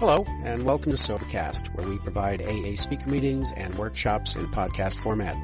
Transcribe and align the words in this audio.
Hello, 0.00 0.24
and 0.44 0.64
welcome 0.64 0.90
to 0.92 0.96
Sobercast, 0.96 1.74
where 1.74 1.86
we 1.86 1.98
provide 1.98 2.40
AA 2.40 2.74
speaker 2.74 3.10
meetings 3.10 3.52
and 3.52 3.74
workshops 3.74 4.34
in 4.34 4.46
podcast 4.46 4.98
format. 4.98 5.36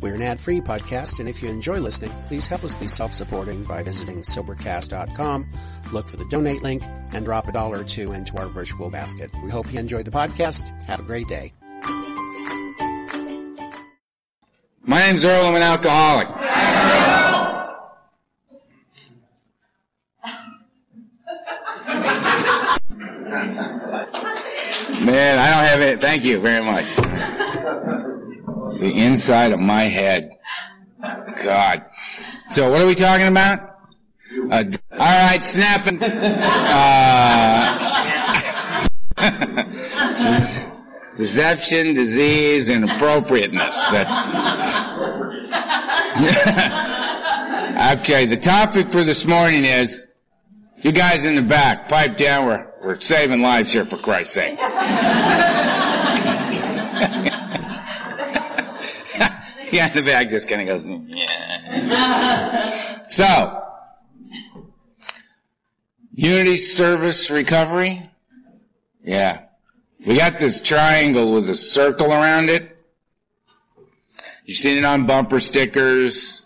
We're 0.00 0.14
an 0.14 0.22
ad-free 0.22 0.62
podcast, 0.62 1.20
and 1.20 1.28
if 1.28 1.42
you 1.42 1.50
enjoy 1.50 1.78
listening, 1.78 2.10
please 2.24 2.46
help 2.46 2.64
us 2.64 2.74
be 2.74 2.86
self-supporting 2.86 3.64
by 3.64 3.82
visiting 3.82 4.22
Sobercast.com, 4.22 5.46
look 5.92 6.08
for 6.08 6.16
the 6.16 6.24
donate 6.30 6.62
link, 6.62 6.82
and 7.12 7.26
drop 7.26 7.48
a 7.48 7.52
dollar 7.52 7.80
or 7.80 7.84
two 7.84 8.12
into 8.12 8.38
our 8.38 8.46
virtual 8.46 8.88
basket. 8.88 9.30
We 9.44 9.50
hope 9.50 9.70
you 9.70 9.78
enjoy 9.78 10.04
the 10.04 10.10
podcast. 10.10 10.70
Have 10.86 11.00
a 11.00 11.02
great 11.02 11.28
day. 11.28 11.52
My 14.86 15.00
name's 15.00 15.22
Earl. 15.22 15.48
I'm 15.48 15.54
an 15.54 15.60
alcoholic. 15.60 16.28
Man, 25.00 25.38
I 25.38 25.50
don't 25.50 25.64
have 25.64 25.80
it. 25.80 26.02
Thank 26.02 26.24
you 26.24 26.40
very 26.40 26.64
much. 26.64 26.84
The 28.80 28.92
inside 28.94 29.52
of 29.52 29.60
my 29.60 29.84
head. 29.84 30.30
God. 31.44 31.84
So 32.54 32.70
what 32.70 32.80
are 32.82 32.86
we 32.86 32.94
talking 32.94 33.26
about? 33.26 33.58
Uh, 34.50 34.64
all 34.92 34.98
right, 34.98 35.40
snapping. 35.54 36.02
Uh, 36.02 36.08
deception, 41.16 41.94
disease, 41.94 42.70
and 42.70 42.90
appropriateness. 42.90 43.74
That's 43.90 44.10
okay. 48.00 48.26
The 48.26 48.36
topic 48.44 48.92
for 48.92 49.04
this 49.04 49.24
morning 49.26 49.64
is 49.64 49.88
you 50.82 50.92
guys 50.92 51.18
in 51.18 51.34
the 51.34 51.42
back, 51.42 51.88
pipe 51.88 52.16
down. 52.18 52.46
We're 52.46 52.71
we're 52.82 53.00
saving 53.00 53.40
lives 53.42 53.72
here, 53.72 53.86
for 53.86 53.98
Christ's 53.98 54.34
sake. 54.34 54.58
yeah, 59.72 59.92
the 59.94 60.02
back 60.02 60.28
just 60.30 60.48
kind 60.48 60.68
of 60.68 60.82
goes, 60.82 60.84
yeah. 61.06 62.98
So, 63.10 63.62
unity, 66.12 66.58
service, 66.58 67.30
recovery. 67.30 68.10
Yeah. 69.04 69.42
We 70.04 70.16
got 70.16 70.40
this 70.40 70.60
triangle 70.62 71.32
with 71.32 71.48
a 71.48 71.54
circle 71.54 72.12
around 72.12 72.50
it. 72.50 72.76
You've 74.44 74.58
seen 74.58 74.78
it 74.78 74.84
on 74.84 75.06
bumper 75.06 75.40
stickers, 75.40 76.42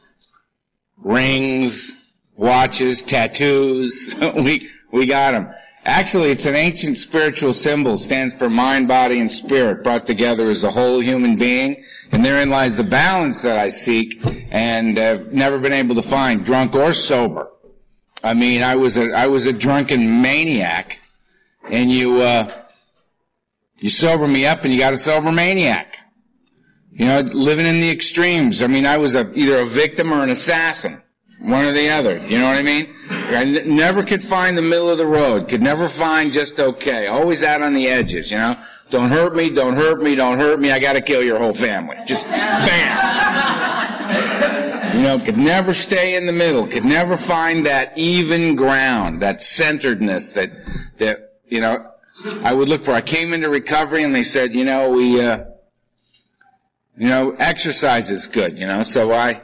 rings, 0.99 1.93
watches, 2.37 3.03
tattoos. 3.03 4.15
we, 4.37 4.69
we 4.93 5.07
got 5.07 5.33
them. 5.33 5.49
Actually, 5.87 6.31
it's 6.31 6.45
an 6.45 6.57
ancient 6.57 6.99
spiritual 6.99 7.55
symbol, 7.55 7.97
stands 7.97 8.35
for 8.39 8.51
mind, 8.51 8.89
body, 8.89 9.21
and 9.21 9.33
spirit, 9.33 9.85
brought 9.85 10.05
together 10.05 10.49
as 10.49 10.65
a 10.65 10.71
whole 10.71 11.01
human 11.01 11.39
being. 11.39 11.81
And 12.11 12.25
therein 12.25 12.51
lies 12.51 12.75
the 12.77 12.85
balance 12.85 13.41
that 13.43 13.57
I 13.57 13.71
seek 13.71 14.21
and 14.51 14.99
have 14.99 15.33
never 15.33 15.61
been 15.61 15.73
able 15.73 15.95
to 15.95 16.11
find, 16.11 16.45
drunk 16.45 16.75
or 16.75 16.93
sober. 16.93 17.51
I 18.25 18.35
mean, 18.35 18.65
I 18.65 18.75
was 18.75 18.97
a, 18.97 19.13
I 19.13 19.29
was 19.29 19.47
a 19.47 19.53
drunken 19.53 20.21
maniac, 20.21 20.99
and 21.71 21.91
you, 21.91 22.21
uh, 22.21 22.65
you 23.77 23.91
sober 23.91 24.27
me 24.27 24.45
up 24.45 24.65
and 24.65 24.73
you 24.73 24.81
got 24.81 24.93
a 24.93 25.03
sober 25.05 25.31
maniac. 25.31 25.95
You 26.91 27.07
know, 27.07 27.21
living 27.21 27.67
in 27.67 27.81
the 27.81 27.91
extremes. 27.91 28.61
I 28.61 28.67
mean, 28.67 28.87
I 28.87 28.97
was 28.97 29.15
a, 29.15 29.33
either 29.35 29.59
a 29.59 29.71
victim 29.71 30.13
or 30.13 30.25
an 30.25 30.31
assassin. 30.31 31.01
One 31.41 31.67
or 31.67 31.73
the 31.73 31.89
other. 31.91 32.19
You 32.27 32.39
know 32.39 32.47
what 32.47 32.57
I 32.57 32.63
mean? 32.63 32.95
I 33.11 33.43
n- 33.43 33.77
never 33.77 34.03
could 34.03 34.23
find 34.25 34.57
the 34.57 34.63
middle 34.63 34.89
of 34.89 34.99
the 34.99 35.07
road. 35.07 35.49
Could 35.49 35.63
never 35.63 35.91
find 35.99 36.33
just 36.33 36.59
okay. 36.59 37.09
Always 37.09 37.43
out 37.43 37.63
on 37.63 37.75
the 37.75 37.89
edges, 37.89 38.31
you 38.31 38.39
know? 38.39 38.57
Don't 38.91 39.11
hurt 39.11 39.35
me, 39.35 39.51
don't 39.51 39.77
hurt 39.77 40.01
me, 40.01 40.15
don't 40.15 40.41
hurt 40.41 40.61
me. 40.61 40.71
I 40.71 40.79
gotta 40.79 41.01
kill 41.01 41.23
your 41.23 41.39
whole 41.39 41.55
family. 41.57 41.97
Just 42.07 42.23
bam. 42.23 43.37
you 44.97 45.03
know, 45.03 45.19
could 45.25 45.37
never 45.37 45.75
stay 45.75 46.15
in 46.17 46.25
the 46.27 46.33
middle. 46.33 46.67
Could 46.69 46.85
never 46.85 47.19
find 47.29 47.67
that 47.67 47.93
even 47.97 48.55
ground, 48.57 49.21
that 49.23 49.41
centeredness 49.41 50.31
that, 50.35 50.51
that, 50.99 51.35
you 51.49 51.61
know, 51.61 51.77
I 52.43 52.55
would 52.55 52.69
look 52.69 52.85
for. 52.85 52.93
I 52.93 53.01
came 53.01 53.33
into 53.33 53.51
recovery 53.51 54.05
and 54.05 54.15
they 54.15 54.25
said, 54.33 54.55
you 54.55 54.65
know, 54.65 54.91
we, 54.91 55.21
uh, 55.21 55.45
you 56.97 57.09
know, 57.09 57.37
exercise 57.39 58.09
is 58.09 58.27
good, 58.33 58.57
you 58.59 58.67
know, 58.67 58.83
so 58.95 59.13
I, 59.13 59.43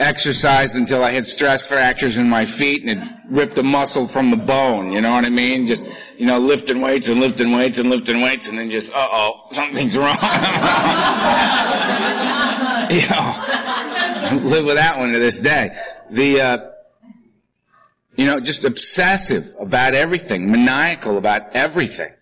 exercised 0.00 0.74
until 0.74 1.04
I 1.04 1.12
had 1.12 1.26
stress 1.26 1.66
fractures 1.66 2.16
in 2.16 2.28
my 2.28 2.44
feet 2.58 2.82
and 2.82 2.90
it 2.90 2.98
ripped 3.28 3.56
a 3.58 3.62
muscle 3.62 4.08
from 4.12 4.30
the 4.30 4.36
bone, 4.36 4.92
you 4.92 5.00
know 5.00 5.12
what 5.12 5.24
I 5.24 5.28
mean? 5.28 5.68
Just, 5.68 5.82
you 6.16 6.26
know, 6.26 6.38
lifting 6.38 6.80
weights 6.80 7.08
and 7.08 7.20
lifting 7.20 7.54
weights 7.54 7.78
and 7.78 7.90
lifting 7.90 8.22
weights 8.22 8.48
and 8.48 8.58
then 8.58 8.70
just, 8.70 8.90
uh-oh, 8.92 9.48
something's 9.52 9.96
wrong. 9.96 10.16
you 12.90 13.06
know, 13.08 14.48
live 14.48 14.64
with 14.64 14.76
that 14.76 14.96
one 14.98 15.12
to 15.12 15.18
this 15.18 15.38
day. 15.40 15.70
The, 16.10 16.40
uh, 16.40 16.70
you 18.16 18.26
know, 18.26 18.40
just 18.40 18.64
obsessive 18.64 19.44
about 19.60 19.94
everything, 19.94 20.50
maniacal 20.50 21.18
about 21.18 21.54
everything. 21.54 22.12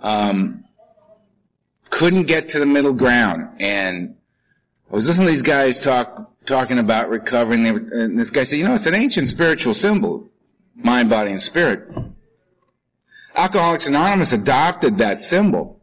Um, 0.00 0.64
couldn't 1.90 2.26
get 2.26 2.48
to 2.50 2.60
the 2.60 2.66
middle 2.66 2.92
ground 2.92 3.60
and 3.60 4.16
I 4.90 4.94
was 4.94 5.06
listening 5.06 5.26
to 5.26 5.32
these 5.32 5.42
guys 5.42 5.80
talk 5.82 6.30
talking 6.46 6.78
about 6.78 7.08
recovering. 7.08 7.64
They 7.64 7.72
were, 7.72 7.78
and 7.78 8.18
this 8.18 8.30
guy 8.30 8.44
said, 8.44 8.56
you 8.56 8.64
know, 8.64 8.74
it's 8.74 8.86
an 8.86 8.94
ancient 8.94 9.28
spiritual 9.28 9.74
symbol, 9.74 10.28
mind, 10.74 11.10
body, 11.10 11.32
and 11.32 11.42
spirit. 11.42 11.88
Alcoholics 13.34 13.86
Anonymous 13.86 14.32
adopted 14.32 14.98
that 14.98 15.20
symbol. 15.22 15.80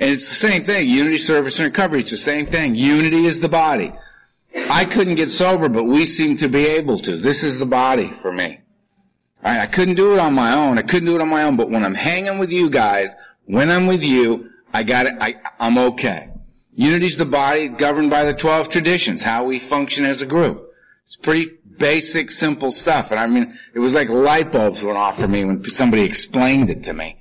And 0.00 0.10
it's 0.10 0.28
the 0.38 0.46
same 0.48 0.64
thing. 0.64 0.88
Unity, 0.88 1.18
service, 1.18 1.56
and 1.56 1.64
recovery. 1.64 2.00
It's 2.00 2.10
the 2.10 2.18
same 2.18 2.46
thing. 2.46 2.74
Unity 2.74 3.26
is 3.26 3.40
the 3.40 3.48
body. 3.48 3.92
I 4.70 4.84
couldn't 4.84 5.16
get 5.16 5.28
sober, 5.30 5.68
but 5.68 5.84
we 5.84 6.06
seem 6.06 6.38
to 6.38 6.48
be 6.48 6.66
able 6.66 7.00
to. 7.02 7.16
This 7.18 7.42
is 7.42 7.58
the 7.58 7.66
body 7.66 8.12
for 8.22 8.32
me. 8.32 8.60
I 9.42 9.66
couldn't 9.66 9.94
do 9.94 10.12
it 10.14 10.18
on 10.18 10.34
my 10.34 10.54
own. 10.54 10.78
I 10.78 10.82
couldn't 10.82 11.06
do 11.06 11.14
it 11.14 11.20
on 11.20 11.28
my 11.28 11.44
own, 11.44 11.56
but 11.56 11.70
when 11.70 11.84
I'm 11.84 11.94
hanging 11.94 12.38
with 12.38 12.50
you 12.50 12.70
guys, 12.70 13.06
when 13.44 13.70
I'm 13.70 13.86
with 13.86 14.02
you, 14.02 14.50
I 14.72 14.82
got 14.82 15.06
it. 15.06 15.14
I, 15.20 15.34
I'm 15.60 15.78
okay. 15.78 16.30
Unity's 16.78 17.16
the 17.18 17.26
body 17.26 17.66
governed 17.66 18.08
by 18.08 18.22
the 18.22 18.34
12 18.34 18.70
traditions, 18.70 19.20
how 19.20 19.44
we 19.44 19.68
function 19.68 20.04
as 20.04 20.22
a 20.22 20.26
group. 20.26 20.70
It's 21.06 21.18
pretty 21.24 21.50
basic, 21.76 22.30
simple 22.30 22.70
stuff. 22.70 23.08
And 23.10 23.18
I 23.18 23.26
mean, 23.26 23.52
it 23.74 23.80
was 23.80 23.92
like 23.92 24.08
light 24.08 24.52
bulbs 24.52 24.80
went 24.80 24.96
off 24.96 25.16
for 25.16 25.26
me 25.26 25.44
when 25.44 25.60
somebody 25.70 26.04
explained 26.04 26.70
it 26.70 26.84
to 26.84 26.92
me. 26.92 27.18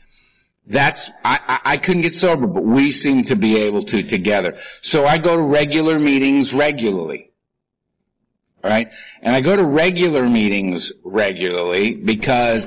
That's, 0.67 1.09
I, 1.25 1.39
I, 1.47 1.71
I 1.71 1.77
couldn't 1.77 2.03
get 2.03 2.13
sober, 2.13 2.45
but 2.45 2.65
we 2.65 2.91
seem 2.91 3.23
to 3.25 3.35
be 3.35 3.57
able 3.57 3.83
to 3.85 4.07
together. 4.07 4.59
So 4.83 5.07
I 5.07 5.17
go 5.17 5.35
to 5.35 5.41
regular 5.41 5.97
meetings 5.97 6.53
regularly. 6.53 7.31
Alright? 8.63 8.89
And 9.23 9.35
I 9.35 9.41
go 9.41 9.55
to 9.55 9.65
regular 9.65 10.29
meetings 10.29 10.91
regularly 11.03 11.95
because, 11.95 12.61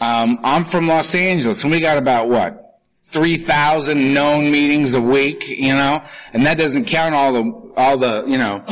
um, 0.00 0.38
I'm 0.44 0.66
from 0.70 0.86
Los 0.86 1.12
Angeles 1.16 1.64
and 1.64 1.72
we 1.72 1.80
got 1.80 1.98
about 1.98 2.28
what? 2.28 2.67
3,000 3.12 4.12
known 4.12 4.50
meetings 4.50 4.92
a 4.92 5.00
week, 5.00 5.42
you 5.46 5.72
know, 5.72 6.02
and 6.32 6.44
that 6.44 6.58
doesn't 6.58 6.84
count 6.86 7.14
all 7.14 7.32
the, 7.32 7.72
all 7.76 7.96
the, 7.96 8.24
you 8.26 8.38
know, 8.38 8.62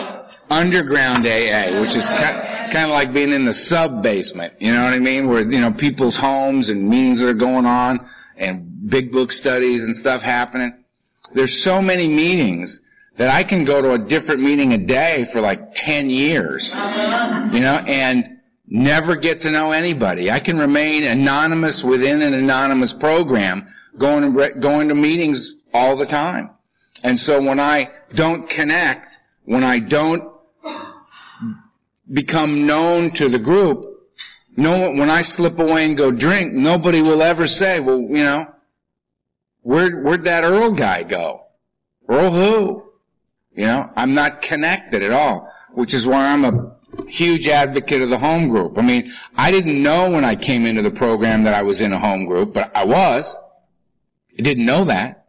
underground 0.50 1.26
AA, 1.26 1.80
which 1.80 1.94
is 1.94 2.04
kind 2.04 2.84
of 2.84 2.90
like 2.90 3.12
being 3.12 3.30
in 3.30 3.44
the 3.44 3.54
sub 3.54 4.02
basement, 4.02 4.52
you 4.58 4.72
know 4.72 4.84
what 4.84 4.92
I 4.92 4.98
mean? 4.98 5.28
Where, 5.28 5.40
you 5.40 5.60
know, 5.60 5.72
people's 5.72 6.16
homes 6.16 6.70
and 6.70 6.88
meetings 6.88 7.18
that 7.18 7.28
are 7.28 7.34
going 7.34 7.66
on 7.66 8.08
and 8.36 8.88
big 8.88 9.10
book 9.10 9.32
studies 9.32 9.80
and 9.80 9.96
stuff 9.96 10.22
happening. 10.22 10.72
There's 11.34 11.62
so 11.62 11.82
many 11.82 12.06
meetings 12.06 12.80
that 13.16 13.28
I 13.28 13.42
can 13.42 13.64
go 13.64 13.80
to 13.80 13.92
a 13.92 13.98
different 13.98 14.40
meeting 14.40 14.74
a 14.74 14.78
day 14.78 15.26
for 15.32 15.40
like 15.40 15.74
10 15.74 16.10
years, 16.10 16.68
you 16.68 17.60
know, 17.60 17.82
and 17.86 18.38
never 18.68 19.16
get 19.16 19.40
to 19.42 19.50
know 19.50 19.72
anybody. 19.72 20.30
I 20.30 20.38
can 20.38 20.58
remain 20.58 21.04
anonymous 21.04 21.82
within 21.82 22.20
an 22.22 22.34
anonymous 22.34 22.92
program 22.92 23.66
going 23.98 24.34
to, 24.34 24.50
going 24.60 24.88
to 24.88 24.94
meetings 24.94 25.54
all 25.72 25.96
the 25.96 26.06
time. 26.06 26.50
And 27.02 27.18
so 27.18 27.40
when 27.42 27.60
I 27.60 27.90
don't 28.14 28.48
connect, 28.48 29.06
when 29.44 29.62
I 29.64 29.78
don't 29.78 30.32
become 32.12 32.66
known 32.66 33.12
to 33.12 33.28
the 33.28 33.38
group, 33.38 33.84
no, 34.56 34.92
when 34.92 35.10
I 35.10 35.22
slip 35.22 35.58
away 35.58 35.84
and 35.84 35.96
go 35.96 36.10
drink, 36.10 36.52
nobody 36.52 37.02
will 37.02 37.22
ever 37.22 37.46
say, 37.46 37.80
well, 37.80 38.00
you 38.00 38.24
know, 38.24 38.46
where, 39.62 40.00
where'd 40.00 40.24
that 40.24 40.44
Earl 40.44 40.72
guy 40.72 41.02
go? 41.02 41.42
Earl 42.08 42.30
who? 42.30 42.82
You 43.54 43.66
know, 43.66 43.90
I'm 43.96 44.14
not 44.14 44.42
connected 44.42 45.02
at 45.02 45.12
all, 45.12 45.50
which 45.72 45.92
is 45.92 46.06
why 46.06 46.26
I'm 46.26 46.44
a 46.44 46.76
huge 47.08 47.48
advocate 47.48 48.02
of 48.02 48.10
the 48.10 48.18
home 48.18 48.48
group. 48.48 48.78
I 48.78 48.82
mean, 48.82 49.12
I 49.36 49.50
didn't 49.50 49.82
know 49.82 50.10
when 50.10 50.24
I 50.24 50.34
came 50.34 50.66
into 50.66 50.82
the 50.82 50.90
program 50.90 51.44
that 51.44 51.54
I 51.54 51.62
was 51.62 51.80
in 51.80 51.92
a 51.92 51.98
home 51.98 52.26
group, 52.26 52.54
but 52.54 52.74
I 52.74 52.84
was. 52.84 53.24
Didn't 54.36 54.66
know 54.66 54.84
that. 54.84 55.26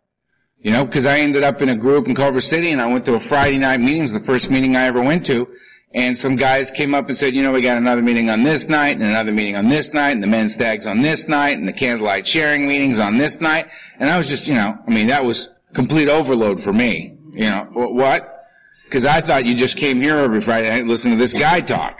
You 0.59 0.71
know, 0.71 0.85
because 0.85 1.05
I 1.05 1.19
ended 1.19 1.43
up 1.43 1.61
in 1.61 1.69
a 1.69 1.75
group 1.75 2.07
in 2.07 2.15
Culver 2.15 2.41
City 2.41 2.71
and 2.71 2.81
I 2.81 2.87
went 2.87 3.05
to 3.05 3.15
a 3.15 3.29
Friday 3.29 3.57
night 3.57 3.79
meeting. 3.79 4.03
It 4.03 4.11
was 4.11 4.19
the 4.21 4.25
first 4.25 4.49
meeting 4.49 4.75
I 4.75 4.85
ever 4.85 5.01
went 5.01 5.25
to. 5.27 5.47
and 5.93 6.17
some 6.17 6.35
guys 6.35 6.69
came 6.75 6.93
up 6.93 7.09
and 7.09 7.17
said, 7.17 7.35
you 7.35 7.41
know, 7.41 7.51
we 7.51 7.61
got 7.61 7.77
another 7.77 8.01
meeting 8.01 8.29
on 8.29 8.43
this 8.43 8.65
night, 8.65 8.95
and 8.95 9.03
another 9.03 9.31
meeting 9.31 9.55
on 9.55 9.69
this 9.69 9.89
night, 9.93 10.11
and 10.11 10.23
the 10.23 10.27
men's 10.27 10.53
stags 10.53 10.85
on 10.85 11.01
this 11.01 11.23
night, 11.27 11.57
and 11.57 11.67
the 11.67 11.73
candlelight 11.73 12.27
sharing 12.27 12.67
meetings 12.67 12.99
on 12.99 13.17
this 13.17 13.35
night. 13.39 13.65
And 13.99 14.09
I 14.09 14.17
was 14.17 14.27
just, 14.27 14.45
you 14.45 14.53
know, 14.53 14.77
I 14.85 14.91
mean, 14.91 15.07
that 15.07 15.23
was 15.23 15.49
complete 15.73 16.09
overload 16.09 16.61
for 16.63 16.73
me. 16.73 17.17
You 17.31 17.49
know, 17.49 17.67
what? 17.73 18.43
Because 18.85 19.05
I 19.05 19.21
thought 19.21 19.45
you 19.45 19.55
just 19.55 19.77
came 19.77 20.01
here 20.01 20.17
every 20.17 20.43
Friday 20.43 20.69
and 20.69 20.87
listened 20.87 21.17
to 21.17 21.23
this 21.23 21.33
guy 21.33 21.61
talk. 21.61 21.97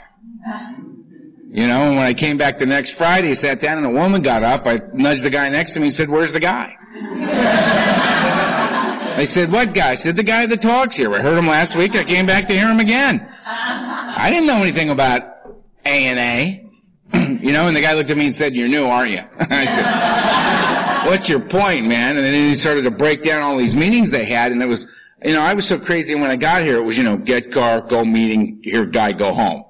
You 1.50 1.66
know, 1.66 1.80
and 1.88 1.96
when 1.96 2.06
I 2.06 2.12
came 2.12 2.36
back 2.36 2.58
the 2.58 2.66
next 2.66 2.92
Friday, 2.98 3.34
sat 3.34 3.62
down 3.62 3.78
and 3.78 3.86
a 3.86 3.90
woman 3.90 4.22
got 4.22 4.42
up. 4.42 4.66
I 4.66 4.80
nudged 4.92 5.24
the 5.24 5.30
guy 5.30 5.48
next 5.48 5.72
to 5.74 5.80
me 5.80 5.88
and 5.88 5.96
said, 5.96 6.08
where's 6.08 6.32
the 6.32 6.40
guy? 6.40 6.74
I 9.18 9.26
said, 9.32 9.50
what 9.50 9.74
guy? 9.74 9.92
I 9.92 9.96
said, 9.96 10.16
the 10.16 10.22
guy 10.22 10.46
that 10.46 10.62
talks 10.62 10.96
here. 10.96 11.12
I 11.12 11.20
heard 11.20 11.36
him 11.36 11.46
last 11.46 11.76
week. 11.76 11.96
I 11.96 12.04
came 12.04 12.26
back 12.26 12.48
to 12.48 12.54
hear 12.54 12.68
him 12.68 12.78
again. 12.80 13.28
I 13.44 14.30
didn't 14.30 14.46
know 14.46 14.58
anything 14.58 14.90
about 14.90 15.22
A 15.84 16.06
and 16.06 16.18
A. 16.18 16.64
You 17.38 17.52
know, 17.52 17.68
and 17.68 17.76
the 17.76 17.80
guy 17.80 17.94
looked 17.94 18.10
at 18.10 18.16
me 18.18 18.26
and 18.26 18.36
said, 18.36 18.54
you're 18.54 18.68
new, 18.68 18.86
aren't 18.86 19.12
you? 19.12 19.18
I 19.40 19.64
said, 19.64 21.08
what's 21.08 21.28
your 21.28 21.40
point, 21.40 21.86
man? 21.86 22.16
And 22.16 22.26
then 22.26 22.34
he 22.34 22.58
started 22.58 22.82
to 22.84 22.90
break 22.90 23.24
down 23.24 23.42
all 23.42 23.56
these 23.56 23.74
meetings 23.74 24.10
they 24.10 24.24
had, 24.24 24.50
and 24.50 24.60
it 24.60 24.66
was, 24.66 24.84
you 25.24 25.32
know, 25.34 25.40
I 25.40 25.54
was 25.54 25.66
so 25.66 25.78
crazy 25.78 26.16
when 26.16 26.30
I 26.30 26.36
got 26.36 26.62
here, 26.62 26.78
it 26.78 26.84
was, 26.84 26.96
you 26.96 27.04
know, 27.04 27.16
get 27.16 27.52
car, 27.52 27.80
go 27.80 28.04
meeting, 28.04 28.60
hear 28.62 28.84
guy, 28.84 29.12
go 29.12 29.32
home. 29.32 29.64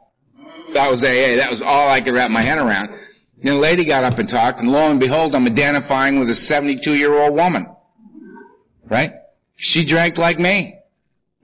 That 0.72 0.90
was 0.90 1.02
AA. 1.02 1.36
That 1.36 1.50
was 1.50 1.60
all 1.62 1.90
I 1.90 2.00
could 2.00 2.14
wrap 2.14 2.31
my 2.31 2.42
head 2.42 2.58
around. 2.58 2.88
And 3.40 3.50
a 3.50 3.55
lady 3.55 3.85
got 3.85 4.05
up 4.05 4.19
and 4.19 4.29
talked, 4.29 4.58
and 4.58 4.70
lo 4.70 4.90
and 4.90 4.99
behold, 4.99 5.35
I'm 5.35 5.46
identifying 5.46 6.19
with 6.19 6.31
a 6.31 6.37
72 6.37 6.94
year 6.96 7.20
old 7.20 7.35
woman. 7.35 7.67
Right? 8.85 9.12
She 9.56 9.85
drank 9.85 10.19
like 10.19 10.38
me. 10.38 10.75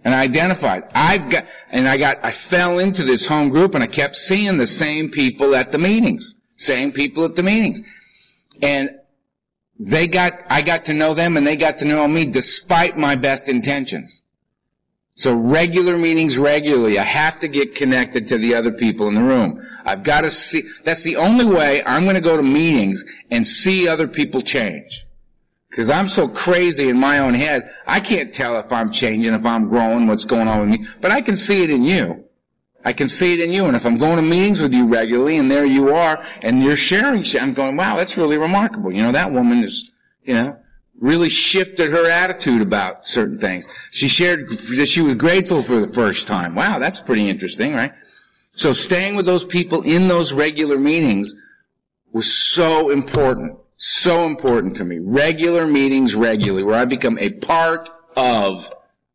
And 0.04 0.14
I 0.14 0.22
identified. 0.22 0.84
I've 0.94 1.30
got, 1.30 1.44
and 1.70 1.88
I 1.88 1.96
got, 1.96 2.22
I 2.22 2.34
fell 2.50 2.78
into 2.78 3.04
this 3.04 3.26
home 3.26 3.48
group 3.48 3.74
and 3.74 3.82
I 3.82 3.86
kept 3.86 4.16
seeing 4.28 4.58
the 4.58 4.68
same 4.68 5.10
people 5.10 5.54
at 5.54 5.72
the 5.72 5.78
meetings. 5.78 6.34
Same 6.58 6.92
people 6.92 7.24
at 7.24 7.36
the 7.36 7.42
meetings. 7.42 7.80
And 8.60 8.90
they 9.78 10.06
got, 10.06 10.34
I 10.50 10.60
got 10.60 10.84
to 10.86 10.94
know 10.94 11.14
them 11.14 11.36
and 11.36 11.46
they 11.46 11.56
got 11.56 11.78
to 11.78 11.86
know 11.86 12.06
me 12.06 12.26
despite 12.26 12.98
my 12.98 13.16
best 13.16 13.44
intentions. 13.46 14.22
So 15.16 15.34
regular 15.34 15.96
meetings 15.96 16.36
regularly. 16.36 16.98
I 16.98 17.04
have 17.04 17.40
to 17.40 17.48
get 17.48 17.76
connected 17.76 18.28
to 18.28 18.38
the 18.38 18.54
other 18.54 18.72
people 18.72 19.08
in 19.08 19.14
the 19.14 19.22
room. 19.22 19.60
I've 19.84 20.02
got 20.02 20.22
to 20.22 20.32
see, 20.32 20.64
that's 20.84 21.02
the 21.04 21.16
only 21.16 21.44
way 21.44 21.82
I'm 21.86 22.02
going 22.02 22.16
to 22.16 22.20
go 22.20 22.36
to 22.36 22.42
meetings 22.42 23.02
and 23.30 23.46
see 23.46 23.86
other 23.88 24.08
people 24.08 24.42
change. 24.42 25.04
Because 25.70 25.88
I'm 25.88 26.08
so 26.08 26.28
crazy 26.28 26.88
in 26.88 26.98
my 26.98 27.18
own 27.18 27.34
head, 27.34 27.68
I 27.86 28.00
can't 28.00 28.34
tell 28.34 28.58
if 28.58 28.70
I'm 28.72 28.92
changing, 28.92 29.34
if 29.34 29.44
I'm 29.44 29.68
growing, 29.68 30.06
what's 30.06 30.24
going 30.24 30.48
on 30.48 30.60
with 30.60 30.80
me. 30.80 30.86
But 31.00 31.12
I 31.12 31.20
can 31.20 31.36
see 31.36 31.62
it 31.62 31.70
in 31.70 31.84
you. 31.84 32.24
I 32.84 32.92
can 32.92 33.08
see 33.08 33.34
it 33.34 33.40
in 33.40 33.52
you. 33.52 33.66
And 33.66 33.76
if 33.76 33.86
I'm 33.86 33.98
going 33.98 34.16
to 34.16 34.22
meetings 34.22 34.58
with 34.58 34.72
you 34.72 34.88
regularly, 34.88 35.38
and 35.38 35.50
there 35.50 35.64
you 35.64 35.94
are, 35.94 36.24
and 36.42 36.62
you're 36.62 36.76
sharing 36.76 37.24
shit, 37.24 37.40
I'm 37.40 37.54
going, 37.54 37.76
wow, 37.76 37.96
that's 37.96 38.16
really 38.16 38.36
remarkable. 38.36 38.92
You 38.92 39.04
know, 39.04 39.12
that 39.12 39.32
woman 39.32 39.64
is, 39.64 39.90
you 40.22 40.34
know, 40.34 40.58
really 41.00 41.30
shifted 41.30 41.90
her 41.92 42.08
attitude 42.08 42.62
about 42.62 43.04
certain 43.06 43.38
things. 43.38 43.66
She 43.92 44.08
shared 44.08 44.48
that 44.76 44.88
she 44.88 45.02
was 45.02 45.14
grateful 45.14 45.64
for 45.64 45.84
the 45.84 45.92
first 45.92 46.26
time. 46.26 46.54
Wow, 46.54 46.78
that's 46.78 47.00
pretty 47.00 47.28
interesting, 47.28 47.74
right? 47.74 47.92
So 48.56 48.72
staying 48.72 49.16
with 49.16 49.26
those 49.26 49.44
people 49.46 49.82
in 49.82 50.08
those 50.08 50.32
regular 50.32 50.78
meetings 50.78 51.34
was 52.12 52.32
so 52.32 52.90
important. 52.90 53.58
So 53.76 54.24
important 54.24 54.76
to 54.76 54.84
me. 54.84 55.00
Regular 55.00 55.66
meetings 55.66 56.14
regularly, 56.14 56.62
where 56.62 56.76
I 56.76 56.84
become 56.84 57.18
a 57.18 57.30
part 57.30 57.88
of 58.16 58.64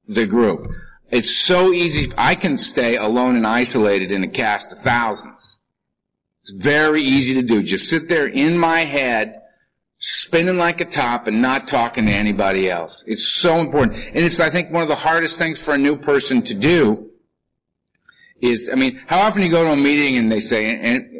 the 0.07 0.27
group. 0.27 0.67
It's 1.09 1.47
so 1.47 1.73
easy. 1.73 2.11
I 2.17 2.35
can 2.35 2.57
stay 2.57 2.97
alone 2.97 3.35
and 3.35 3.47
isolated 3.47 4.11
in 4.11 4.23
a 4.23 4.27
cast 4.27 4.71
of 4.71 4.83
thousands. 4.83 5.57
It's 6.41 6.63
very 6.63 7.01
easy 7.01 7.35
to 7.35 7.41
do. 7.41 7.63
Just 7.63 7.89
sit 7.89 8.09
there 8.09 8.27
in 8.27 8.57
my 8.57 8.79
head, 8.79 9.38
spinning 9.99 10.57
like 10.57 10.81
a 10.81 10.85
top 10.85 11.27
and 11.27 11.41
not 11.41 11.67
talking 11.67 12.05
to 12.05 12.11
anybody 12.11 12.69
else. 12.69 13.03
It's 13.05 13.39
so 13.41 13.57
important. 13.57 13.97
And 13.97 14.17
it's, 14.17 14.39
I 14.39 14.49
think, 14.49 14.71
one 14.71 14.83
of 14.83 14.89
the 14.89 14.95
hardest 14.95 15.37
things 15.37 15.59
for 15.65 15.73
a 15.73 15.77
new 15.77 15.97
person 15.97 16.41
to 16.43 16.53
do 16.57 17.09
is, 18.41 18.69
I 18.71 18.75
mean, 18.77 19.01
how 19.07 19.19
often 19.19 19.41
you 19.41 19.51
go 19.51 19.63
to 19.63 19.71
a 19.71 19.75
meeting 19.75 20.17
and 20.17 20.31
they 20.31 20.39
say, 20.39 20.79
and, 20.79 21.15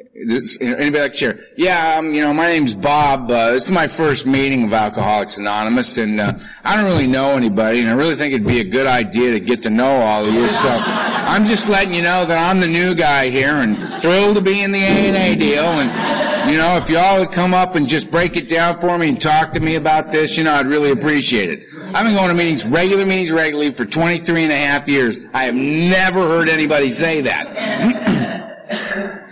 anybody 0.62 1.00
like 1.00 1.12
to 1.12 1.18
share? 1.18 1.40
Yeah, 1.58 1.98
um, 1.98 2.14
you 2.14 2.22
know, 2.22 2.34
my 2.34 2.48
name's 2.48 2.74
Bob. 2.74 3.30
Uh, 3.30 3.52
this 3.52 3.62
is 3.62 3.72
my 3.72 3.88
first 3.98 4.26
meeting 4.26 4.64
of 4.64 4.74
Alcoholics 4.74 5.38
Anonymous, 5.38 5.98
and 5.98 6.20
uh, 6.20 6.34
I 6.64 6.78
don't 6.78 6.86
really 6.86 7.08
know 7.08 7.32
anybody, 7.32 7.82
and 7.82 7.90
I 7.90 7.94
really 7.94 8.16
think 8.16 8.34
it'd 8.34 8.48
be 8.48 8.62
a 8.62 8.70
good 8.70 8.88
idea 8.88 9.32
to 9.32 9.40
get 9.40 9.62
to 9.64 9.70
know 9.70 10.02
all 10.02 10.26
of 10.26 10.34
you. 10.34 10.48
So 10.48 10.70
I'm 10.70 11.46
just 11.46 11.68
letting 11.68 11.94
you 11.94 12.02
know 12.02 12.26
that 12.26 12.50
I'm 12.50 12.62
the 12.62 12.68
new 12.68 12.96
guy 12.96 13.30
here, 13.30 13.56
and 13.56 14.02
thrilled 14.02 14.38
to 14.38 14.42
be 14.42 14.64
in 14.64 14.72
the 14.72 14.80
A 14.80 15.08
and 15.08 15.18
A 15.18 15.36
deal. 15.36 15.64
And 15.64 16.29
you 16.48 16.58
know, 16.58 16.78
if 16.78 16.90
y'all 16.90 17.20
would 17.20 17.34
come 17.34 17.54
up 17.54 17.76
and 17.76 17.88
just 17.88 18.10
break 18.12 18.38
it 18.38 18.50
down 18.50 18.80
for 18.80 18.98
me 18.98 19.10
and 19.10 19.22
talk 19.22 19.54
to 19.54 19.60
me 19.60 19.76
about 19.76 20.12
this, 20.12 20.38
you 20.38 20.44
know, 20.44 20.54
I'd 20.54 20.68
really 20.68 20.92
appreciate 20.92 21.50
it. 21.50 21.64
I've 21.94 22.06
been 22.06 22.14
going 22.16 22.30
to 22.30 22.36
meetings, 22.36 22.64
regular 22.66 23.06
meetings 23.06 23.32
regularly 23.32 23.74
for 23.74 23.86
23 23.86 24.44
and 24.44 24.52
a 24.52 24.58
half 24.58 24.88
years. 24.88 25.20
I 25.34 25.46
have 25.46 25.56
never 25.56 26.22
heard 26.22 26.50
anybody 26.50 26.98
say 27.00 27.22
that. 27.22 28.30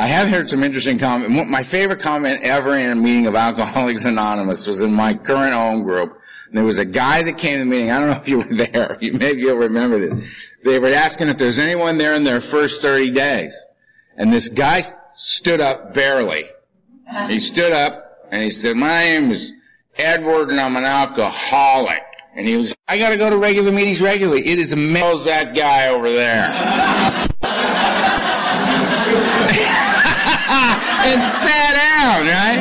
I 0.00 0.06
have 0.06 0.28
heard 0.28 0.48
some 0.48 0.62
interesting 0.62 0.98
comment. 0.98 1.48
My 1.48 1.64
favorite 1.72 2.02
comment 2.02 2.40
ever 2.44 2.78
in 2.78 2.90
a 2.90 2.94
meeting 2.94 3.26
of 3.26 3.34
Alcoholics 3.34 4.04
Anonymous 4.04 4.64
was 4.66 4.78
in 4.80 4.92
my 4.92 5.12
current 5.12 5.52
home 5.52 5.82
group. 5.82 6.16
There 6.52 6.64
was 6.64 6.76
a 6.76 6.84
guy 6.84 7.22
that 7.22 7.38
came 7.38 7.58
to 7.58 7.64
the 7.64 7.64
meeting. 7.64 7.90
I 7.90 7.98
don't 7.98 8.10
know 8.10 8.20
if 8.20 8.28
you 8.28 8.38
were 8.38 8.56
there. 8.72 8.96
Maybe 9.00 9.40
you'll 9.40 9.56
remember 9.56 9.98
this. 9.98 10.24
They 10.64 10.78
were 10.78 10.88
asking 10.88 11.28
if 11.28 11.38
there's 11.38 11.58
anyone 11.58 11.98
there 11.98 12.14
in 12.14 12.24
their 12.24 12.40
first 12.40 12.76
30 12.80 13.10
days. 13.10 13.52
And 14.16 14.32
this 14.32 14.48
guy 14.48 14.82
stood 15.18 15.60
up 15.60 15.94
barely. 15.94 16.44
He 17.28 17.40
stood 17.40 17.72
up 17.72 18.26
and 18.30 18.42
he 18.42 18.50
said, 18.50 18.76
my 18.76 19.02
name 19.02 19.30
is 19.32 19.52
Edward 19.96 20.50
and 20.50 20.60
I'm 20.60 20.76
an 20.76 20.84
alcoholic. 20.84 22.02
And 22.34 22.46
he 22.46 22.56
was, 22.56 22.72
I 22.86 22.98
gotta 22.98 23.16
go 23.16 23.30
to 23.30 23.36
regular 23.36 23.72
meetings 23.72 24.00
regularly. 24.00 24.46
It 24.46 24.60
is 24.60 24.72
amazing 24.72 25.24
that 25.26 25.56
guy 25.56 25.88
over 25.88 26.10
there. 26.10 26.44
and 31.08 31.20
sat 31.48 31.72
down, 31.74 32.26
right? 32.26 32.58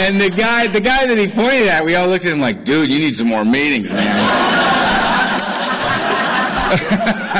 And 0.00 0.20
the 0.20 0.30
guy, 0.30 0.68
the 0.68 0.80
guy 0.80 1.06
that 1.06 1.18
he 1.18 1.26
pointed 1.28 1.66
at, 1.66 1.84
we 1.84 1.96
all 1.96 2.08
looked 2.08 2.24
at 2.24 2.32
him 2.32 2.40
like, 2.40 2.64
dude, 2.64 2.90
you 2.90 2.98
need 2.98 3.16
some 3.16 3.26
more 3.26 3.44
meetings, 3.44 3.92
man. 3.92 4.16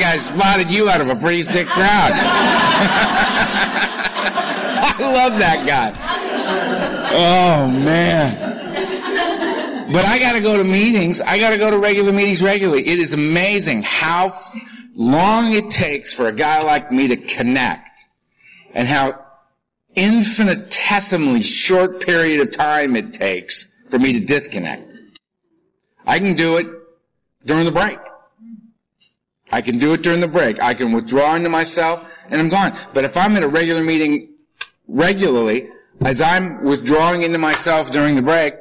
guy 0.00 0.16
spotted 0.34 0.72
you 0.72 0.88
out 0.88 1.00
of 1.00 1.08
a 1.08 1.16
pretty 1.16 1.44
thick 1.44 1.68
crowd. 1.68 2.12
I 4.82 4.96
love 4.98 5.38
that 5.38 5.66
guy. 5.66 5.92
Oh 7.12 7.66
man. 7.66 8.48
But 9.92 10.04
I 10.04 10.18
gotta 10.18 10.40
go 10.40 10.56
to 10.56 10.64
meetings. 10.64 11.20
I 11.24 11.38
gotta 11.38 11.58
go 11.58 11.70
to 11.70 11.78
regular 11.78 12.12
meetings 12.12 12.40
regularly. 12.40 12.86
It 12.88 12.98
is 12.98 13.12
amazing 13.12 13.82
how 13.82 14.32
long 14.94 15.52
it 15.52 15.70
takes 15.72 16.12
for 16.12 16.26
a 16.26 16.32
guy 16.32 16.62
like 16.62 16.90
me 16.92 17.08
to 17.08 17.16
connect 17.16 17.90
and 18.72 18.88
how 18.88 19.26
infinitesimally 19.96 21.42
short 21.42 22.00
period 22.06 22.40
of 22.40 22.56
time 22.56 22.96
it 22.96 23.14
takes 23.14 23.66
for 23.90 23.98
me 23.98 24.12
to 24.12 24.20
disconnect. 24.20 24.86
I 26.06 26.18
can 26.18 26.36
do 26.36 26.56
it 26.56 26.66
during 27.44 27.64
the 27.64 27.72
break. 27.72 27.98
I 29.50 29.60
can 29.60 29.78
do 29.78 29.92
it 29.92 30.02
during 30.02 30.20
the 30.20 30.28
break. 30.28 30.62
I 30.62 30.74
can 30.74 30.92
withdraw 30.92 31.34
into 31.34 31.50
myself 31.50 32.06
and 32.30 32.40
I'm 32.40 32.48
gone. 32.48 32.78
But 32.94 33.04
if 33.04 33.16
I'm 33.16 33.36
in 33.36 33.42
a 33.42 33.48
regular 33.48 33.82
meeting 33.82 34.28
regularly, 34.88 35.68
as 36.02 36.20
I'm 36.20 36.64
withdrawing 36.64 37.22
into 37.22 37.38
myself 37.38 37.90
during 37.92 38.16
the 38.16 38.22
break, 38.22 38.54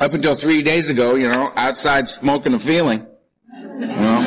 up 0.00 0.14
until 0.14 0.40
three 0.40 0.62
days 0.62 0.90
ago, 0.90 1.16
you 1.16 1.28
know, 1.28 1.52
outside 1.56 2.08
smoking 2.08 2.54
a 2.54 2.58
feeling, 2.60 3.06
you 3.52 3.86
know. 3.86 4.26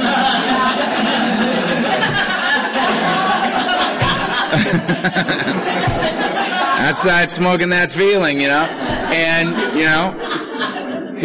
outside 6.86 7.30
smoking 7.32 7.70
that 7.70 7.92
feeling, 7.98 8.40
you 8.40 8.48
know, 8.48 8.66
and, 8.66 9.78
you 9.78 9.86
know, 9.86 10.14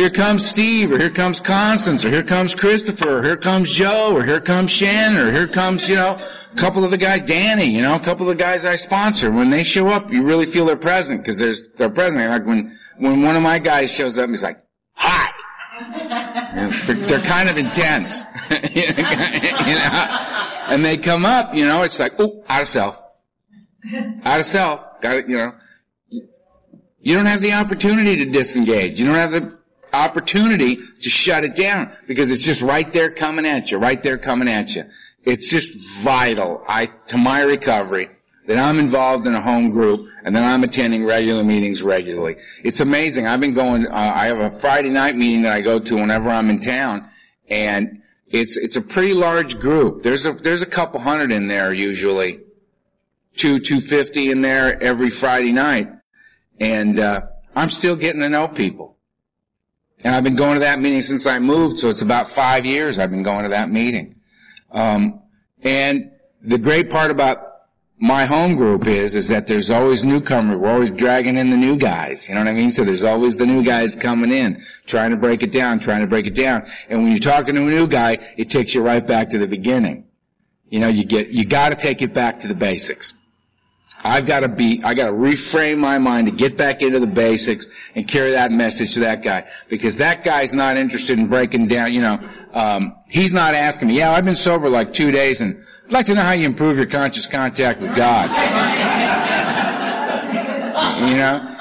here 0.00 0.08
comes 0.08 0.48
Steve, 0.48 0.90
or 0.92 0.98
here 0.98 1.10
comes 1.10 1.38
Constance, 1.40 2.06
or 2.06 2.10
here 2.10 2.22
comes 2.22 2.54
Christopher, 2.54 3.18
or 3.18 3.22
here 3.22 3.36
comes 3.36 3.70
Joe, 3.74 4.16
or 4.16 4.24
here 4.24 4.40
comes 4.40 4.72
Shannon, 4.72 5.18
or 5.18 5.30
here 5.30 5.46
comes, 5.46 5.86
you 5.86 5.94
know, 5.94 6.12
a 6.16 6.56
couple 6.56 6.86
of 6.86 6.90
the 6.90 6.96
guys, 6.96 7.20
Danny, 7.26 7.66
you 7.66 7.82
know, 7.82 7.96
a 7.96 8.00
couple 8.00 8.28
of 8.28 8.34
the 8.38 8.42
guys 8.42 8.64
I 8.64 8.76
sponsor. 8.78 9.30
When 9.30 9.50
they 9.50 9.62
show 9.62 9.88
up, 9.88 10.10
you 10.10 10.22
really 10.22 10.50
feel 10.52 10.64
they're 10.64 10.76
present 10.76 11.22
because 11.22 11.38
there's 11.38 11.68
they're 11.76 11.90
present. 11.90 12.16
Like 12.16 12.46
when 12.46 12.78
when 12.96 13.20
one 13.20 13.36
of 13.36 13.42
my 13.42 13.58
guys 13.58 13.90
shows 13.90 14.16
up, 14.16 14.30
he's 14.30 14.40
like, 14.40 14.64
"Hi." 14.94 15.28
they're, 16.86 17.06
they're 17.06 17.22
kind 17.22 17.50
of 17.50 17.56
intense, 17.56 18.10
you 18.74 19.74
know, 19.74 20.06
and 20.70 20.82
they 20.82 20.96
come 20.96 21.26
up, 21.26 21.54
you 21.54 21.64
know, 21.64 21.82
it's 21.82 21.98
like, 21.98 22.12
oh, 22.18 22.42
out 22.48 22.62
of 22.62 22.68
self, 22.68 22.96
out 24.24 24.40
of 24.40 24.46
self, 24.52 24.80
got 25.02 25.16
it, 25.16 25.28
you 25.28 25.36
know. 25.36 25.52
You 27.02 27.16
don't 27.16 27.26
have 27.26 27.42
the 27.42 27.54
opportunity 27.54 28.14
to 28.16 28.26
disengage. 28.26 28.98
You 28.98 29.06
don't 29.06 29.14
have 29.14 29.32
the 29.32 29.59
opportunity 29.92 30.76
to 30.76 31.10
shut 31.10 31.44
it 31.44 31.56
down 31.56 31.92
because 32.06 32.30
it's 32.30 32.44
just 32.44 32.62
right 32.62 32.92
there 32.92 33.10
coming 33.10 33.46
at 33.46 33.70
you, 33.70 33.78
right 33.78 34.02
there 34.02 34.18
coming 34.18 34.48
at 34.48 34.68
you. 34.70 34.84
It's 35.24 35.48
just 35.50 35.68
vital, 36.02 36.64
I, 36.66 36.86
to 37.08 37.18
my 37.18 37.42
recovery 37.42 38.08
that 38.46 38.58
I'm 38.58 38.78
involved 38.78 39.26
in 39.26 39.34
a 39.34 39.40
home 39.40 39.70
group 39.70 40.08
and 40.24 40.34
that 40.34 40.42
I'm 40.42 40.64
attending 40.64 41.04
regular 41.04 41.44
meetings 41.44 41.82
regularly. 41.82 42.36
It's 42.64 42.80
amazing. 42.80 43.26
I've 43.26 43.40
been 43.40 43.54
going, 43.54 43.86
uh, 43.86 43.90
I 43.92 44.26
have 44.26 44.38
a 44.38 44.58
Friday 44.60 44.88
night 44.88 45.16
meeting 45.16 45.42
that 45.42 45.52
I 45.52 45.60
go 45.60 45.78
to 45.78 45.94
whenever 45.96 46.30
I'm 46.30 46.50
in 46.50 46.60
town 46.62 47.08
and 47.48 48.02
it's, 48.28 48.56
it's 48.56 48.76
a 48.76 48.80
pretty 48.80 49.12
large 49.12 49.58
group. 49.58 50.02
There's 50.02 50.24
a, 50.24 50.32
there's 50.42 50.62
a 50.62 50.70
couple 50.70 51.00
hundred 51.00 51.32
in 51.32 51.48
there 51.48 51.74
usually. 51.74 52.40
Two, 53.36 53.60
two 53.60 53.80
fifty 53.88 54.30
in 54.30 54.40
there 54.40 54.82
every 54.82 55.10
Friday 55.20 55.52
night. 55.52 55.88
And, 56.58 56.98
uh, 56.98 57.22
I'm 57.54 57.70
still 57.70 57.96
getting 57.96 58.20
to 58.20 58.28
know 58.28 58.46
people. 58.46 58.96
And 60.02 60.14
I've 60.14 60.24
been 60.24 60.36
going 60.36 60.54
to 60.54 60.60
that 60.60 60.78
meeting 60.78 61.02
since 61.02 61.26
I 61.26 61.38
moved, 61.38 61.78
so 61.78 61.88
it's 61.88 62.02
about 62.02 62.28
five 62.34 62.64
years 62.64 62.98
I've 62.98 63.10
been 63.10 63.22
going 63.22 63.42
to 63.42 63.50
that 63.50 63.70
meeting. 63.70 64.14
Um, 64.70 65.22
and 65.62 66.10
the 66.42 66.58
great 66.58 66.90
part 66.90 67.10
about 67.10 67.50
my 67.98 68.26
home 68.26 68.56
group 68.56 68.88
is, 68.88 69.12
is 69.12 69.26
that 69.28 69.46
there's 69.46 69.68
always 69.68 70.02
newcomers. 70.02 70.56
We're 70.56 70.72
always 70.72 70.90
dragging 70.96 71.36
in 71.36 71.50
the 71.50 71.56
new 71.56 71.76
guys. 71.76 72.24
You 72.26 72.34
know 72.34 72.40
what 72.40 72.48
I 72.48 72.52
mean? 72.52 72.72
So 72.72 72.82
there's 72.82 73.04
always 73.04 73.34
the 73.34 73.44
new 73.44 73.62
guys 73.62 73.88
coming 74.00 74.32
in, 74.32 74.64
trying 74.88 75.10
to 75.10 75.18
break 75.18 75.42
it 75.42 75.52
down, 75.52 75.80
trying 75.80 76.00
to 76.00 76.06
break 76.06 76.26
it 76.26 76.34
down. 76.34 76.62
And 76.88 77.02
when 77.02 77.12
you're 77.12 77.20
talking 77.20 77.54
to 77.54 77.62
a 77.62 77.70
new 77.70 77.86
guy, 77.86 78.16
it 78.38 78.48
takes 78.48 78.72
you 78.74 78.80
right 78.80 79.06
back 79.06 79.28
to 79.30 79.38
the 79.38 79.46
beginning. 79.46 80.06
You 80.70 80.80
know, 80.80 80.88
you 80.88 81.04
get, 81.04 81.28
you 81.28 81.44
gotta 81.44 81.76
take 81.76 82.00
it 82.00 82.14
back 82.14 82.40
to 82.40 82.48
the 82.48 82.54
basics. 82.54 83.12
I've 84.02 84.26
got 84.26 84.40
to 84.40 84.48
be, 84.48 84.80
I 84.82 84.94
got 84.94 85.06
to 85.06 85.12
reframe 85.12 85.78
my 85.78 85.98
mind 85.98 86.26
to 86.26 86.32
get 86.32 86.56
back 86.56 86.82
into 86.82 87.00
the 87.00 87.06
basics 87.06 87.66
and 87.94 88.08
carry 88.08 88.32
that 88.32 88.50
message 88.50 88.94
to 88.94 89.00
that 89.00 89.22
guy 89.22 89.44
because 89.68 89.94
that 89.96 90.24
guy's 90.24 90.52
not 90.52 90.78
interested 90.78 91.18
in 91.18 91.28
breaking 91.28 91.68
down. 91.68 91.92
You 91.92 92.00
know, 92.00 92.18
um, 92.52 92.96
he's 93.08 93.30
not 93.30 93.54
asking 93.54 93.88
me. 93.88 93.98
Yeah, 93.98 94.12
I've 94.12 94.24
been 94.24 94.36
sober 94.36 94.68
like 94.68 94.94
two 94.94 95.10
days, 95.10 95.40
and 95.40 95.56
I'd 95.86 95.92
like 95.92 96.06
to 96.06 96.14
know 96.14 96.22
how 96.22 96.32
you 96.32 96.46
improve 96.46 96.78
your 96.78 96.86
conscious 96.86 97.26
contact 97.26 97.80
with 97.80 97.94
God. 97.94 98.30
you 101.08 101.16
know, 101.16 101.56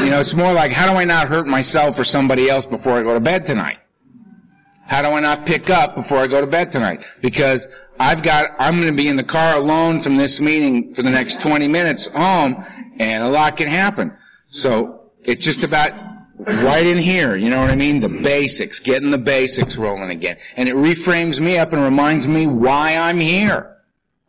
you 0.00 0.10
know, 0.10 0.20
it's 0.20 0.34
more 0.34 0.52
like 0.52 0.72
how 0.72 0.90
do 0.90 0.98
I 0.98 1.04
not 1.04 1.28
hurt 1.28 1.46
myself 1.46 1.96
or 1.98 2.04
somebody 2.04 2.50
else 2.50 2.66
before 2.66 2.94
I 2.94 3.02
go 3.02 3.14
to 3.14 3.20
bed 3.20 3.46
tonight? 3.46 3.78
How 4.86 5.02
do 5.02 5.08
I 5.08 5.20
not 5.20 5.46
pick 5.46 5.68
up 5.68 5.96
before 5.96 6.18
I 6.18 6.26
go 6.26 6.40
to 6.40 6.46
bed 6.46 6.72
tonight? 6.72 7.00
Because 7.20 7.60
I've 7.98 8.22
got, 8.22 8.50
I'm 8.58 8.76
going 8.76 8.88
to 8.88 8.96
be 8.96 9.08
in 9.08 9.16
the 9.16 9.24
car 9.24 9.56
alone 9.56 10.02
from 10.02 10.16
this 10.16 10.40
meeting 10.40 10.94
for 10.94 11.02
the 11.02 11.10
next 11.10 11.38
20 11.42 11.68
minutes 11.68 12.08
home, 12.14 12.56
and 12.98 13.22
a 13.22 13.28
lot 13.28 13.56
can 13.56 13.68
happen. 13.68 14.16
So, 14.50 15.10
it's 15.26 15.44
just 15.44 15.64
about 15.64 15.90
right 16.38 16.86
in 16.86 17.02
here, 17.02 17.36
you 17.36 17.50
know 17.50 17.60
what 17.60 17.70
I 17.70 17.76
mean? 17.76 18.00
The 18.00 18.08
basics, 18.08 18.80
getting 18.80 19.10
the 19.10 19.18
basics 19.18 19.76
rolling 19.76 20.10
again. 20.10 20.36
And 20.56 20.68
it 20.68 20.74
reframes 20.74 21.40
me 21.40 21.58
up 21.58 21.72
and 21.72 21.82
reminds 21.82 22.26
me 22.26 22.46
why 22.46 22.96
I'm 22.96 23.18
here. 23.18 23.72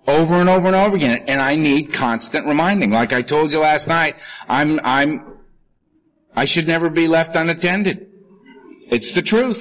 Over 0.08 0.36
and 0.36 0.50
over 0.50 0.68
and 0.68 0.76
over 0.76 0.96
again. 0.96 1.26
And 1.28 1.42
I 1.42 1.56
need 1.56 1.94
constant 1.94 2.48
reminding. 2.48 2.92
Like 2.92 3.12
I 3.12 3.22
told 3.22 3.52
you 3.52 3.60
last 3.60 3.88
night, 3.88 4.16
I'm, 4.48 4.80
I'm, 4.84 5.38
I 6.36 6.46
should 6.46 6.68
never 6.68 6.90
be 6.90 7.08
left 7.08 7.36
unattended. 7.36 8.08
It's 8.90 9.12
the 9.16 9.22
truth. 9.22 9.58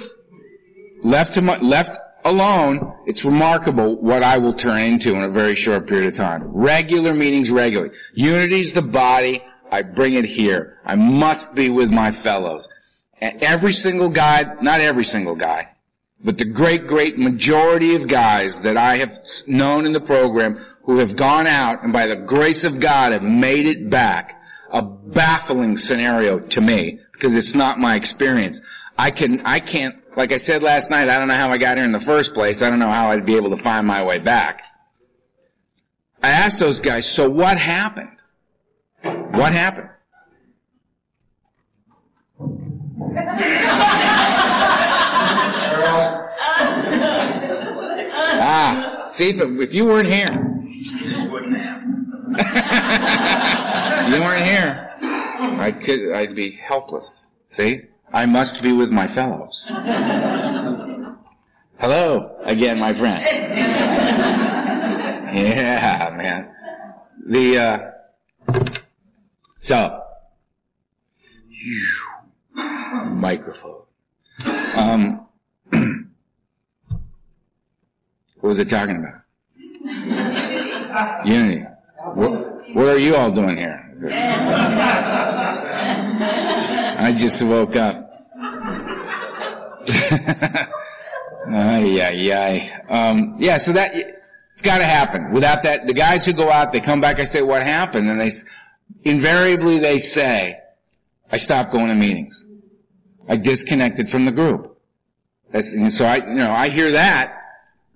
Left 1.02 1.34
to 1.34 1.42
my, 1.42 1.58
left 1.58 1.90
alone, 2.26 2.94
it's 3.06 3.24
remarkable 3.24 4.00
what 4.00 4.22
I 4.22 4.36
will 4.38 4.54
turn 4.54 4.80
into 4.80 5.14
in 5.14 5.22
a 5.22 5.30
very 5.30 5.54
short 5.54 5.86
period 5.86 6.12
of 6.12 6.16
time. 6.18 6.42
Regular 6.48 7.14
meetings 7.14 7.50
regularly. 7.50 7.94
Unity's 8.14 8.72
the 8.74 8.82
body. 8.82 9.42
I 9.70 9.82
bring 9.82 10.14
it 10.14 10.24
here. 10.24 10.78
I 10.84 10.94
must 10.94 11.54
be 11.54 11.70
with 11.70 11.90
my 11.90 12.12
fellows. 12.22 12.66
And 13.20 13.42
every 13.42 13.72
single 13.72 14.10
guy, 14.10 14.44
not 14.60 14.80
every 14.80 15.04
single 15.04 15.36
guy, 15.36 15.68
but 16.24 16.38
the 16.38 16.44
great, 16.44 16.86
great 16.86 17.18
majority 17.18 17.94
of 17.94 18.08
guys 18.08 18.50
that 18.64 18.76
I 18.76 18.98
have 18.98 19.12
known 19.46 19.86
in 19.86 19.92
the 19.92 20.00
program 20.00 20.64
who 20.84 20.98
have 20.98 21.16
gone 21.16 21.46
out 21.46 21.82
and 21.82 21.92
by 21.92 22.06
the 22.06 22.16
grace 22.16 22.64
of 22.64 22.80
God 22.80 23.12
have 23.12 23.22
made 23.22 23.66
it 23.66 23.90
back, 23.90 24.40
a 24.70 24.82
baffling 24.82 25.78
scenario 25.78 26.38
to 26.38 26.60
me 26.60 27.00
because 27.12 27.34
it's 27.34 27.54
not 27.54 27.78
my 27.78 27.96
experience. 27.96 28.60
I 28.98 29.10
can, 29.10 29.42
I 29.44 29.60
can't 29.60 29.96
like 30.16 30.32
I 30.32 30.38
said 30.38 30.62
last 30.62 30.88
night, 30.90 31.10
I 31.10 31.18
don't 31.18 31.28
know 31.28 31.34
how 31.34 31.50
I 31.50 31.58
got 31.58 31.76
here 31.76 31.84
in 31.84 31.92
the 31.92 32.00
first 32.00 32.32
place. 32.32 32.56
I 32.62 32.70
don't 32.70 32.78
know 32.78 32.88
how 32.88 33.10
I'd 33.10 33.26
be 33.26 33.36
able 33.36 33.54
to 33.54 33.62
find 33.62 33.86
my 33.86 34.02
way 34.02 34.18
back. 34.18 34.62
I 36.22 36.30
asked 36.30 36.56
those 36.58 36.80
guys, 36.80 37.12
so 37.16 37.28
what 37.28 37.58
happened? 37.58 38.18
What 39.02 39.52
happened? 39.52 39.90
ah, 48.38 49.12
see, 49.18 49.28
if, 49.28 49.68
if 49.68 49.74
you 49.74 49.84
weren't 49.84 50.10
here, 50.10 50.26
this 50.26 51.30
wouldn't 51.30 51.56
happen. 51.56 52.32
you 54.12 54.20
weren't 54.20 54.44
here, 54.46 54.90
I 55.60 55.70
could, 55.70 56.12
I'd 56.14 56.34
be 56.34 56.52
helpless. 56.52 57.26
See? 57.56 57.82
I 58.12 58.26
must 58.26 58.62
be 58.62 58.72
with 58.72 58.90
my 58.90 59.12
fellows. 59.14 59.70
Hello 61.78 62.38
again, 62.44 62.78
my 62.78 62.96
friend. 62.98 63.22
yeah, 65.36 66.10
man. 66.16 66.50
The 67.28 67.58
uh, 67.58 67.90
so 69.62 70.02
microphone. 73.06 73.82
Um, 74.76 75.26
what 78.40 78.50
was 78.50 78.60
it 78.60 78.70
talking 78.70 78.96
about? 78.96 79.22
Unity. 81.26 81.64
What, 82.14 82.74
what 82.74 82.86
are 82.86 82.98
you 82.98 83.16
all 83.16 83.32
doing 83.32 83.56
here? 83.56 83.82
I 86.20 87.14
just 87.16 87.42
woke 87.42 87.76
up. 87.76 88.10
ay, 91.48 92.00
ay, 92.00 92.32
ay. 92.32 92.82
Um, 92.88 93.36
yeah, 93.38 93.58
so 93.62 93.72
that, 93.72 93.94
it's 93.94 94.62
gotta 94.62 94.84
happen. 94.84 95.32
Without 95.32 95.62
that, 95.64 95.86
the 95.86 95.94
guys 95.94 96.24
who 96.24 96.32
go 96.32 96.50
out, 96.50 96.72
they 96.72 96.80
come 96.80 97.00
back, 97.00 97.20
I 97.20 97.26
say, 97.32 97.42
what 97.42 97.62
happened? 97.62 98.08
And 98.08 98.20
they, 98.20 98.32
invariably 99.04 99.78
they 99.78 100.00
say, 100.00 100.58
I 101.30 101.38
stopped 101.38 101.72
going 101.72 101.88
to 101.88 101.94
meetings. 101.94 102.46
I 103.28 103.36
disconnected 103.36 104.08
from 104.10 104.24
the 104.24 104.32
group. 104.32 104.78
That's, 105.50 105.66
and 105.66 105.92
so 105.94 106.04
I, 106.04 106.16
you 106.16 106.34
know, 106.34 106.50
I 106.50 106.70
hear 106.70 106.92
that, 106.92 107.36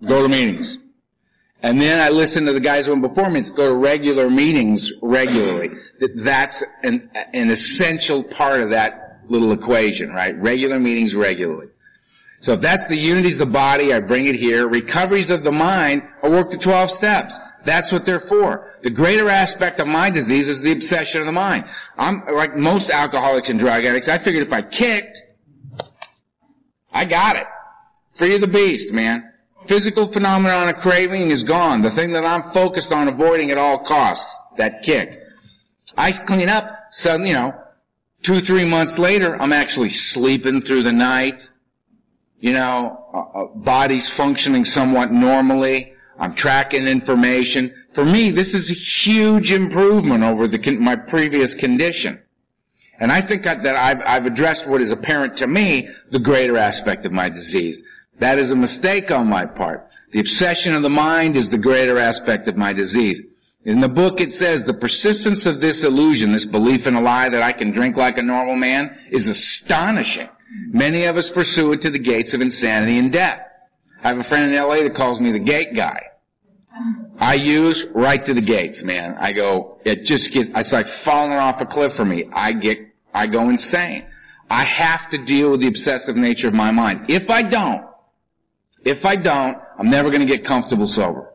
go 0.06 0.22
to 0.22 0.28
meetings. 0.28 0.78
And 1.62 1.80
then 1.80 2.00
I 2.00 2.08
listen 2.08 2.46
to 2.46 2.52
the 2.52 2.60
guys 2.60 2.86
who 2.86 2.92
went 2.92 3.02
before 3.02 3.28
me, 3.28 3.42
go 3.54 3.68
to 3.68 3.74
regular 3.74 4.30
meetings 4.30 4.90
regularly. 5.02 5.70
That 6.00 6.10
that's 6.24 6.64
an, 6.82 7.10
an 7.34 7.50
essential 7.50 8.24
part 8.24 8.60
of 8.60 8.70
that 8.70 9.20
little 9.28 9.52
equation, 9.52 10.10
right? 10.10 10.36
Regular 10.40 10.78
meetings 10.78 11.14
regularly. 11.14 11.68
So 12.42 12.52
if 12.52 12.62
that's 12.62 12.88
the 12.88 12.96
unity's 12.96 13.36
the 13.36 13.46
body, 13.46 13.92
I 13.92 14.00
bring 14.00 14.26
it 14.26 14.36
here. 14.36 14.68
Recoveries 14.68 15.30
of 15.30 15.44
the 15.44 15.52
mind, 15.52 16.02
I 16.22 16.28
work 16.30 16.50
the 16.50 16.58
12 16.58 16.90
steps. 16.92 17.34
That's 17.66 17.92
what 17.92 18.06
they're 18.06 18.24
for. 18.28 18.78
The 18.82 18.90
greater 18.90 19.28
aspect 19.28 19.80
of 19.80 19.86
my 19.86 20.08
disease 20.08 20.46
is 20.46 20.62
the 20.62 20.72
obsession 20.72 21.20
of 21.20 21.26
the 21.26 21.32
mind. 21.32 21.66
I'm 21.98 22.22
like 22.32 22.56
most 22.56 22.90
alcoholics 22.90 23.50
and 23.50 23.60
drug 23.60 23.84
addicts. 23.84 24.08
I 24.08 24.22
figured 24.24 24.46
if 24.46 24.52
I 24.52 24.62
kicked, 24.62 25.18
I 26.90 27.04
got 27.04 27.36
it. 27.36 27.46
Free 28.18 28.34
of 28.34 28.40
the 28.40 28.48
beast, 28.48 28.92
man. 28.92 29.29
Physical 29.68 30.12
phenomenon 30.12 30.68
of 30.68 30.76
craving 30.76 31.30
is 31.30 31.42
gone. 31.42 31.82
The 31.82 31.90
thing 31.90 32.12
that 32.12 32.24
I'm 32.24 32.52
focused 32.52 32.92
on 32.92 33.08
avoiding 33.08 33.50
at 33.50 33.58
all 33.58 33.84
costs, 33.86 34.26
that 34.56 34.82
kick. 34.82 35.20
I 35.96 36.12
clean 36.26 36.48
up, 36.48 36.64
so, 37.02 37.18
you 37.18 37.34
know, 37.34 37.52
two, 38.22 38.40
three 38.40 38.64
months 38.64 38.98
later, 38.98 39.40
I'm 39.40 39.52
actually 39.52 39.90
sleeping 39.90 40.62
through 40.62 40.82
the 40.82 40.92
night 40.92 41.40
you 42.40 42.52
know, 42.52 43.04
uh, 43.12 43.18
uh, 43.18 43.44
body's 43.54 44.08
functioning 44.16 44.64
somewhat 44.64 45.12
normally. 45.12 45.92
I'm 46.18 46.34
tracking 46.34 46.86
information. 46.86 47.72
For 47.94 48.04
me, 48.04 48.30
this 48.30 48.48
is 48.48 48.70
a 48.70 48.74
huge 48.74 49.52
improvement 49.52 50.24
over 50.24 50.48
the, 50.48 50.76
my 50.76 50.96
previous 50.96 51.54
condition. 51.54 52.20
And 52.98 53.12
I 53.12 53.20
think 53.20 53.44
that 53.44 53.66
I've, 53.66 54.02
I've 54.04 54.26
addressed 54.26 54.66
what 54.66 54.82
is 54.82 54.92
apparent 54.92 55.38
to 55.38 55.46
me, 55.46 55.88
the 56.10 56.18
greater 56.18 56.56
aspect 56.56 57.06
of 57.06 57.12
my 57.12 57.28
disease. 57.28 57.80
That 58.20 58.38
is 58.38 58.50
a 58.50 58.56
mistake 58.56 59.10
on 59.10 59.28
my 59.28 59.46
part. 59.46 59.88
The 60.12 60.20
obsession 60.20 60.74
of 60.74 60.82
the 60.82 60.90
mind 60.90 61.36
is 61.36 61.48
the 61.48 61.58
greater 61.58 61.98
aspect 61.98 62.48
of 62.48 62.56
my 62.56 62.72
disease. 62.72 63.20
In 63.64 63.80
the 63.80 63.88
book 63.88 64.20
it 64.20 64.32
says 64.40 64.62
the 64.66 64.74
persistence 64.74 65.46
of 65.46 65.60
this 65.60 65.84
illusion, 65.84 66.32
this 66.32 66.46
belief 66.46 66.86
in 66.86 66.94
a 66.94 67.00
lie 67.00 67.28
that 67.28 67.42
I 67.42 67.52
can 67.52 67.72
drink 67.72 67.96
like 67.96 68.18
a 68.18 68.22
normal 68.22 68.56
man, 68.56 68.96
is 69.10 69.26
astonishing. 69.26 70.28
Many 70.68 71.04
of 71.04 71.16
us 71.16 71.30
pursue 71.34 71.72
it 71.72 71.82
to 71.82 71.90
the 71.90 71.98
gates 71.98 72.34
of 72.34 72.40
insanity 72.40 72.98
and 72.98 73.12
death. 73.12 73.40
I 74.02 74.08
have 74.08 74.18
a 74.18 74.24
friend 74.24 74.52
in 74.52 74.60
LA 74.60 74.82
that 74.82 74.94
calls 74.94 75.20
me 75.20 75.30
the 75.32 75.38
gate 75.38 75.74
guy. 75.74 76.00
I 77.18 77.34
use 77.34 77.84
right 77.94 78.24
to 78.24 78.32
the 78.32 78.40
gates, 78.40 78.82
man. 78.82 79.16
I 79.20 79.32
go, 79.32 79.78
it 79.84 80.04
just 80.04 80.32
gets, 80.32 80.48
it's 80.54 80.72
like 80.72 80.86
falling 81.04 81.32
off 81.32 81.60
a 81.60 81.66
cliff 81.66 81.92
for 81.96 82.04
me. 82.04 82.24
I 82.32 82.52
get, 82.52 82.78
I 83.12 83.26
go 83.26 83.50
insane. 83.50 84.06
I 84.50 84.64
have 84.64 85.10
to 85.10 85.24
deal 85.24 85.50
with 85.52 85.60
the 85.60 85.68
obsessive 85.68 86.16
nature 86.16 86.48
of 86.48 86.54
my 86.54 86.70
mind. 86.70 87.06
If 87.08 87.30
I 87.30 87.42
don't, 87.42 87.89
if 88.84 89.04
I 89.04 89.16
don't, 89.16 89.58
I'm 89.78 89.90
never 89.90 90.10
going 90.10 90.26
to 90.26 90.26
get 90.26 90.44
comfortable 90.44 90.88
sober. 90.88 91.32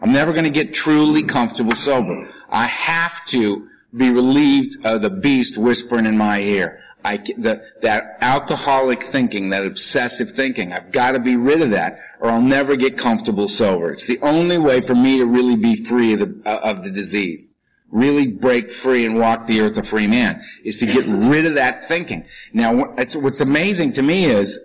I'm 0.00 0.12
never 0.12 0.32
going 0.32 0.44
to 0.44 0.50
get 0.50 0.74
truly 0.74 1.22
comfortable 1.22 1.72
sober. 1.84 2.28
I 2.50 2.68
have 2.68 3.12
to 3.32 3.68
be 3.96 4.10
relieved 4.10 4.84
of 4.84 5.02
the 5.02 5.10
beast 5.10 5.56
whispering 5.56 6.06
in 6.06 6.16
my 6.16 6.40
ear. 6.40 6.80
I, 7.04 7.18
the, 7.18 7.62
that 7.82 8.18
alcoholic 8.20 9.00
thinking, 9.12 9.50
that 9.50 9.64
obsessive 9.64 10.28
thinking, 10.36 10.72
I've 10.72 10.90
got 10.90 11.12
to 11.12 11.20
be 11.20 11.36
rid 11.36 11.62
of 11.62 11.70
that 11.70 11.98
or 12.20 12.30
I'll 12.30 12.40
never 12.40 12.74
get 12.76 12.98
comfortable 12.98 13.48
sober. 13.48 13.92
It's 13.92 14.06
the 14.06 14.18
only 14.22 14.58
way 14.58 14.80
for 14.86 14.94
me 14.94 15.18
to 15.18 15.26
really 15.26 15.56
be 15.56 15.86
free 15.88 16.14
of 16.14 16.18
the, 16.18 16.42
uh, 16.44 16.58
of 16.62 16.82
the 16.82 16.90
disease. 16.90 17.50
Really 17.92 18.26
break 18.26 18.66
free 18.82 19.06
and 19.06 19.16
walk 19.16 19.46
the 19.46 19.60
earth 19.60 19.76
a 19.76 19.88
free 19.88 20.08
man 20.08 20.42
is 20.64 20.76
to 20.78 20.86
get 20.86 21.06
rid 21.06 21.46
of 21.46 21.54
that 21.54 21.88
thinking. 21.88 22.26
Now, 22.52 22.74
what's 22.74 23.40
amazing 23.40 23.92
to 23.94 24.02
me 24.02 24.26
is 24.26 24.58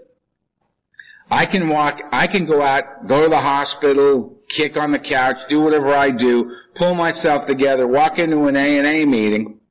I 1.32 1.46
can 1.46 1.70
walk, 1.70 2.02
I 2.12 2.28
can 2.28 2.46
go 2.46 2.62
out, 2.62 3.08
go 3.08 3.24
to 3.24 3.30
the 3.30 3.40
hospital, 3.40 4.38
kick 4.50 4.78
on 4.78 4.92
the 4.92 5.00
couch, 5.00 5.38
do 5.48 5.62
whatever 5.62 5.94
I 5.94 6.12
do, 6.12 6.58
pull 6.76 6.94
myself 6.94 7.48
together, 7.48 7.88
walk 7.88 8.20
into 8.20 8.48
an 8.48 8.58
A&A 8.58 9.06
meeting, 9.06 9.62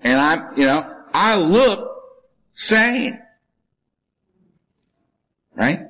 and 0.00 0.18
I'm, 0.18 0.58
you 0.58 0.64
know, 0.64 0.82
I 1.12 1.36
look 1.36 1.90
sane. 2.54 3.20
Right? 5.54 5.80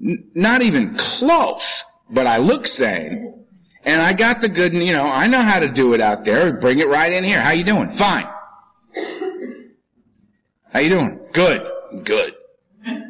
N- 0.00 0.30
not 0.34 0.62
even 0.62 0.96
close, 0.96 1.62
but 2.10 2.28
I 2.28 2.36
look 2.36 2.68
sane. 2.68 3.44
And 3.82 4.00
I 4.00 4.12
got 4.12 4.40
the 4.40 4.48
good, 4.48 4.72
you 4.72 4.92
know, 4.92 5.04
I 5.04 5.26
know 5.26 5.42
how 5.42 5.58
to 5.58 5.68
do 5.68 5.94
it 5.94 6.00
out 6.00 6.24
there. 6.24 6.52
Bring 6.52 6.78
it 6.78 6.88
right 6.88 7.12
in 7.12 7.24
here. 7.24 7.40
How 7.40 7.50
you 7.50 7.64
doing? 7.64 7.98
Fine. 7.98 8.28
How 10.72 10.78
you 10.78 10.90
doing? 10.90 11.18
Good. 11.32 11.66
Good. 12.04 12.34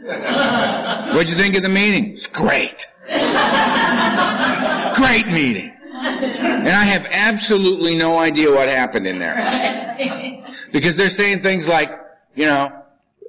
What'd 1.15 1.31
you 1.31 1.37
think 1.39 1.57
of 1.57 1.63
the 1.63 1.71
meeting? 1.71 2.13
It's 2.15 2.27
great. 2.27 2.77
great 4.95 5.27
meeting. 5.29 5.75
And 5.95 6.69
I 6.69 6.85
have 6.85 7.07
absolutely 7.11 7.97
no 7.97 8.19
idea 8.19 8.51
what 8.51 8.69
happened 8.69 9.07
in 9.07 9.19
there. 9.19 9.97
Because 10.73 10.95
they're 10.99 11.17
saying 11.17 11.43
things 11.43 11.67
like, 11.67 11.91
you 12.35 12.45
know, 12.45 12.83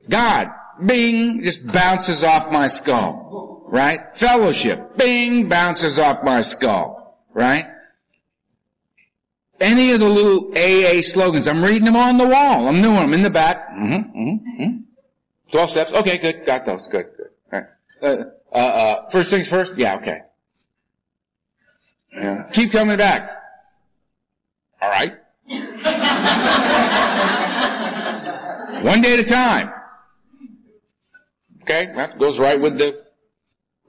God, 0.10 0.50
bing, 0.86 1.44
just 1.46 1.66
bounces 1.68 2.26
off 2.26 2.52
my 2.52 2.68
skull. 2.84 3.64
Right? 3.70 4.02
Fellowship, 4.20 4.98
bing, 4.98 5.48
bounces 5.48 5.98
off 5.98 6.24
my 6.24 6.42
skull. 6.42 7.22
Right? 7.34 7.68
Any 9.62 9.94
of 9.94 10.02
the 10.02 10.10
little 10.10 10.52
AA 10.58 11.02
slogans, 11.14 11.48
I'm 11.48 11.64
reading 11.64 11.86
them 11.86 11.96
on 11.96 12.18
the 12.18 12.28
wall. 12.28 12.68
I'm 12.68 12.82
doing 12.82 12.96
them 12.96 13.14
in 13.14 13.24
the 13.24 13.30
back. 13.30 13.70
Mm-hmm, 13.70 14.20
mm-hmm, 14.20 14.62
mm-hmm. 14.62 14.78
12 15.52 15.70
steps. 15.72 15.92
Okay, 16.00 16.18
good. 16.18 16.46
Got 16.46 16.66
those. 16.66 16.88
Good, 16.92 17.06
good. 17.18 17.28
All 17.52 17.62
right. 17.62 17.70
Uh, 18.02 18.16
uh, 18.52 18.58
uh, 18.58 19.10
first 19.12 19.30
things 19.30 19.48
first? 19.50 19.74
Yeah, 19.78 19.98
okay. 19.98 20.20
Yeah. 22.14 22.50
Keep 22.54 22.72
coming 22.72 22.98
back. 22.98 23.30
All 24.82 24.90
right. 24.90 25.14
One 28.84 29.02
day 29.02 29.14
at 29.14 29.20
a 29.20 29.30
time. 29.30 29.72
Okay, 31.64 31.92
that 31.96 32.20
goes 32.20 32.40
right 32.40 32.60
with 32.60 32.78
the 32.78 33.04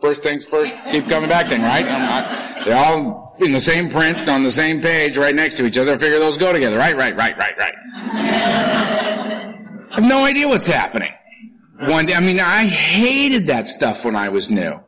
first 0.01 0.23
things 0.23 0.47
first, 0.51 0.71
keep 0.93 1.09
coming 1.09 1.29
back 1.29 1.51
thing, 1.51 1.63
right? 1.63 1.87
Not, 1.87 2.65
they're 2.65 2.77
all 2.77 3.37
in 3.41 3.53
the 3.53 3.61
same 3.61 3.91
print 3.91 4.29
on 4.29 4.43
the 4.43 4.51
same 4.51 4.81
page 4.81 5.17
right 5.17 5.35
next 5.35 5.59
to 5.59 5.67
each 5.67 5.77
other. 5.77 5.95
I 5.95 5.99
figure 5.99 6.19
those 6.19 6.39
go 6.39 6.53
together, 6.53 6.79
right? 6.79 6.97
Right, 6.97 7.15
right, 7.17 7.37
right, 7.37 7.55
right. 7.59 7.75
I 9.93 10.01
have 10.01 10.05
no 10.05 10.25
idea 10.25 10.49
what's 10.49 10.67
happening. 10.67 11.11
One 11.81 12.07
day, 12.07 12.15
I 12.15 12.21
mean, 12.21 12.41
I 12.41 12.65
hated 12.67 13.47
that 13.49 13.67
stuff 13.67 13.99
when 14.03 14.17
I 14.17 14.29
was 14.29 14.49
new. 14.51 14.81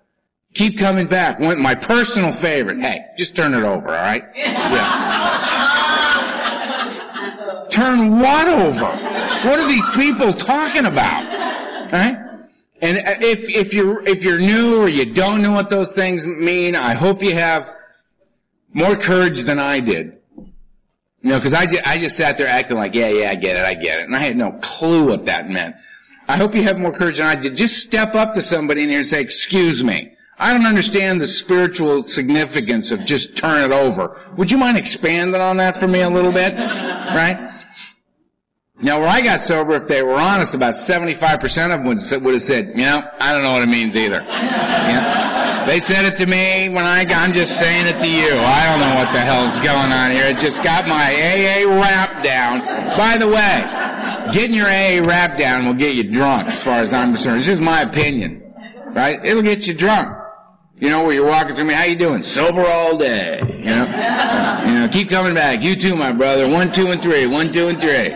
Keep 0.54 0.78
coming 0.78 1.06
back. 1.06 1.38
One, 1.38 1.60
my 1.60 1.74
personal 1.74 2.40
favorite. 2.40 2.80
Hey, 2.80 3.00
just 3.18 3.36
turn 3.36 3.52
it 3.52 3.62
over, 3.62 3.88
all 3.88 4.02
right? 4.02 4.24
Yeah. 4.34 5.58
Turn 7.70 8.18
what 8.18 8.48
over? 8.48 8.86
What 9.48 9.60
are 9.60 9.68
these 9.68 9.86
people 9.94 10.32
talking 10.32 10.86
about? 10.86 11.24
Right? 11.92 12.16
And 12.80 12.98
if 13.20 13.38
if 13.66 13.72
you're 13.72 14.02
if 14.04 14.22
you're 14.22 14.38
new 14.38 14.80
or 14.80 14.88
you 14.88 15.12
don't 15.12 15.42
know 15.42 15.52
what 15.52 15.68
those 15.68 15.92
things 15.96 16.24
mean, 16.24 16.76
I 16.76 16.94
hope 16.96 17.22
you 17.22 17.34
have 17.34 17.64
more 18.72 18.96
courage 18.96 19.44
than 19.46 19.58
I 19.58 19.80
did. 19.80 20.18
You 21.20 21.30
know, 21.30 21.38
because 21.38 21.52
I 21.52 21.66
just, 21.66 21.86
I 21.86 21.98
just 21.98 22.16
sat 22.16 22.38
there 22.38 22.46
acting 22.46 22.76
like, 22.76 22.94
yeah, 22.94 23.08
yeah, 23.08 23.30
I 23.30 23.34
get 23.34 23.56
it, 23.56 23.64
I 23.64 23.74
get 23.74 24.00
it, 24.00 24.04
and 24.04 24.14
I 24.14 24.22
had 24.22 24.36
no 24.36 24.52
clue 24.52 25.06
what 25.06 25.26
that 25.26 25.48
meant. 25.48 25.74
I 26.28 26.36
hope 26.36 26.54
you 26.54 26.62
have 26.62 26.78
more 26.78 26.92
courage 26.92 27.16
than 27.16 27.26
I 27.26 27.34
did. 27.34 27.56
Just 27.56 27.76
step 27.76 28.14
up 28.14 28.34
to 28.34 28.42
somebody 28.42 28.82
in 28.82 28.90
here 28.90 29.00
and 29.00 29.08
say, 29.08 29.20
"Excuse 29.20 29.82
me, 29.82 30.12
I 30.38 30.52
don't 30.52 30.66
understand 30.66 31.20
the 31.20 31.28
spiritual 31.28 32.04
significance 32.04 32.90
of 32.90 33.04
just 33.06 33.36
turn 33.36 33.70
it 33.70 33.74
over. 33.74 34.16
Would 34.36 34.50
you 34.50 34.58
mind 34.58 34.76
expanding 34.76 35.40
on 35.40 35.56
that 35.56 35.80
for 35.80 35.88
me 35.88 36.02
a 36.02 36.10
little 36.10 36.32
bit?" 36.32 36.54
Right? 36.54 37.38
Now, 38.80 39.00
where 39.00 39.08
I 39.08 39.20
got 39.20 39.42
sober, 39.48 39.74
if 39.74 39.88
they 39.88 40.04
were 40.04 40.14
honest, 40.14 40.54
about 40.54 40.76
75% 40.86 41.74
of 41.74 41.82
them 41.82 41.84
would, 41.84 41.98
would 42.22 42.34
have 42.34 42.48
said, 42.48 42.72
you 42.76 42.84
know, 42.84 43.02
I 43.18 43.32
don't 43.32 43.42
know 43.42 43.52
what 43.52 43.62
it 43.62 43.68
means 43.68 43.96
either. 43.96 44.20
They 45.66 45.80
said 45.88 46.06
it 46.06 46.16
to 46.20 46.26
me 46.26 46.68
when 46.68 46.86
I, 46.86 47.04
got, 47.04 47.28
I'm 47.28 47.34
just 47.34 47.58
saying 47.58 47.88
it 47.88 47.98
to 47.98 48.08
you. 48.08 48.38
I 48.38 48.70
don't 48.70 48.78
know 48.78 48.94
what 48.94 49.12
the 49.12 49.20
hell's 49.20 49.58
going 49.60 49.90
on 49.90 50.12
here. 50.12 50.26
It 50.26 50.38
just 50.38 50.62
got 50.62 50.86
my 50.86 51.10
AA 51.10 51.66
rap 51.66 52.22
down. 52.22 52.60
By 52.96 53.18
the 53.18 53.26
way, 53.26 53.66
getting 54.32 54.54
your 54.54 54.66
AA 54.66 55.06
rap 55.06 55.38
down 55.38 55.66
will 55.66 55.74
get 55.74 55.94
you 55.94 56.10
drunk 56.12 56.46
as 56.48 56.62
far 56.62 56.80
as 56.80 56.92
I'm 56.92 57.12
concerned. 57.14 57.40
This 57.40 57.48
is 57.48 57.60
my 57.60 57.82
opinion. 57.82 58.42
Right? 58.94 59.18
It'll 59.24 59.42
get 59.42 59.66
you 59.66 59.74
drunk. 59.74 60.16
You 60.80 60.90
know, 60.90 61.02
where 61.02 61.12
you're 61.12 61.26
walking 61.26 61.56
through 61.56 61.64
me, 61.64 61.74
how 61.74 61.84
you 61.84 61.96
doing? 61.96 62.22
Sober 62.22 62.64
all 62.64 62.96
day. 62.96 63.40
You 63.40 63.64
know? 63.64 63.84
you 64.66 64.74
know, 64.74 64.88
keep 64.92 65.10
coming 65.10 65.34
back. 65.34 65.64
You 65.64 65.74
too, 65.74 65.96
my 65.96 66.12
brother. 66.12 66.48
One, 66.48 66.72
two, 66.72 66.86
and 66.88 67.02
three. 67.02 67.26
One, 67.26 67.52
two, 67.52 67.66
and 67.66 67.80
three. 67.80 68.12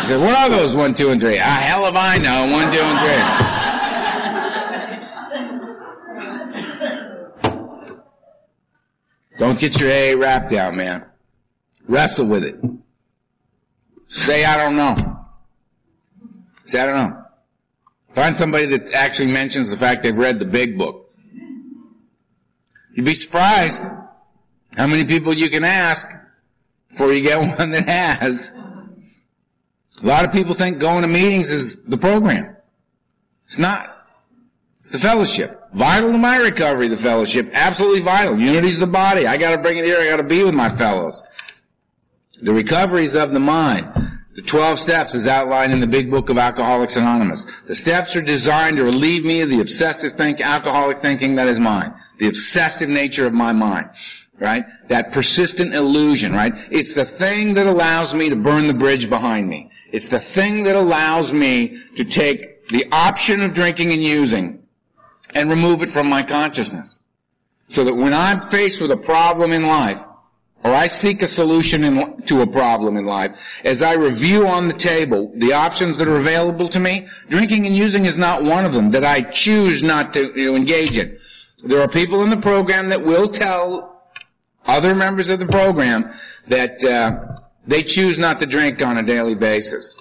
I 0.00 0.04
said, 0.06 0.20
what 0.20 0.36
are 0.36 0.50
those 0.50 0.76
one, 0.76 0.94
two, 0.94 1.08
and 1.10 1.18
three? 1.20 1.38
Ah, 1.38 1.60
hell 1.60 1.86
if 1.86 1.96
I 1.96 2.18
know. 2.18 2.52
One, 2.52 2.70
two, 2.70 2.80
and 2.80 2.98
three. 2.98 3.58
Don't 9.38 9.58
get 9.60 9.78
your 9.80 9.88
A 9.88 10.14
wrapped 10.16 10.50
down, 10.50 10.76
man. 10.76 11.06
Wrestle 11.88 12.28
with 12.28 12.42
it. 12.44 12.56
Say, 14.08 14.44
I 14.44 14.56
don't 14.56 14.76
know. 14.76 14.96
Say, 16.66 16.80
I 16.80 16.86
don't 16.86 17.10
know. 17.10 17.22
Find 18.14 18.36
somebody 18.36 18.66
that 18.66 18.92
actually 18.94 19.32
mentions 19.32 19.70
the 19.70 19.76
fact 19.76 20.02
they've 20.02 20.16
read 20.16 20.38
the 20.38 20.44
big 20.44 20.78
book. 20.78 21.10
You'd 22.94 23.06
be 23.06 23.14
surprised 23.14 23.76
how 24.76 24.86
many 24.86 25.04
people 25.04 25.34
you 25.34 25.50
can 25.50 25.64
ask 25.64 26.04
before 26.90 27.12
you 27.12 27.22
get 27.22 27.38
one 27.58 27.70
that 27.72 27.88
has. 27.88 28.50
A 30.02 30.06
lot 30.06 30.24
of 30.24 30.32
people 30.32 30.54
think 30.54 30.80
going 30.80 31.02
to 31.02 31.08
meetings 31.08 31.48
is 31.48 31.76
the 31.86 31.98
program. 31.98 32.56
It's 33.46 33.58
not. 33.58 34.04
It's 34.78 34.90
the 34.90 35.00
fellowship. 35.00 35.60
Vital 35.74 36.12
to 36.12 36.18
my 36.18 36.38
recovery, 36.38 36.88
the 36.88 36.98
fellowship. 36.98 37.50
Absolutely 37.52 38.02
vital. 38.02 38.38
Unity's 38.38 38.78
the 38.78 38.86
body. 38.86 39.26
I 39.26 39.36
gotta 39.36 39.60
bring 39.60 39.76
it 39.76 39.84
here. 39.84 39.98
I 39.98 40.08
gotta 40.08 40.22
be 40.22 40.42
with 40.42 40.54
my 40.54 40.76
fellows. 40.78 41.20
The 42.42 42.52
recovery 42.52 43.06
is 43.06 43.16
of 43.16 43.32
the 43.32 43.40
mind. 43.40 43.86
The 44.36 44.42
12 44.42 44.78
steps 44.80 45.14
is 45.14 45.26
outlined 45.26 45.72
in 45.72 45.80
the 45.80 45.86
big 45.86 46.10
book 46.10 46.30
of 46.30 46.38
Alcoholics 46.38 46.94
Anonymous. 46.94 47.44
The 47.66 47.74
steps 47.74 48.14
are 48.14 48.22
designed 48.22 48.76
to 48.76 48.84
relieve 48.84 49.24
me 49.24 49.40
of 49.40 49.50
the 49.50 49.60
obsessive 49.60 50.16
think, 50.16 50.40
alcoholic 50.40 51.02
thinking 51.02 51.34
that 51.36 51.48
is 51.48 51.58
mine. 51.58 51.92
The 52.20 52.28
obsessive 52.28 52.88
nature 52.88 53.26
of 53.26 53.32
my 53.32 53.52
mind. 53.52 53.90
Right? 54.38 54.64
That 54.88 55.12
persistent 55.12 55.74
illusion, 55.74 56.32
right? 56.32 56.52
It's 56.70 56.94
the 56.94 57.06
thing 57.18 57.54
that 57.54 57.66
allows 57.66 58.14
me 58.14 58.28
to 58.28 58.36
burn 58.36 58.68
the 58.68 58.74
bridge 58.74 59.10
behind 59.10 59.48
me. 59.48 59.68
It's 59.90 60.08
the 60.10 60.20
thing 60.36 60.62
that 60.64 60.76
allows 60.76 61.32
me 61.32 61.76
to 61.96 62.04
take 62.04 62.68
the 62.68 62.86
option 62.92 63.40
of 63.40 63.54
drinking 63.54 63.90
and 63.90 64.04
using 64.04 64.62
and 65.34 65.50
remove 65.50 65.82
it 65.82 65.90
from 65.90 66.08
my 66.08 66.22
consciousness. 66.22 67.00
So 67.70 67.82
that 67.82 67.94
when 67.94 68.14
I'm 68.14 68.48
faced 68.50 68.80
with 68.80 68.92
a 68.92 68.96
problem 68.96 69.50
in 69.50 69.66
life, 69.66 69.98
or 70.68 70.74
I 70.74 70.88
seek 71.00 71.22
a 71.22 71.28
solution 71.34 71.82
in, 71.82 72.22
to 72.26 72.42
a 72.42 72.46
problem 72.46 72.96
in 72.98 73.06
life, 73.06 73.30
as 73.64 73.82
I 73.82 73.94
review 73.94 74.46
on 74.46 74.68
the 74.68 74.74
table 74.74 75.32
the 75.36 75.54
options 75.54 75.96
that 75.98 76.06
are 76.06 76.18
available 76.18 76.68
to 76.68 76.78
me, 76.78 77.06
drinking 77.30 77.66
and 77.66 77.74
using 77.74 78.04
is 78.04 78.16
not 78.18 78.42
one 78.42 78.66
of 78.66 78.74
them 78.74 78.90
that 78.92 79.04
I 79.04 79.22
choose 79.22 79.82
not 79.82 80.12
to 80.12 80.54
engage 80.54 80.98
in. 80.98 81.18
There 81.64 81.80
are 81.80 81.88
people 81.88 82.22
in 82.22 82.28
the 82.28 82.40
program 82.40 82.90
that 82.90 83.02
will 83.02 83.32
tell 83.32 84.02
other 84.66 84.94
members 84.94 85.32
of 85.32 85.40
the 85.40 85.46
program 85.46 86.04
that 86.48 86.84
uh, 86.84 87.40
they 87.66 87.82
choose 87.82 88.18
not 88.18 88.38
to 88.42 88.46
drink 88.46 88.84
on 88.84 88.98
a 88.98 89.02
daily 89.02 89.34
basis. 89.34 90.00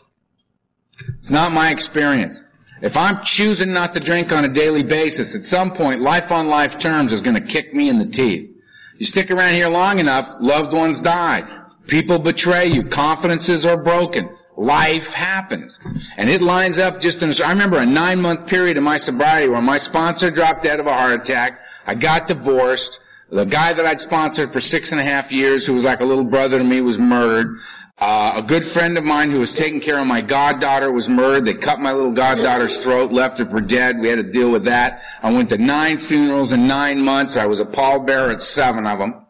It's 1.19 1.30
not 1.30 1.53
my 1.53 1.71
experience. 1.71 2.43
If 2.82 2.95
I'm 2.95 3.23
choosing 3.23 3.71
not 3.71 3.95
to 3.95 4.03
drink 4.03 4.34
on 4.34 4.43
a 4.43 4.49
daily 4.49 4.84
basis, 4.84 5.34
at 5.34 5.43
some 5.45 5.71
point, 5.75 6.01
life 6.01 6.30
on 6.30 6.47
life 6.47 6.77
terms 6.80 7.13
is 7.13 7.21
going 7.21 7.36
to 7.36 7.41
kick 7.41 7.73
me 7.73 7.89
in 7.89 7.97
the 7.99 8.06
teeth. 8.06 8.56
You 8.97 9.05
stick 9.05 9.31
around 9.31 9.53
here 9.53 9.69
long 9.69 9.99
enough, 9.99 10.25
loved 10.39 10.73
ones 10.73 10.99
die. 11.01 11.41
People 11.88 12.19
betray 12.19 12.67
you. 12.67 12.83
Confidences 12.83 13.65
are 13.65 13.77
broken. 13.77 14.29
Life 14.57 15.05
happens. 15.13 15.79
And 16.17 16.29
it 16.29 16.41
lines 16.41 16.79
up 16.79 16.99
just 16.99 17.21
in, 17.21 17.33
I 17.43 17.51
remember 17.51 17.79
a 17.79 17.86
nine 17.86 18.19
month 18.19 18.47
period 18.47 18.77
of 18.77 18.83
my 18.83 18.97
sobriety 18.99 19.49
where 19.49 19.62
my 19.62 19.77
sponsor 19.77 20.31
dropped 20.31 20.63
dead 20.63 20.79
of 20.79 20.88
a 20.88 20.93
heart 20.93 21.21
attack. 21.21 21.60
I 21.86 21.93
got 21.93 22.27
divorced. 22.27 22.99
The 23.29 23.45
guy 23.45 23.73
that 23.73 23.86
I'd 23.86 23.99
sponsored 23.99 24.51
for 24.51 24.62
six 24.62 24.91
and 24.91 24.99
a 24.99 25.03
half 25.03 25.31
years, 25.31 25.65
who 25.65 25.73
was 25.73 25.83
like 25.83 25.99
a 25.99 26.05
little 26.05 26.23
brother 26.23 26.57
to 26.57 26.63
me, 26.63 26.81
was 26.81 26.97
murdered. 26.97 27.57
Uh, 27.99 28.33
a 28.36 28.41
good 28.43 28.63
friend 28.73 28.95
of 28.95 29.03
mine 29.03 29.31
who 29.31 29.39
was 29.39 29.51
taking 29.57 29.81
care 29.81 29.97
of 29.97 30.05
my 30.05 30.21
goddaughter 30.21 30.91
was 30.91 31.10
murdered. 31.10 31.45
They 31.45 31.55
cut 31.55 31.79
my 31.79 31.91
little 31.91 32.12
goddaughter's 32.12 32.77
throat, 32.83 33.12
left 33.12 33.39
her 33.39 33.49
for 33.49 33.60
dead. 33.60 33.97
We 33.99 34.07
had 34.07 34.17
to 34.17 34.31
deal 34.31 34.51
with 34.51 34.65
that. 34.65 35.01
I 35.23 35.31
went 35.31 35.49
to 35.49 35.57
nine 35.57 35.97
funerals 36.07 36.53
in 36.53 36.67
nine 36.67 37.03
months. 37.03 37.36
I 37.36 37.47
was 37.47 37.60
a 37.60 37.65
pallbearer 37.65 38.33
at 38.33 38.41
seven 38.41 38.86
of 38.86 38.99
them. 38.99 39.25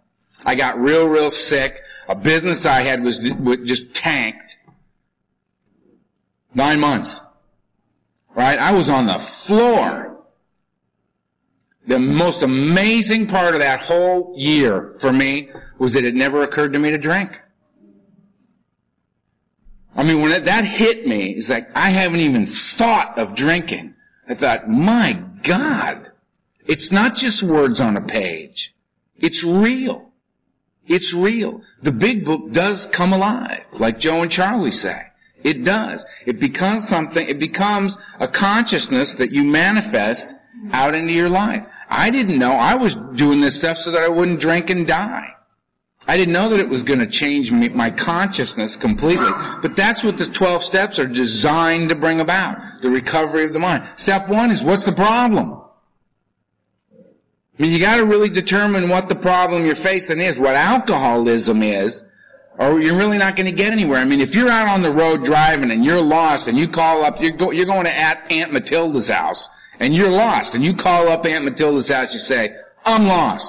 I 0.45 0.53
got 0.53 0.77
real, 0.79 1.07
real 1.07 1.31
sick. 1.31 1.79
A 2.09 2.15
business 2.15 2.65
I 2.65 2.85
had 2.85 3.01
was 3.01 3.17
just 3.65 3.93
tanked. 3.93 4.55
Nine 6.53 6.79
months. 6.81 7.21
Right? 8.35 8.59
I 8.59 8.73
was 8.73 8.89
on 8.89 9.07
the 9.07 9.25
floor. 9.47 10.25
The 11.87 11.99
most 11.99 12.43
amazing 12.43 13.27
part 13.27 13.53
of 13.53 13.61
that 13.61 13.79
whole 13.79 14.33
year 14.37 14.97
for 14.99 15.13
me 15.13 15.51
was 15.79 15.93
that 15.93 16.03
it 16.03 16.15
never 16.15 16.41
occurred 16.41 16.73
to 16.73 16.79
me 16.79 16.91
to 16.91 16.97
drink. 16.97 17.31
I 19.97 20.03
mean, 20.03 20.21
when 20.21 20.45
that 20.45 20.63
hit 20.63 21.07
me, 21.07 21.31
it's 21.31 21.49
like 21.49 21.67
I 21.75 21.89
haven't 21.89 22.19
even 22.19 22.53
thought 22.77 23.17
of 23.17 23.35
drinking. 23.35 23.95
I 24.29 24.35
thought, 24.35 24.69
my 24.69 25.19
God, 25.43 26.11
it's 26.67 26.91
not 26.91 27.15
just 27.15 27.41
words 27.43 27.81
on 27.81 27.97
a 27.97 28.01
page. 28.01 28.73
It's 29.15 29.43
real. 29.43 30.11
It's 30.85 31.13
real. 31.13 31.61
The 31.81 31.91
big 31.91 32.25
book 32.25 32.51
does 32.51 32.87
come 32.91 33.11
alive, 33.11 33.63
like 33.73 33.99
Joe 33.99 34.21
and 34.21 34.31
Charlie 34.31 34.71
say. 34.71 35.01
It 35.43 35.63
does. 35.63 36.03
It 36.25 36.39
becomes 36.39 36.87
something, 36.89 37.27
it 37.27 37.39
becomes 37.39 37.95
a 38.19 38.27
consciousness 38.27 39.13
that 39.17 39.31
you 39.31 39.43
manifest 39.43 40.25
out 40.73 40.95
into 40.95 41.13
your 41.13 41.29
life. 41.29 41.63
I 41.89 42.09
didn't 42.09 42.37
know 42.37 42.51
I 42.51 42.75
was 42.75 42.95
doing 43.15 43.41
this 43.41 43.57
stuff 43.57 43.77
so 43.83 43.91
that 43.91 44.03
I 44.03 44.09
wouldn't 44.09 44.41
drink 44.41 44.69
and 44.69 44.85
die. 44.87 45.33
I 46.07 46.15
didn't 46.15 46.33
know 46.33 46.49
that 46.49 46.59
it 46.59 46.69
was 46.69 46.83
going 46.83 46.99
to 46.99 47.07
change 47.07 47.51
me, 47.51 47.67
my 47.69 47.89
consciousness 47.89 48.77
completely. 48.79 49.29
But 49.61 49.75
that's 49.75 50.03
what 50.03 50.17
the 50.17 50.27
12 50.31 50.63
steps 50.63 50.97
are 50.99 51.07
designed 51.07 51.89
to 51.89 51.95
bring 51.95 52.21
about. 52.21 52.57
The 52.81 52.89
recovery 52.89 53.43
of 53.43 53.51
the 53.51 53.59
mind. 53.59 53.83
Step 53.97 54.29
one 54.29 54.51
is 54.51 54.63
what's 54.63 54.85
the 54.85 54.95
problem? 54.95 55.61
I 57.59 57.63
mean, 57.63 57.71
you 57.71 57.79
gotta 57.79 58.05
really 58.05 58.29
determine 58.29 58.87
what 58.87 59.09
the 59.09 59.15
problem 59.15 59.65
you're 59.65 59.83
facing 59.83 60.21
is, 60.21 60.37
what 60.37 60.55
alcoholism 60.55 61.63
is, 61.63 62.03
or 62.59 62.79
you're 62.79 62.95
really 62.95 63.17
not 63.17 63.35
gonna 63.35 63.51
get 63.51 63.73
anywhere. 63.73 63.99
I 63.99 64.05
mean, 64.05 64.21
if 64.21 64.29
you're 64.33 64.49
out 64.49 64.67
on 64.67 64.83
the 64.83 64.93
road 64.93 65.25
driving 65.25 65.71
and 65.71 65.83
you're 65.83 66.01
lost 66.01 66.47
and 66.47 66.57
you 66.57 66.67
call 66.67 67.03
up, 67.03 67.15
you're, 67.19 67.35
go, 67.35 67.51
you're 67.51 67.65
going 67.65 67.85
to 67.85 67.91
Aunt 67.91 68.53
Matilda's 68.53 69.09
house, 69.09 69.49
and 69.79 69.93
you're 69.93 70.09
lost, 70.09 70.53
and 70.53 70.63
you 70.63 70.75
call 70.75 71.09
up 71.09 71.25
Aunt 71.25 71.43
Matilda's 71.43 71.91
house, 71.91 72.07
you 72.13 72.19
say, 72.29 72.49
I'm 72.85 73.05
lost. 73.05 73.45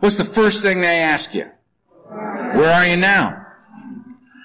What's 0.00 0.16
the 0.16 0.32
first 0.34 0.62
thing 0.62 0.80
they 0.80 0.98
ask 1.00 1.32
you? 1.32 1.46
Where 2.54 2.72
are 2.72 2.86
you 2.86 2.96
now? 2.96 3.46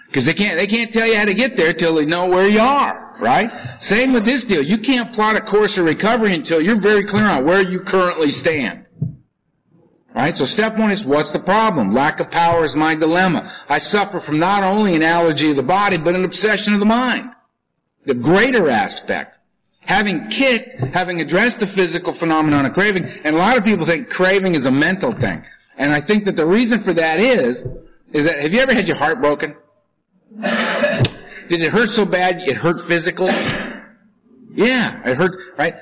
Because 0.07 0.25
they 0.25 0.33
can't, 0.33 0.57
they 0.57 0.67
can't 0.67 0.91
tell 0.93 1.05
you 1.05 1.15
how 1.15 1.25
to 1.25 1.33
get 1.33 1.57
there 1.57 1.73
till 1.73 1.95
they 1.95 2.05
know 2.05 2.27
where 2.27 2.47
you 2.47 2.59
are, 2.59 3.17
right? 3.19 3.49
Same 3.81 4.13
with 4.13 4.25
this 4.25 4.43
deal. 4.45 4.63
You 4.63 4.77
can't 4.79 5.13
plot 5.13 5.35
a 5.35 5.41
course 5.41 5.77
of 5.77 5.85
recovery 5.85 6.33
until 6.33 6.61
you're 6.61 6.81
very 6.81 7.05
clear 7.05 7.25
on 7.25 7.45
where 7.45 7.67
you 7.67 7.81
currently 7.81 8.31
stand. 8.41 8.85
Right? 10.15 10.35
So 10.35 10.47
step 10.47 10.75
one 10.79 10.89
is 10.89 11.05
what's 11.05 11.31
the 11.31 11.41
problem? 11.41 11.93
Lack 11.93 12.19
of 12.19 12.31
power 12.31 12.65
is 12.65 12.75
my 12.75 12.95
dilemma. 12.95 13.53
I 13.69 13.79
suffer 13.79 14.19
from 14.25 14.39
not 14.39 14.63
only 14.63 14.95
an 14.95 15.03
allergy 15.03 15.51
of 15.51 15.57
the 15.57 15.63
body, 15.63 15.99
but 15.99 16.15
an 16.15 16.25
obsession 16.25 16.73
of 16.73 16.79
the 16.79 16.87
mind. 16.87 17.29
The 18.07 18.15
greater 18.15 18.67
aspect. 18.67 19.37
Having 19.81 20.31
kicked, 20.31 20.79
having 20.95 21.21
addressed 21.21 21.59
the 21.59 21.67
physical 21.75 22.17
phenomenon 22.17 22.65
of 22.65 22.73
craving, 22.73 23.05
and 23.25 23.35
a 23.35 23.37
lot 23.37 23.57
of 23.57 23.63
people 23.63 23.85
think 23.85 24.09
craving 24.09 24.55
is 24.55 24.65
a 24.65 24.71
mental 24.71 25.11
thing. 25.21 25.43
And 25.77 25.93
I 25.93 26.01
think 26.01 26.25
that 26.25 26.35
the 26.35 26.47
reason 26.47 26.83
for 26.83 26.93
that 26.93 27.19
is, 27.19 27.57
is 28.13 28.23
that, 28.23 28.41
have 28.41 28.53
you 28.53 28.59
ever 28.59 28.73
had 28.73 28.87
your 28.87 28.97
heart 28.97 29.21
broken? 29.21 29.55
Did 30.41 31.61
it 31.61 31.71
hurt 31.71 31.89
so 31.95 32.05
bad 32.05 32.37
it 32.39 32.57
hurt 32.57 32.87
physically? 32.87 33.33
Yeah, 34.53 35.01
it 35.05 35.17
hurt, 35.17 35.31
right? 35.57 35.73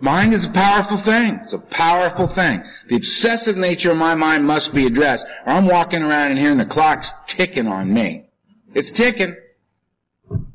Mind 0.00 0.34
is 0.34 0.44
a 0.44 0.52
powerful 0.52 1.02
thing. 1.04 1.38
It's 1.42 1.54
a 1.54 1.58
powerful 1.58 2.32
thing. 2.34 2.62
The 2.88 2.96
obsessive 2.96 3.56
nature 3.56 3.90
of 3.90 3.96
my 3.96 4.14
mind 4.14 4.46
must 4.46 4.74
be 4.74 4.86
addressed, 4.86 5.24
or 5.46 5.52
I'm 5.52 5.66
walking 5.66 6.02
around 6.02 6.32
and 6.32 6.38
hearing 6.38 6.58
the 6.58 6.66
clock's 6.66 7.08
ticking 7.36 7.66
on 7.66 7.92
me. 7.92 8.28
It's 8.74 8.92
ticking. 8.98 9.34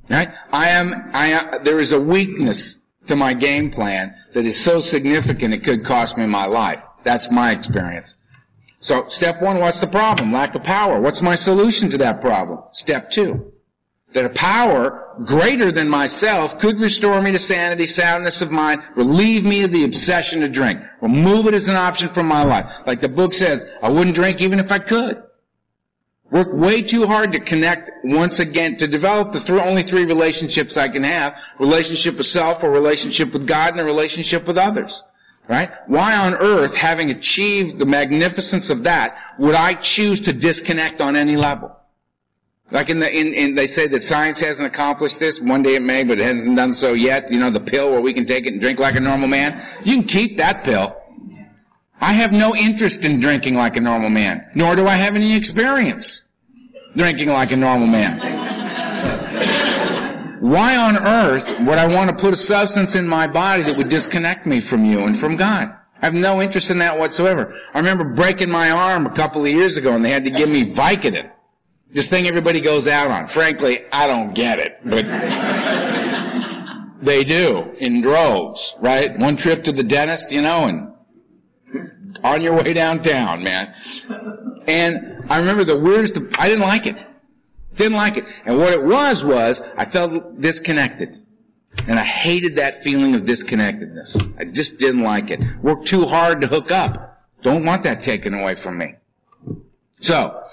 Right? 0.10 0.30
I 0.52 0.70
am, 0.70 1.12
I 1.14 1.28
am, 1.28 1.64
there 1.64 1.80
is 1.80 1.94
a 1.94 2.00
weakness 2.00 2.76
to 3.08 3.16
my 3.16 3.34
game 3.34 3.72
plan 3.72 4.16
that 4.34 4.46
is 4.46 4.64
so 4.66 4.82
significant 4.92 5.54
it 5.54 5.64
could 5.64 5.86
cost 5.86 6.18
me 6.18 6.26
my 6.26 6.46
life. 6.46 6.80
That's 7.04 7.28
my 7.32 7.52
experience. 7.52 8.14
So 8.82 9.08
step 9.10 9.42
one, 9.42 9.60
what's 9.60 9.80
the 9.80 9.90
problem? 9.90 10.32
Lack 10.32 10.56
of 10.56 10.64
power. 10.64 11.00
What's 11.02 11.22
my 11.22 11.36
solution 11.36 11.90
to 11.92 11.98
that 11.98 12.22
problem? 12.22 12.60
Step 12.72 13.12
two, 13.12 13.52
that 14.14 14.26
a 14.26 14.30
power 14.30 15.18
greater 15.26 15.72
than 15.72 15.90
myself 15.90 16.60
could 16.62 16.80
restore 16.80 17.22
me 17.22 17.32
to 17.34 17.40
sanity, 17.40 17.88
soundness 17.88 18.42
of 18.42 18.52
mind, 18.52 18.82
relieve 18.96 19.44
me 19.44 19.64
of 19.64 19.74
the 19.74 19.84
obsession 19.84 20.40
to 20.40 20.50
drink, 20.50 20.80
remove 21.02 21.48
it 21.48 21.54
as 21.54 21.64
an 21.64 21.76
option 21.76 22.14
from 22.14 22.28
my 22.28 22.44
life. 22.44 22.66
Like 22.88 23.02
the 23.02 23.10
book 23.10 23.34
says, 23.34 23.60
I 23.84 23.92
wouldn't 23.92 24.16
drink 24.16 24.42
even 24.42 24.60
if 24.60 24.72
I 24.72 24.80
could. 24.80 25.24
Work 26.32 26.50
way 26.54 26.82
too 26.82 27.06
hard 27.06 27.34
to 27.34 27.40
connect 27.40 27.90
once 28.04 28.40
again, 28.40 28.78
to 28.78 28.88
develop 28.88 29.34
the 29.34 29.40
th- 29.40 29.62
only 29.62 29.82
three 29.84 30.06
relationships 30.06 30.78
I 30.78 30.88
can 30.88 31.04
have, 31.04 31.34
relationship 31.60 32.18
with 32.18 32.28
self, 32.28 32.62
a 32.62 32.70
relationship 32.70 33.34
with 33.34 33.48
God, 33.48 33.72
and 33.72 33.82
a 33.82 33.84
relationship 33.84 34.46
with 34.46 34.58
others. 34.58 35.02
Right? 35.50 35.72
Why 35.88 36.16
on 36.16 36.36
earth, 36.36 36.78
having 36.78 37.10
achieved 37.10 37.80
the 37.80 37.86
magnificence 37.86 38.72
of 38.72 38.84
that, 38.84 39.18
would 39.40 39.56
I 39.56 39.74
choose 39.74 40.22
to 40.22 40.32
disconnect 40.32 41.02
on 41.02 41.16
any 41.16 41.36
level? 41.36 41.76
Like 42.72 42.92
in 42.92 43.00
the, 43.00 43.12
in, 43.12 43.34
in, 43.34 43.56
they 43.56 43.66
say 43.70 43.88
that 43.88 44.04
science 44.04 44.40
hasn't 44.40 44.68
accomplished 44.68 45.20
this. 45.20 45.40
One 45.42 45.64
day 45.64 45.74
it 45.74 45.82
may, 45.82 46.04
but 46.04 46.20
it 46.20 46.24
hasn't 46.24 46.56
done 46.56 46.76
so 46.76 46.94
yet. 46.94 47.32
You 47.32 47.40
know, 47.40 47.50
the 47.50 47.62
pill 47.62 47.92
where 47.92 48.00
we 48.00 48.14
can 48.14 48.28
take 48.28 48.46
it 48.46 48.54
and 48.54 48.62
drink 48.62 48.78
like 48.78 48.96
a 48.96 49.00
normal 49.00 49.28
man. 49.28 49.60
You 49.84 49.96
can 49.96 50.08
keep 50.08 50.38
that 50.38 50.64
pill. 50.64 50.96
I 52.00 52.14
have 52.14 52.32
no 52.32 52.56
interest 52.56 53.00
in 53.02 53.20
drinking 53.20 53.56
like 53.56 53.76
a 53.76 53.82
normal 53.82 54.12
man, 54.12 54.46
nor 54.54 54.76
do 54.76 54.86
I 54.86 54.96
have 54.96 55.16
any 55.16 55.36
experience 55.36 56.22
drinking 56.96 57.30
like 57.30 57.52
a 57.52 57.58
normal 57.58 57.88
man. 57.88 58.20
Why 60.40 60.78
on 60.78 60.98
earth 61.06 61.44
would 61.68 61.78
I 61.78 61.88
want 61.88 62.10
to 62.10 62.16
put 62.16 62.34
a 62.34 62.40
substance 62.40 62.98
in 62.98 63.08
my 63.08 63.28
body 63.28 63.64
that 63.64 63.76
would 63.78 63.90
disconnect 63.90 64.46
me 64.46 64.62
from 64.70 64.86
you 64.86 65.00
and 65.00 65.20
from 65.20 65.36
God? 65.36 65.76
I 66.02 66.06
have 66.06 66.14
no 66.14 66.42
interest 66.42 66.72
in 66.72 66.80
that 66.80 66.98
whatsoever. 66.98 67.54
I 67.74 67.80
remember 67.80 68.06
breaking 68.16 68.50
my 68.50 68.72
arm 68.72 69.06
a 69.06 69.16
couple 69.16 69.44
of 69.44 69.50
years 69.50 69.78
ago 69.78 69.94
and 69.94 70.06
they 70.06 70.12
had 70.12 70.24
to 70.24 70.32
give 70.32 70.48
me 70.48 70.74
Vicodin. 70.76 71.30
This 71.92 72.08
thing 72.08 72.28
everybody 72.28 72.62
goes 72.62 72.88
out 72.88 73.12
on. 73.12 73.30
Frankly, 73.34 73.80
I 73.92 74.08
don't 74.08 74.34
get 74.34 74.60
it, 74.60 74.78
but 74.86 75.04
they 77.04 77.24
do 77.24 77.74
in 77.80 78.02
droves, 78.02 78.62
right? 78.80 79.18
One 79.18 79.38
trip 79.38 79.64
to 79.66 79.72
the 79.72 79.84
dentist, 79.84 80.26
you 80.30 80.42
know, 80.42 80.66
and 80.66 80.94
on 82.24 82.42
your 82.42 82.56
way 82.56 82.74
downtown, 82.74 83.44
man. 83.44 83.74
And 84.68 85.26
I 85.30 85.40
remember 85.40 85.66
the 85.66 85.80
weirdest, 85.80 86.14
I 86.38 86.48
didn't 86.48 86.64
like 86.64 86.86
it. 86.86 86.96
Didn't 87.80 87.98
like 87.98 88.18
it. 88.18 88.26
And 88.46 88.58
what 88.60 88.74
it 88.74 88.84
was 88.84 89.24
was 89.24 89.60
I 89.78 89.90
felt 89.90 90.42
disconnected. 90.42 91.26
And 91.88 91.98
I 91.98 92.04
hated 92.04 92.58
that 92.58 92.84
feeling 92.84 93.16
of 93.16 93.22
disconnectedness. 93.22 94.18
I 94.38 94.44
just 94.46 94.78
didn't 94.80 95.04
like 95.04 95.32
it. 95.32 95.40
Worked 95.64 95.88
too 95.88 96.06
hard 96.06 96.42
to 96.42 96.48
hook 96.48 96.72
up. 96.72 96.92
Don't 97.42 97.64
want 97.64 97.86
that 97.86 98.04
taken 98.04 98.34
away 98.34 98.56
from 98.62 98.78
me. 98.78 98.96
So, 100.02 100.44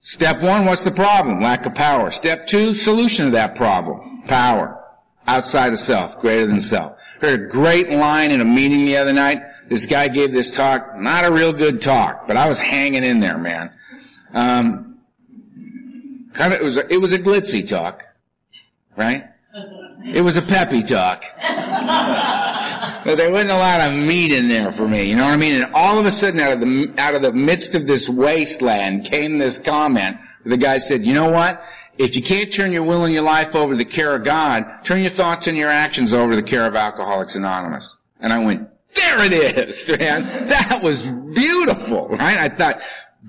step 0.00 0.42
one, 0.42 0.66
what's 0.66 0.82
the 0.82 0.92
problem? 0.92 1.40
Lack 1.40 1.66
of 1.66 1.74
power. 1.74 2.10
Step 2.10 2.48
two, 2.48 2.74
solution 2.78 3.26
to 3.26 3.30
that 3.30 3.54
problem. 3.54 4.24
Power. 4.26 4.80
Outside 5.28 5.72
of 5.72 5.78
self, 5.86 6.20
greater 6.20 6.48
than 6.48 6.60
self. 6.60 6.98
Heard 7.20 7.42
a 7.42 7.46
great 7.46 7.90
line 7.90 8.32
in 8.32 8.40
a 8.40 8.44
meeting 8.44 8.84
the 8.86 8.96
other 8.96 9.12
night. 9.12 9.38
This 9.68 9.86
guy 9.86 10.08
gave 10.08 10.32
this 10.32 10.50
talk, 10.56 10.98
not 10.98 11.24
a 11.24 11.32
real 11.32 11.52
good 11.52 11.80
talk, 11.80 12.26
but 12.26 12.36
I 12.36 12.48
was 12.48 12.58
hanging 12.58 13.04
in 13.04 13.20
there, 13.20 13.38
man. 13.38 13.70
Um, 14.34 14.91
Kind 16.34 16.54
of, 16.54 16.60
it 16.60 16.64
was 16.64 16.78
a, 16.78 16.92
it 16.92 17.00
was 17.00 17.14
a 17.14 17.18
glitzy 17.18 17.68
talk, 17.68 18.02
right? 18.96 19.24
It 20.04 20.22
was 20.22 20.36
a 20.38 20.42
peppy 20.42 20.82
talk. 20.82 21.22
but 23.04 23.16
there 23.16 23.30
wasn't 23.30 23.50
a 23.50 23.56
lot 23.56 23.80
of 23.80 23.92
meat 23.92 24.32
in 24.32 24.48
there 24.48 24.72
for 24.72 24.88
me, 24.88 25.04
you 25.04 25.14
know 25.14 25.24
what 25.24 25.34
I 25.34 25.36
mean? 25.36 25.62
And 25.62 25.72
all 25.74 25.98
of 25.98 26.06
a 26.06 26.12
sudden, 26.22 26.40
out 26.40 26.52
of 26.52 26.60
the 26.60 26.92
out 26.98 27.14
of 27.14 27.22
the 27.22 27.32
midst 27.32 27.74
of 27.74 27.86
this 27.86 28.08
wasteland, 28.08 29.10
came 29.10 29.38
this 29.38 29.58
comment. 29.66 30.16
The 30.44 30.56
guy 30.56 30.78
said, 30.88 31.04
"You 31.04 31.14
know 31.14 31.30
what? 31.30 31.62
If 31.98 32.16
you 32.16 32.22
can't 32.22 32.52
turn 32.54 32.72
your 32.72 32.82
will 32.82 33.04
and 33.04 33.12
your 33.12 33.22
life 33.22 33.54
over 33.54 33.74
to 33.74 33.78
the 33.78 33.84
care 33.84 34.16
of 34.16 34.24
God, 34.24 34.64
turn 34.88 35.00
your 35.00 35.14
thoughts 35.14 35.46
and 35.46 35.56
your 35.58 35.68
actions 35.68 36.12
over 36.12 36.32
to 36.32 36.36
the 36.36 36.50
care 36.50 36.66
of 36.66 36.74
Alcoholics 36.74 37.34
Anonymous." 37.34 37.96
And 38.20 38.32
I 38.32 38.38
went, 38.38 38.68
"There 38.96 39.24
it 39.24 39.34
is, 39.34 39.98
man! 39.98 40.48
That 40.48 40.80
was 40.82 40.96
beautiful, 41.34 42.08
right?" 42.08 42.38
I 42.38 42.48
thought, 42.48 42.76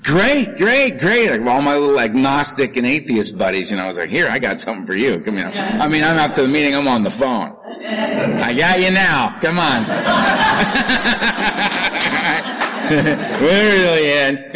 Great, 0.02 0.58
great, 0.58 1.00
great. 1.00 1.30
Like 1.30 1.42
all 1.42 1.62
my 1.62 1.76
little 1.76 2.00
agnostic 2.00 2.76
and 2.78 2.86
atheist 2.86 3.38
buddies, 3.38 3.70
you 3.70 3.78
know, 3.78 3.84
I 3.84 3.90
was 3.90 3.98
like, 3.98 4.10
here, 4.10 4.28
I 4.28 4.40
got 4.40 4.60
something 4.60 4.88
for 4.88 4.96
you. 4.96 5.22
Come 5.22 5.38
here. 5.38 5.48
I 5.48 5.88
mean, 5.88 6.04
I'm 6.04 6.18
after 6.18 6.42
the 6.42 6.48
meeting, 6.48 6.76
I'm 6.76 6.88
on 6.88 7.04
the 7.04 7.12
phone. 7.20 7.56
I 7.86 8.54
got 8.54 8.82
you 8.82 8.90
now. 8.90 9.40
Come 9.42 9.60
on. 9.60 9.88
We're 13.42 13.84
really 13.84 14.10
in. 14.10 14.38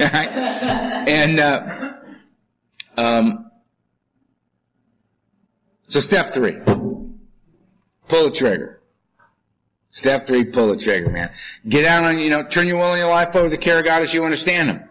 and, 1.07 1.39
uh, 1.39 1.91
um, 2.97 3.51
so 5.89 6.01
step 6.01 6.33
three. 6.33 6.57
Pull 8.09 8.31
the 8.31 8.35
trigger. 8.37 8.81
Step 9.93 10.27
three, 10.27 10.45
pull 10.45 10.75
the 10.75 10.83
trigger, 10.83 11.09
man. 11.09 11.29
Get 11.69 11.85
out 11.85 12.03
on, 12.03 12.19
you 12.19 12.29
know, 12.29 12.47
turn 12.49 12.67
your 12.67 12.77
will 12.77 12.93
and 12.93 12.99
your 12.99 13.09
life 13.09 13.35
over 13.35 13.49
to 13.49 13.51
the 13.55 13.57
care 13.57 13.79
of 13.79 13.85
God 13.85 14.01
as 14.01 14.13
you 14.13 14.23
understand 14.23 14.69
Him. 14.69 14.86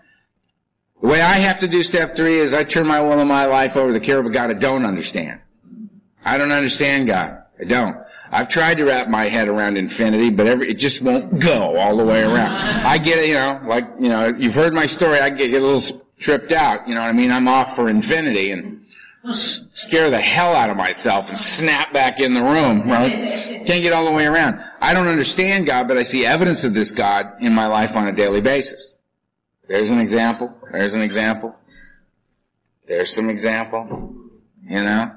The 1.01 1.09
way 1.09 1.21
I 1.21 1.35
have 1.35 1.61
to 1.61 1.69
do 1.69 1.83
step 1.83 2.17
three 2.17 2.39
is 2.39 2.55
I 2.55 2.65
turn 2.65 2.87
my 2.87 3.01
will 3.01 3.21
and 3.21 3.29
my 3.29 3.47
life 3.47 3.77
over 3.77 3.93
to 3.93 3.99
the 3.99 4.05
care 4.05 4.19
of 4.19 4.27
a 4.27 4.31
God 4.31 4.51
I 4.51 4.55
don't 4.55 4.85
understand. 4.85 5.41
I 6.25 6.39
don't 6.39 6.53
understand 6.53 7.09
God. 7.09 7.43
I 7.61 7.65
don't. 7.65 7.97
I've 8.31 8.49
tried 8.49 8.79
to 8.79 8.85
wrap 8.85 9.09
my 9.09 9.29
head 9.29 9.49
around 9.49 9.79
infinity, 9.79 10.31
but 10.31 10.47
every, 10.47 10.69
it 10.69 10.79
just 10.79 11.03
won't 11.03 11.41
go 11.41 11.77
all 11.77 11.97
the 11.97 12.05
way 12.05 12.23
around. 12.23 12.51
I 12.51 12.99
get, 12.99 13.27
you 13.27 13.35
know, 13.35 13.61
like, 13.67 13.85
you 14.01 14.09
know, 14.09 14.33
you've 14.37 14.55
heard 14.55 14.75
my 14.75 14.87
story, 14.87 15.21
I 15.21 15.31
get, 15.31 15.51
get 15.51 15.63
a 15.63 15.67
little 15.67 16.03
tripped 16.21 16.53
out, 16.53 16.89
you 16.89 16.95
know 16.95 17.03
what 17.03 17.09
I 17.09 17.13
mean? 17.13 17.31
I'm 17.31 17.47
off 17.47 17.77
for 17.77 17.89
infinity 17.89 18.51
and 18.51 18.85
scare 19.75 20.11
the 20.11 20.21
hell 20.21 20.55
out 20.55 20.71
of 20.71 20.77
myself 20.77 21.27
and 21.29 21.39
snap 21.39 21.93
back 21.93 22.21
in 22.21 22.35
the 22.35 22.43
room, 22.43 22.89
right? 22.89 23.65
Can't 23.67 23.83
get 23.83 23.93
all 23.93 24.05
the 24.05 24.13
way 24.13 24.27
around. 24.27 24.61
I 24.81 24.95
don't 24.95 25.09
understand 25.09 25.67
God, 25.67 25.89
but 25.89 25.99
I 25.99 26.05
see 26.05 26.27
evidence 26.27 26.65
of 26.65 26.75
this 26.75 26.91
God 26.93 27.27
in 27.41 27.53
my 27.53 27.67
life 27.67 27.91
on 27.95 28.09
a 28.09 28.13
daily 28.13 28.41
basis. 28.41 28.86
There's 29.69 29.89
an 29.91 29.99
example. 29.99 30.55
There's 30.73 30.93
an 30.93 31.03
example. 31.03 31.55
There's 32.87 33.13
some 33.17 33.29
example. 33.31 34.15
You 34.63 34.85
know? 34.85 35.13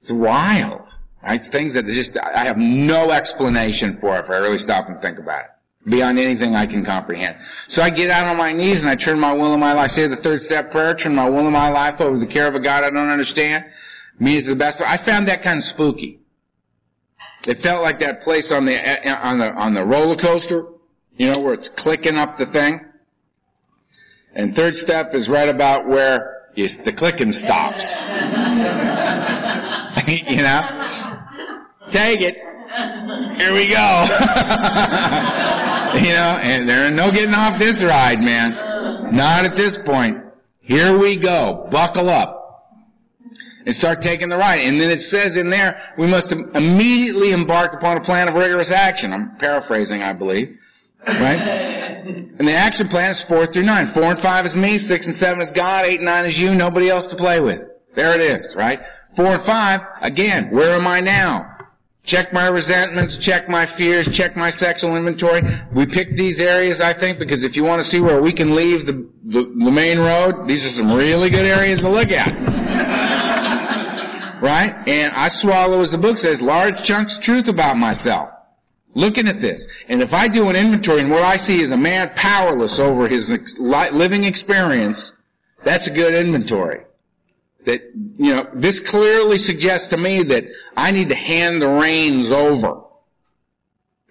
It's 0.00 0.12
wild. 0.12 0.86
Right? 1.22 1.40
Things 1.52 1.74
that 1.74 1.86
just, 1.86 2.18
I 2.18 2.44
have 2.44 2.56
no 2.56 3.10
explanation 3.10 3.98
for 4.00 4.16
if 4.18 4.28
I 4.28 4.38
really 4.38 4.58
stop 4.58 4.88
and 4.88 5.00
think 5.00 5.18
about 5.18 5.44
it. 5.44 5.46
Beyond 5.90 6.18
anything 6.18 6.54
I 6.54 6.66
can 6.66 6.84
comprehend. 6.84 7.36
So 7.70 7.82
I 7.82 7.90
get 7.90 8.10
out 8.10 8.28
on 8.28 8.36
my 8.36 8.52
knees 8.52 8.78
and 8.78 8.88
I 8.88 8.94
turn 8.94 9.18
my 9.18 9.32
will 9.32 9.52
and 9.52 9.60
my 9.60 9.72
life. 9.72 9.90
Say 9.92 10.06
the 10.06 10.16
third 10.16 10.42
step 10.42 10.70
prayer, 10.70 10.94
turn 10.94 11.14
my 11.14 11.28
will 11.28 11.44
and 11.44 11.52
my 11.52 11.70
life 11.70 12.00
over 12.00 12.18
the 12.18 12.26
care 12.26 12.46
of 12.46 12.54
a 12.54 12.60
God 12.60 12.84
I 12.84 12.90
don't 12.90 13.08
understand. 13.08 13.64
Me 14.20 14.36
is 14.36 14.46
the 14.46 14.54
best. 14.54 14.76
I 14.80 15.04
found 15.04 15.28
that 15.28 15.42
kind 15.42 15.58
of 15.58 15.64
spooky. 15.64 16.20
It 17.46 17.60
felt 17.62 17.82
like 17.82 17.98
that 18.00 18.22
place 18.22 18.44
on 18.52 18.64
the, 18.64 18.78
on 19.26 19.38
the, 19.38 19.52
on 19.54 19.74
the 19.74 19.84
roller 19.84 20.14
coaster, 20.14 20.66
you 21.16 21.32
know, 21.32 21.40
where 21.40 21.54
it's 21.54 21.68
clicking 21.78 22.16
up 22.16 22.38
the 22.38 22.46
thing. 22.46 22.80
And 24.34 24.56
third 24.56 24.74
step 24.76 25.14
is 25.14 25.28
right 25.28 25.48
about 25.48 25.86
where 25.88 26.48
the 26.56 26.94
clicking 26.96 27.32
stops. 27.32 27.86
you 30.08 30.42
know? 30.42 30.60
Take 31.92 32.22
it. 32.22 32.36
Here 33.38 33.52
we 33.52 33.68
go. 33.68 34.06
you 36.00 36.12
know, 36.12 36.38
and 36.40 36.68
there 36.68 36.86
ain't 36.86 36.96
no 36.96 37.10
getting 37.10 37.34
off 37.34 37.58
this 37.58 37.82
ride, 37.82 38.22
man. 38.22 39.14
Not 39.14 39.44
at 39.44 39.56
this 39.56 39.76
point. 39.84 40.18
Here 40.60 40.96
we 40.96 41.16
go. 41.16 41.68
Buckle 41.70 42.08
up. 42.08 42.38
And 43.66 43.76
start 43.76 44.02
taking 44.02 44.28
the 44.30 44.38
ride. 44.38 44.60
And 44.60 44.80
then 44.80 44.90
it 44.90 45.02
says 45.12 45.38
in 45.38 45.50
there, 45.50 45.80
we 45.98 46.06
must 46.06 46.32
immediately 46.54 47.32
embark 47.32 47.74
upon 47.74 47.98
a 47.98 48.04
plan 48.04 48.28
of 48.28 48.34
rigorous 48.34 48.72
action. 48.72 49.12
I'm 49.12 49.36
paraphrasing, 49.38 50.02
I 50.02 50.12
believe. 50.12 50.56
Right? 51.06 51.38
And 52.38 52.48
the 52.48 52.54
action 52.54 52.88
plan 52.88 53.12
is 53.12 53.24
four 53.28 53.46
through 53.46 53.62
nine. 53.62 53.92
Four 53.94 54.04
and 54.04 54.20
five 54.20 54.46
is 54.46 54.54
me, 54.54 54.78
six 54.78 55.06
and 55.06 55.16
seven 55.16 55.42
is 55.42 55.52
God, 55.52 55.84
eight 55.84 55.98
and 55.98 56.06
nine 56.06 56.26
is 56.26 56.36
you, 56.36 56.54
nobody 56.54 56.90
else 56.90 57.06
to 57.10 57.16
play 57.16 57.40
with. 57.40 57.60
There 57.94 58.14
it 58.14 58.20
is, 58.20 58.54
right? 58.56 58.80
Four 59.16 59.26
and 59.26 59.44
five, 59.44 59.80
again, 60.00 60.50
where 60.50 60.72
am 60.72 60.86
I 60.86 61.00
now? 61.00 61.48
Check 62.04 62.32
my 62.32 62.48
resentments, 62.48 63.18
check 63.18 63.48
my 63.48 63.66
fears, 63.78 64.08
check 64.12 64.36
my 64.36 64.50
sexual 64.50 64.96
inventory. 64.96 65.40
We 65.72 65.86
picked 65.86 66.16
these 66.16 66.42
areas, 66.42 66.78
I 66.80 66.98
think, 66.98 67.20
because 67.20 67.44
if 67.44 67.54
you 67.54 67.62
want 67.62 67.84
to 67.84 67.90
see 67.92 68.00
where 68.00 68.20
we 68.20 68.32
can 68.32 68.56
leave 68.56 68.86
the, 68.86 69.08
the, 69.26 69.44
the 69.64 69.70
main 69.70 69.98
road, 69.98 70.48
these 70.48 70.68
are 70.68 70.76
some 70.76 70.92
really 70.92 71.30
good 71.30 71.46
areas 71.46 71.80
to 71.80 71.88
look 71.88 72.10
at. 72.10 72.32
right? 74.42 74.88
And 74.88 75.12
I 75.14 75.28
swallow, 75.40 75.80
as 75.80 75.90
the 75.90 75.98
book 75.98 76.18
says, 76.18 76.40
large 76.40 76.74
chunks 76.84 77.14
of 77.14 77.22
truth 77.22 77.48
about 77.48 77.76
myself. 77.76 78.30
Looking 78.94 79.28
at 79.28 79.40
this. 79.40 79.64
And 79.88 80.02
if 80.02 80.12
I 80.12 80.28
do 80.28 80.48
an 80.48 80.56
inventory 80.56 81.00
and 81.00 81.10
what 81.10 81.22
I 81.22 81.36
see 81.46 81.62
is 81.62 81.70
a 81.70 81.76
man 81.76 82.10
powerless 82.14 82.78
over 82.78 83.08
his 83.08 83.24
living 83.58 84.24
experience, 84.24 85.12
that's 85.64 85.86
a 85.88 85.90
good 85.90 86.14
inventory 86.14 86.82
that, 87.66 87.80
you 88.18 88.34
know, 88.34 88.48
this 88.54 88.78
clearly 88.88 89.38
suggests 89.38 89.88
to 89.90 89.96
me 89.96 90.22
that 90.24 90.44
I 90.76 90.90
need 90.90 91.08
to 91.10 91.16
hand 91.16 91.62
the 91.62 91.68
reins 91.68 92.32
over 92.32 92.82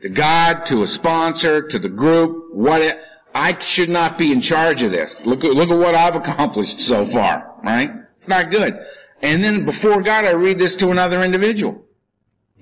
to 0.01 0.09
God, 0.09 0.63
to 0.69 0.83
a 0.83 0.87
sponsor, 0.87 1.67
to 1.67 1.79
the 1.79 1.89
group, 1.89 2.53
what 2.53 2.81
it, 2.81 2.95
I 3.35 3.55
should 3.67 3.89
not 3.89 4.17
be 4.17 4.31
in 4.31 4.41
charge 4.41 4.81
of 4.81 4.91
this. 4.91 5.13
Look 5.25 5.43
look 5.43 5.69
at 5.69 5.77
what 5.77 5.95
I've 5.95 6.15
accomplished 6.15 6.81
so 6.81 7.07
far, 7.11 7.55
right? 7.63 7.89
It's 8.15 8.27
not 8.27 8.51
good. 8.51 8.73
And 9.21 9.43
then 9.43 9.65
before 9.65 10.01
God, 10.01 10.25
I 10.25 10.31
read 10.31 10.57
this 10.57 10.75
to 10.77 10.89
another 10.89 11.23
individual. 11.23 11.85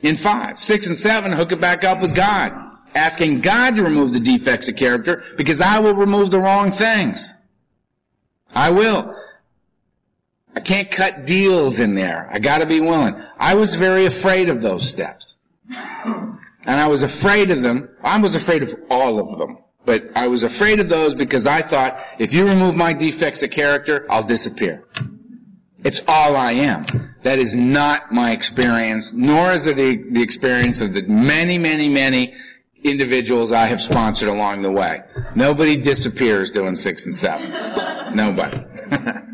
In 0.01 0.17
five, 0.23 0.57
six, 0.57 0.85
and 0.85 0.97
seven, 0.99 1.33
hook 1.33 1.51
it 1.51 1.62
back 1.62 1.83
up 1.83 2.01
with 2.01 2.15
God. 2.15 2.51
Asking 2.95 3.41
God 3.41 3.75
to 3.75 3.83
remove 3.83 4.13
the 4.13 4.19
defects 4.19 4.67
of 4.69 4.75
character 4.75 5.23
because 5.38 5.62
I 5.62 5.79
will 5.79 5.93
remove 5.93 6.31
the 6.31 6.39
wrong 6.39 6.77
things. 6.77 7.23
I 8.53 8.71
will. 8.71 9.15
I 10.55 10.59
can't 10.62 10.89
cut 10.89 11.25
deals 11.25 11.79
in 11.79 11.93
there. 11.93 12.29
I 12.31 12.39
gotta 12.39 12.65
be 12.65 12.79
willing. 12.79 13.15
I 13.38 13.53
was 13.53 13.75
very 13.75 14.05
afraid 14.05 14.49
of 14.49 14.62
those 14.62 14.89
steps. 14.89 15.35
And 15.69 16.79
I 16.79 16.88
was 16.88 17.03
afraid 17.03 17.51
of 17.51 17.63
them. 17.63 17.89
I 18.03 18.19
was 18.19 18.35
afraid 18.35 18.63
of 18.63 18.69
all 18.89 19.19
of 19.19 19.38
them. 19.38 19.59
But 19.85 20.05
I 20.15 20.27
was 20.27 20.43
afraid 20.43 20.79
of 20.79 20.89
those 20.89 21.15
because 21.15 21.45
I 21.45 21.62
thought, 21.69 21.97
if 22.19 22.33
you 22.33 22.45
remove 22.45 22.75
my 22.75 22.93
defects 22.93 23.43
of 23.43 23.51
character, 23.51 24.05
I'll 24.09 24.25
disappear. 24.25 24.83
It's 25.84 26.02
all 26.08 26.36
I 26.36 26.52
am. 26.52 26.86
That 27.24 27.39
is 27.39 27.54
not 27.54 28.12
my 28.12 28.32
experience, 28.32 29.12
nor 29.13 29.52
is 29.52 29.60
it 29.70 29.76
the, 29.76 30.12
the 30.12 30.22
experience 30.22 30.82
of 30.82 30.94
the 30.94 31.04
many, 31.08 31.58
many, 31.58 31.89
many 31.89 32.34
individuals 32.84 33.52
I 33.54 33.68
have 33.68 33.82
sponsored 33.82 34.30
along 34.30 34.62
the 34.62 34.72
way. 34.72 35.02
Nobody 35.36 35.76
disappears 35.76 36.52
doing 36.52 36.76
six 36.76 37.06
and 37.06 37.15
seven. 37.18 38.15
Nobody. 38.15 38.65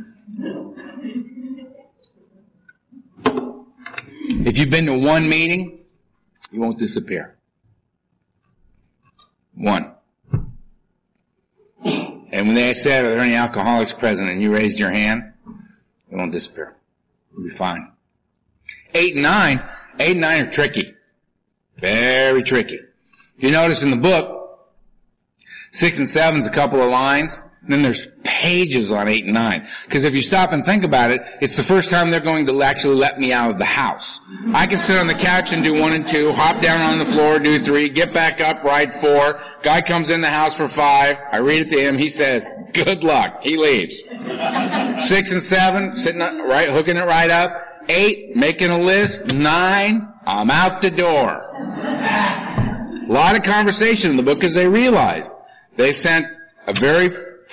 If 4.28 4.58
you've 4.60 4.70
been 4.70 4.86
to 4.86 4.94
one 4.98 5.28
meeting, 5.28 5.80
you 6.52 6.60
won't 6.60 6.78
disappear. 6.78 7.36
One. 9.56 9.94
And 11.84 12.48
when 12.48 12.54
they 12.54 12.74
said, 12.84 13.06
are 13.06 13.12
there 13.12 13.20
any 13.20 13.36
alcoholics 13.36 13.94
present, 13.94 14.30
and 14.30 14.42
you 14.42 14.54
raised 14.54 14.78
your 14.78 14.92
hand, 14.92 15.34
you 16.16 16.20
won't 16.20 16.32
disappear. 16.32 16.76
You'll 17.34 17.50
be 17.50 17.58
fine. 17.58 17.92
Eight 18.94 19.16
and 19.16 19.24
nine, 19.24 19.62
eight 20.00 20.12
and 20.12 20.22
nine 20.22 20.46
are 20.46 20.54
tricky. 20.54 20.94
Very 21.80 22.42
tricky. 22.42 22.80
You 23.38 23.52
notice 23.52 23.80
in 23.82 23.90
the 23.90 23.98
book, 23.98 24.60
six 25.74 25.98
and 25.98 26.08
seven 26.10 26.42
is 26.42 26.48
a 26.48 26.56
couple 26.56 26.82
of 26.82 26.90
lines. 26.90 27.32
Then 27.68 27.82
there's 27.82 28.08
pages 28.24 28.92
on 28.92 29.08
8 29.08 29.26
and 29.26 29.34
9. 29.34 29.68
Because 29.88 30.04
if 30.04 30.14
you 30.14 30.22
stop 30.22 30.52
and 30.52 30.64
think 30.66 30.84
about 30.84 31.10
it, 31.10 31.22
it's 31.42 31.56
the 31.56 31.64
first 31.64 31.90
time 31.90 32.12
they're 32.12 32.20
going 32.20 32.46
to 32.46 32.62
actually 32.62 32.96
let 32.96 33.18
me 33.20 33.34
out 33.34 33.50
of 33.50 33.58
the 33.58 33.66
house. 33.66 34.06
I 34.54 34.68
can 34.68 34.80
sit 34.82 34.98
on 34.98 35.08
the 35.08 35.16
couch 35.16 35.46
and 35.50 35.64
do 35.64 35.74
1 35.74 35.94
and 35.94 36.08
2, 36.08 36.32
hop 36.34 36.62
down 36.62 36.80
on 36.82 37.00
the 37.00 37.12
floor, 37.14 37.40
do 37.40 37.58
3, 37.58 37.90
get 37.90 38.14
back 38.14 38.42
up, 38.42 38.64
ride 38.64 38.92
4. 39.02 39.42
Guy 39.64 39.82
comes 39.82 40.12
in 40.12 40.22
the 40.22 40.30
house 40.30 40.56
for 40.58 40.70
5. 40.70 41.16
I 41.32 41.38
read 41.40 41.68
it 41.68 41.72
to 41.72 41.80
him. 41.80 41.98
He 41.98 42.12
says, 42.12 42.44
good 42.74 43.04
luck. 43.04 43.40
He 43.42 43.58
leaves. 43.58 43.96
6 44.06 45.32
and 45.32 45.44
7, 45.44 46.04
sitting 46.04 46.22
right, 46.22 46.70
hooking 46.70 46.98
it 46.98 47.06
right 47.06 47.32
up. 47.32 47.52
8, 47.90 48.36
making 48.36 48.70
a 48.70 48.78
list. 48.78 49.34
9, 49.34 50.14
I'm 50.26 50.52
out 50.52 50.82
the 50.82 50.92
door. 50.92 51.30
A 51.30 53.06
lot 53.08 53.36
of 53.36 53.44
conversation 53.44 54.12
in 54.12 54.18
the 54.18 54.24
book 54.24 54.40
because 54.40 54.56
they 54.56 54.68
realize 54.68 55.28
they 55.78 55.94
sent 55.94 56.26
a 56.68 56.74
very 56.80 57.10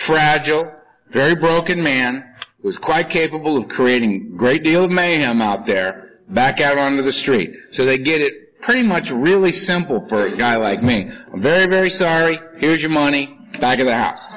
fragile, 0.07 0.73
very 1.12 1.35
broken 1.35 1.83
man 1.83 2.35
who 2.61 2.69
was 2.69 2.79
quite 2.79 3.11
capable 3.11 3.57
of 3.57 3.69
creating 3.69 4.33
a 4.35 4.37
great 4.37 4.62
deal 4.62 4.85
of 4.85 4.91
mayhem 4.91 5.41
out 5.43 5.67
there 5.67 6.19
back 6.29 6.61
out 6.61 6.79
onto 6.79 7.03
the 7.03 7.12
street. 7.12 7.55
So 7.73 7.85
they 7.85 7.99
get 7.99 8.21
it 8.21 8.61
pretty 8.62 8.87
much 8.87 9.11
really 9.11 9.53
simple 9.53 10.07
for 10.09 10.27
a 10.27 10.37
guy 10.37 10.57
like 10.57 10.83
me. 10.83 11.11
I'm 11.33 11.43
very, 11.43 11.67
very 11.67 11.91
sorry. 11.91 12.38
Here's 12.59 12.79
your 12.79 12.91
money. 12.91 13.38
Back 13.61 13.81
of 13.81 13.87
the 13.87 13.97
house. 13.97 14.33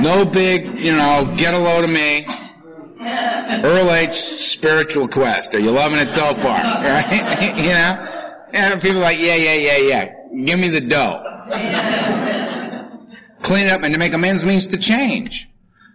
No 0.00 0.24
big, 0.24 0.64
you 0.84 0.92
know, 0.92 1.34
get 1.36 1.54
a 1.54 1.58
load 1.58 1.84
of 1.84 1.90
me. 1.90 2.26
Earl 3.64 3.92
H. 3.92 4.16
spiritual 4.38 5.08
quest. 5.08 5.54
Are 5.54 5.60
you 5.60 5.70
loving 5.70 5.98
it 5.98 6.08
so 6.16 6.32
far? 6.42 6.58
Right? 6.84 7.56
you 7.58 7.70
know? 7.70 8.20
And 8.54 8.80
people 8.80 8.98
are 8.98 9.02
like, 9.02 9.18
yeah, 9.18 9.34
yeah, 9.34 9.54
yeah, 9.54 9.76
yeah. 9.76 10.44
Give 10.44 10.58
me 10.58 10.68
the 10.68 10.80
dough. 10.80 11.22
Clean 13.44 13.66
it 13.66 13.72
up 13.72 13.82
and 13.82 13.92
to 13.92 13.98
make 13.98 14.14
amends 14.14 14.42
means 14.42 14.66
to 14.66 14.78
change. 14.78 15.46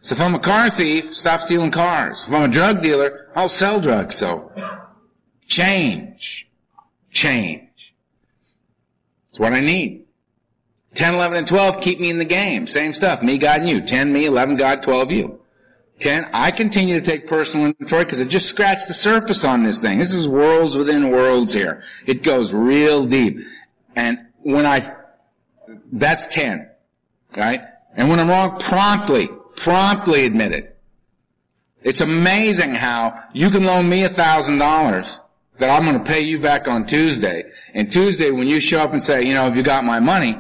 So 0.03 0.15
if 0.15 0.21
I'm 0.21 0.35
a 0.35 0.39
car 0.39 0.69
thief, 0.77 1.03
stop 1.13 1.41
stealing 1.41 1.71
cars. 1.71 2.23
If 2.27 2.33
I'm 2.33 2.49
a 2.49 2.53
drug 2.53 2.81
dealer, 2.81 3.27
I'll 3.35 3.49
sell 3.49 3.81
drugs. 3.81 4.17
So 4.17 4.51
change. 5.47 6.47
Change. 7.11 7.69
It's 9.29 9.39
what 9.39 9.53
I 9.53 9.59
need. 9.59 10.05
10, 10.95 11.15
11, 11.15 11.37
and 11.37 11.47
12 11.47 11.81
keep 11.81 11.99
me 11.99 12.09
in 12.09 12.17
the 12.17 12.25
game. 12.25 12.67
Same 12.67 12.93
stuff. 12.93 13.21
Me, 13.21 13.37
God, 13.37 13.61
and 13.61 13.69
you. 13.69 13.85
10, 13.85 14.11
me, 14.11 14.25
11, 14.25 14.57
God, 14.57 14.81
12, 14.83 15.11
you. 15.11 15.39
10, 16.01 16.29
I 16.33 16.49
continue 16.49 16.99
to 16.99 17.05
take 17.05 17.27
personal 17.27 17.67
inventory 17.67 18.05
because 18.05 18.21
it 18.21 18.29
just 18.29 18.47
scratched 18.47 18.87
the 18.87 18.93
surface 18.93 19.43
on 19.43 19.63
this 19.63 19.77
thing. 19.79 19.99
This 19.99 20.13
is 20.13 20.27
worlds 20.27 20.75
within 20.75 21.11
worlds 21.11 21.53
here. 21.53 21.83
It 22.07 22.23
goes 22.23 22.53
real 22.53 23.05
deep. 23.05 23.37
And 23.95 24.17
when 24.41 24.65
I, 24.65 24.93
that's 25.91 26.23
10. 26.31 26.68
Right? 27.35 27.61
And 27.95 28.09
when 28.09 28.19
I'm 28.19 28.29
wrong, 28.29 28.59
promptly, 28.59 29.27
promptly 29.63 30.25
admit 30.25 30.53
it. 30.53 30.77
It's 31.81 32.01
amazing 32.01 32.75
how 32.75 33.13
you 33.33 33.49
can 33.49 33.63
loan 33.63 33.87
me 33.87 34.03
a 34.03 34.09
thousand 34.09 34.57
dollars 34.57 35.05
that 35.59 35.69
I'm 35.69 35.85
going 35.85 36.03
to 36.03 36.09
pay 36.09 36.21
you 36.21 36.39
back 36.39 36.67
on 36.67 36.87
Tuesday. 36.87 37.43
And 37.73 37.91
Tuesday, 37.91 38.31
when 38.31 38.47
you 38.47 38.61
show 38.61 38.79
up 38.79 38.93
and 38.93 39.03
say, 39.03 39.23
you 39.23 39.33
know, 39.33 39.43
have 39.43 39.55
you 39.55 39.63
got 39.63 39.83
my 39.83 39.99
money? 39.99 40.37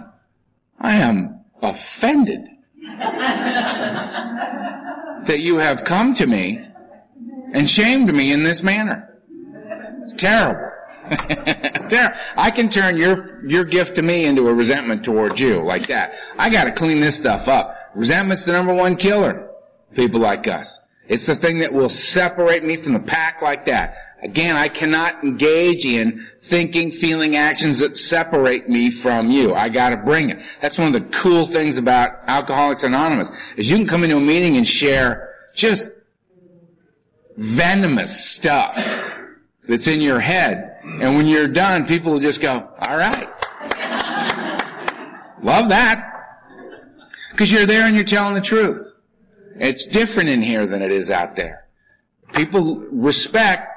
I 0.79 0.95
am 0.95 1.39
offended 1.61 2.47
that 5.27 5.39
you 5.39 5.57
have 5.57 5.83
come 5.83 6.15
to 6.15 6.25
me 6.25 6.65
and 7.53 7.69
shamed 7.69 8.13
me 8.13 8.31
in 8.31 8.43
this 8.43 8.61
manner. 8.63 9.19
It's 10.01 10.21
terrible. 10.21 10.71
I 12.37 12.51
can 12.55 12.69
turn 12.69 12.97
your 12.97 13.43
your 13.47 13.63
gift 13.63 13.95
to 13.95 14.03
me 14.03 14.25
into 14.25 14.47
a 14.47 14.53
resentment 14.53 15.03
towards 15.03 15.39
you 15.39 15.63
like 15.63 15.87
that. 15.87 16.11
I 16.37 16.49
got 16.49 16.65
to 16.65 16.71
clean 16.71 17.01
this 17.01 17.17
stuff 17.17 17.47
up. 17.47 17.73
Resentment's 17.95 18.45
the 18.45 18.51
number 18.51 18.73
one 18.73 18.95
killer. 18.95 19.49
People 19.95 20.19
like 20.19 20.47
us. 20.47 20.79
It's 21.07 21.25
the 21.25 21.35
thing 21.37 21.59
that 21.59 21.73
will 21.73 21.89
separate 21.89 22.63
me 22.63 22.81
from 22.83 22.93
the 22.93 22.99
pack 22.99 23.41
like 23.41 23.65
that. 23.65 23.95
Again, 24.21 24.55
I 24.55 24.67
cannot 24.67 25.23
engage 25.23 25.83
in 25.83 26.27
thinking, 26.49 26.91
feeling 27.01 27.35
actions 27.35 27.79
that 27.79 27.97
separate 27.97 28.69
me 28.69 29.01
from 29.01 29.31
you. 29.31 29.53
I 29.53 29.69
gotta 29.69 29.97
bring 29.97 30.29
it. 30.29 30.37
That's 30.61 30.77
one 30.77 30.93
of 30.93 30.93
the 30.93 31.17
cool 31.17 31.47
things 31.53 31.79
about 31.79 32.09
Alcoholics 32.27 32.83
Anonymous, 32.83 33.29
is 33.57 33.67
you 33.67 33.77
can 33.77 33.87
come 33.87 34.03
into 34.03 34.17
a 34.17 34.21
meeting 34.21 34.57
and 34.57 34.67
share 34.67 35.33
just 35.55 35.83
venomous 37.37 38.35
stuff 38.35 38.77
that's 39.69 39.87
in 39.87 40.01
your 40.01 40.19
head. 40.19 40.79
And 40.83 41.15
when 41.15 41.27
you're 41.27 41.47
done, 41.47 41.85
people 41.85 42.13
will 42.13 42.19
just 42.19 42.41
go, 42.41 42.67
alright. 42.81 43.29
Love 45.41 45.69
that. 45.69 46.05
Because 47.31 47.51
you're 47.51 47.67
there 47.67 47.83
and 47.83 47.95
you're 47.95 48.03
telling 48.03 48.33
the 48.33 48.41
truth. 48.41 48.81
It's 49.55 49.85
different 49.87 50.27
in 50.27 50.41
here 50.41 50.65
than 50.65 50.81
it 50.81 50.91
is 50.91 51.09
out 51.09 51.35
there. 51.35 51.67
People 52.33 52.85
respect 52.91 53.67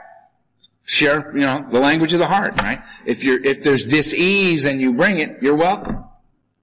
share, 0.85 1.31
you 1.35 1.43
know, 1.43 1.65
the 1.71 1.79
language 1.79 2.13
of 2.13 2.19
the 2.19 2.27
heart, 2.27 2.61
right? 2.61 2.81
If 3.05 3.19
you're, 3.19 3.43
if 3.43 3.63
there's 3.63 3.85
dis-ease 3.85 4.65
and 4.65 4.81
you 4.81 4.95
bring 4.95 5.21
it, 5.21 5.43
you're 5.43 5.57
welcome, 5.57 6.05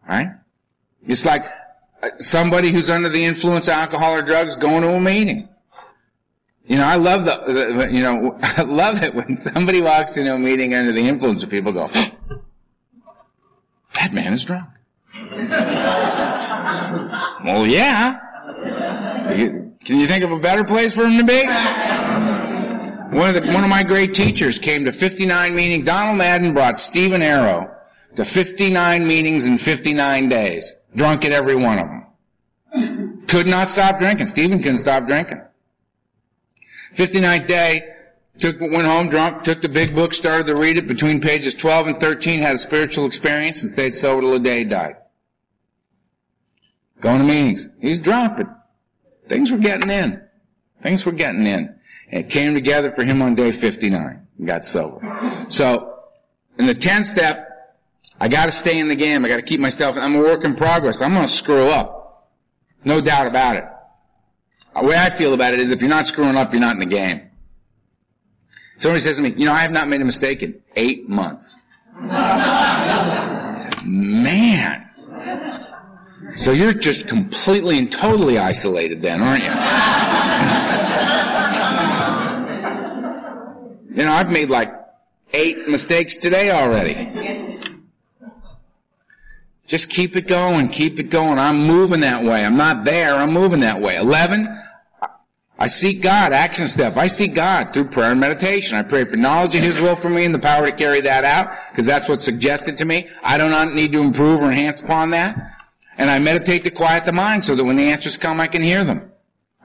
right? 0.08 0.32
It's 1.04 1.24
like 1.24 1.44
uh, 2.02 2.10
somebody 2.20 2.72
who's 2.72 2.90
under 2.90 3.10
the 3.10 3.24
influence 3.24 3.66
of 3.66 3.72
alcohol 3.72 4.16
or 4.16 4.22
drugs 4.22 4.56
going 4.58 4.82
to 4.82 4.94
a 4.94 5.00
meeting. 5.00 5.48
You 6.70 6.78
know, 6.78 6.86
I 6.86 6.96
love 6.98 7.26
the, 7.26 7.52
the 7.52 7.88
you 7.92 8.04
know, 8.04 8.38
I 8.42 8.62
love 8.62 9.02
it 9.02 9.14
when 9.14 9.38
somebody 9.54 9.82
walks 9.82 10.16
into 10.16 10.34
a 10.34 10.40
meeting 10.40 10.76
under 10.76 10.94
the 10.94 11.02
influence 11.02 11.44
of 11.44 11.50
people 11.50 11.74
go, 11.74 11.90
that 13.96 14.14
man 14.14 14.36
is 14.36 14.46
drunk. 14.46 14.70
well, 17.44 17.66
yeah. 17.66 18.20
Can 19.86 20.00
you 20.00 20.06
think 20.06 20.24
of 20.24 20.32
a 20.32 20.40
better 20.40 20.64
place 20.64 20.94
for 20.94 21.06
him 21.06 21.18
to 21.18 21.26
be? 21.26 21.44
One 23.18 23.36
of, 23.36 23.42
the, 23.42 23.52
one 23.52 23.64
of 23.64 23.70
my 23.70 23.82
great 23.82 24.14
teachers 24.14 24.60
came 24.62 24.86
to 24.86 24.92
59 24.92 25.56
meetings. 25.56 25.88
Donald 25.88 26.20
Madden 26.20 26.54
brought 26.54 26.78
Stephen 26.78 27.24
Arrow 27.24 27.68
to 28.16 28.26
59 28.36 29.08
meetings 29.08 29.42
in 29.44 29.58
59 29.66 30.30
days. 30.30 30.72
Drunk 30.96 31.26
at 31.26 31.32
every 31.32 31.56
one 31.56 31.80
of 31.80 31.88
them. 31.88 33.26
Could 33.28 33.48
not 33.48 33.70
stop 33.70 34.00
drinking. 34.00 34.28
Stephen 34.34 34.62
couldn't 34.62 34.82
stop 34.82 35.08
drinking. 35.08 35.42
59th 37.00 37.48
day, 37.48 37.82
took, 38.42 38.60
went 38.60 38.86
home 38.86 39.10
drunk, 39.10 39.44
took 39.44 39.62
the 39.62 39.70
big 39.70 39.96
book, 39.96 40.14
started 40.14 40.48
to 40.48 40.56
read 40.56 40.78
it 40.78 40.88
between 40.88 41.22
pages 41.22 41.56
12 41.62 41.88
and 41.88 42.02
13, 42.02 42.42
had 42.42 42.56
a 42.56 42.60
spiritual 42.60 43.06
experience, 43.06 43.58
and 43.62 43.72
stayed 43.72 43.96
sober 43.96 44.22
till 44.22 44.32
the 44.32 44.40
day 44.40 44.60
he 44.60 44.66
died. 44.66 44.98
Going 47.02 47.20
to 47.20 47.24
meetings. 47.24 47.66
He's 47.80 48.00
drunk, 48.00 48.38
but 48.38 48.48
things 49.30 49.50
were 49.50 49.58
getting 49.58 49.90
in. 49.90 50.22
Things 50.84 51.06
were 51.06 51.14
getting 51.14 51.46
in. 51.48 51.74
And 52.12 52.26
it 52.26 52.30
came 52.32 52.54
together 52.54 52.94
for 52.96 53.06
him 53.06 53.22
on 53.22 53.36
day 53.36 53.60
59 53.62 54.28
and 54.38 54.48
got 54.48 54.64
sober. 54.66 55.00
So, 55.52 56.00
in 56.58 56.66
the 56.66 56.76
10th 56.76 57.16
step, 57.16 57.46
I 58.20 58.28
gotta 58.28 58.52
stay 58.62 58.80
in 58.80 58.90
the 58.90 58.96
game. 58.96 59.24
I 59.24 59.30
gotta 59.30 59.42
keep 59.42 59.62
myself, 59.62 59.96
I'm 59.98 60.16
a 60.16 60.20
work 60.20 60.44
in 60.44 60.58
progress. 60.58 60.98
I'm 61.02 61.14
gonna 61.14 61.30
screw 61.30 61.68
up. 61.68 62.28
No 62.84 63.00
doubt 63.00 63.28
about 63.28 63.56
it. 63.56 63.64
The 64.80 64.88
way 64.88 64.96
I 64.98 65.18
feel 65.18 65.34
about 65.34 65.54
it 65.54 65.60
is 65.60 65.74
if 65.74 65.82
you're 65.82 65.90
not 65.90 66.08
screwing 66.08 66.38
up, 66.38 66.54
you're 66.54 66.62
not 66.62 66.74
in 66.74 66.80
the 66.80 66.86
game. 66.86 67.30
Somebody 68.82 69.06
says 69.06 69.16
to 69.16 69.22
me, 69.22 69.34
you 69.36 69.46
know, 69.46 69.52
I 69.52 69.60
have 69.60 69.72
not 69.72 69.90
made 69.90 70.02
a 70.02 70.06
mistake 70.06 70.42
in 70.42 70.62
eight 70.76 71.10
months. 71.10 71.58
Man. 73.84 74.86
So 76.46 76.52
you're 76.52 76.74
just 76.74 77.08
completely 77.08 77.78
and 77.78 77.92
totally 78.02 78.38
isolated 78.38 79.02
then, 79.02 79.22
aren't 79.22 79.44
you? 79.44 79.50
You 83.98 84.06
know, 84.06 84.14
I've 84.14 84.30
made 84.30 84.50
like 84.50 84.72
eight 85.34 85.68
mistakes 85.68 86.16
today 86.22 86.52
already. 86.52 87.60
Just 89.68 89.90
keep 89.90 90.16
it 90.16 90.28
going, 90.28 90.70
keep 90.70 91.00
it 91.00 91.10
going. 91.10 91.38
I'm 91.38 91.68
moving 91.68 92.00
that 92.00 92.24
way. 92.24 92.46
I'm 92.46 92.56
not 92.56 92.86
there, 92.86 93.16
I'm 93.16 93.34
moving 93.34 93.60
that 93.60 93.82
way. 93.82 93.98
Eleven, 93.98 94.48
I 95.62 95.68
seek 95.68 96.02
God, 96.02 96.32
action 96.32 96.70
step. 96.70 96.96
I 96.96 97.10
seek 97.10 97.36
God 97.36 97.74
through 97.74 97.90
prayer 97.90 98.12
and 98.12 98.20
meditation. 98.20 98.76
I 98.76 98.82
pray 98.82 99.04
for 99.04 99.18
knowledge 99.18 99.58
of 99.58 99.64
His 99.64 99.74
will 99.82 100.00
for 100.02 100.10
me 100.10 100.24
and 100.24 100.34
the 100.34 100.40
power 100.40 100.66
to 100.66 100.72
carry 100.72 101.02
that 101.02 101.26
out, 101.26 101.50
because 101.70 101.86
that's 101.86 102.08
what's 102.08 102.24
suggested 102.24 102.78
to 102.78 102.86
me. 102.86 103.10
I 103.22 103.38
do 103.38 103.50
not 103.50 103.74
need 103.74 103.92
to 103.92 104.00
improve 104.00 104.40
or 104.40 104.46
enhance 104.46 104.82
upon 104.82 105.12
that. 105.12 105.36
And 105.98 106.10
I 106.10 106.18
meditate 106.18 106.64
to 106.64 106.72
quiet 106.72 107.06
the 107.06 107.12
mind 107.12 107.44
so 107.44 107.56
that 107.56 107.64
when 107.64 107.76
the 107.76 107.92
answers 107.92 108.16
come, 108.16 108.40
I 108.40 108.48
can 108.48 108.64
hear 108.64 108.86
them. 108.86 109.12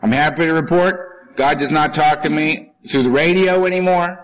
I'm 0.02 0.10
happy 0.10 0.46
to 0.46 0.52
report 0.52 1.36
God 1.36 1.60
does 1.60 1.70
not 1.70 1.94
talk 1.94 2.22
to 2.22 2.30
me 2.30 2.72
through 2.90 3.04
the 3.04 3.10
radio 3.10 3.64
anymore. 3.64 4.20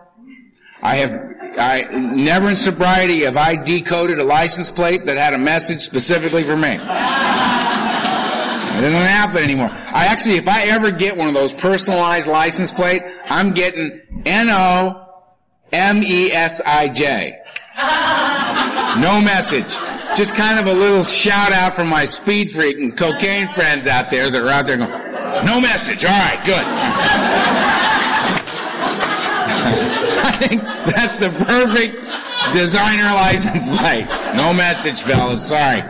I 0.83 0.97
have, 0.97 1.11
I, 1.57 1.83
never 1.93 2.49
in 2.51 2.57
sobriety 2.57 3.21
have 3.21 3.37
I 3.37 3.55
decoded 3.55 4.19
a 4.19 4.25
license 4.25 4.71
plate 4.73 5.07
that 5.07 5.17
had 5.17 5.35
a 5.35 5.39
message 5.39 5.83
specifically 5.83 6.43
for 6.43 6.57
me. 6.57 6.79
It 8.81 8.85
doesn't 8.89 9.09
happen 9.09 9.43
anymore. 9.43 9.69
I 9.71 10.07
actually, 10.07 10.37
if 10.37 10.49
I 10.49 10.63
ever 10.69 10.91
get 10.91 11.15
one 11.15 11.29
of 11.29 11.35
those 11.35 11.53
personalized 11.61 12.27
license 12.27 12.71
plate, 12.71 13.03
I'm 13.27 13.53
getting 13.53 14.01
N-O-M-E-S-I-J. 14.25 14.97
No 19.01 19.21
message. 19.21 19.69
Just 20.17 20.35
kind 20.35 20.59
of 20.59 20.67
a 20.67 20.73
little 20.73 21.05
shout 21.05 21.53
out 21.53 21.77
from 21.77 21.89
my 21.89 22.07
speed 22.07 22.53
freak 22.53 22.79
and 22.79 22.97
cocaine 22.97 23.53
friends 23.55 23.87
out 23.87 24.11
there 24.11 24.31
that 24.31 24.43
are 24.43 24.49
out 24.49 24.67
there 24.67 24.79
going, 24.79 24.91
no 25.45 25.61
message. 25.61 26.03
All 26.03 26.11
right, 26.11 26.43
good. 26.47 26.65
I 30.25 30.33
think 30.41 30.63
that's 30.63 31.21
the 31.21 31.29
perfect 31.45 31.97
designer 32.55 33.13
license 33.13 33.77
plate. 33.79 34.09
No 34.37 34.55
message, 34.55 35.03
fellas. 35.03 35.47
Sorry. 35.47 35.83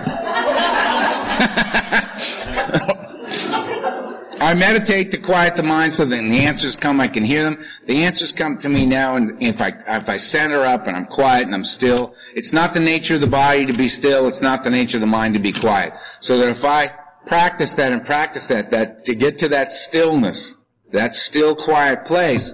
I 4.41 4.55
meditate 4.55 5.13
to 5.13 5.21
quiet 5.21 5.57
the 5.57 5.63
mind 5.63 5.95
so 5.95 6.05
that 6.07 6.17
the 6.17 6.41
answers 6.41 6.75
come, 6.75 6.99
I 6.99 7.09
can 7.09 7.25
hear 7.25 7.45
them. 7.45 7.63
The 7.87 8.05
answers 8.05 8.33
come 8.33 8.59
to 8.63 8.71
me 8.71 8.87
now, 8.87 9.17
and 9.17 9.41
if 9.41 9.61
I 9.61 9.69
if 9.69 10.09
I 10.09 10.17
center 10.17 10.65
up 10.65 10.87
and 10.87 10.97
I'm 10.97 11.05
quiet 11.05 11.45
and 11.45 11.55
I'm 11.55 11.65
still, 11.65 12.15
it's 12.35 12.53
not 12.53 12.73
the 12.73 12.81
nature 12.81 13.17
of 13.17 13.21
the 13.21 13.29
body 13.29 13.67
to 13.67 13.77
be 13.77 13.91
still. 13.91 14.29
It's 14.29 14.41
not 14.41 14.65
the 14.65 14.71
nature 14.71 14.97
of 14.97 15.03
the 15.03 15.07
mind 15.07 15.35
to 15.35 15.41
be 15.41 15.53
quiet. 15.53 15.93
So 16.23 16.39
that 16.39 16.57
if 16.57 16.65
I 16.65 16.89
practice 17.27 17.71
that 17.77 17.93
and 17.93 18.05
practice 18.07 18.45
that, 18.49 18.71
that 18.71 19.05
to 19.05 19.15
get 19.15 19.39
to 19.41 19.49
that 19.49 19.69
stillness, 19.89 20.55
that 20.93 21.15
still 21.15 21.55
quiet 21.55 22.07
place, 22.07 22.53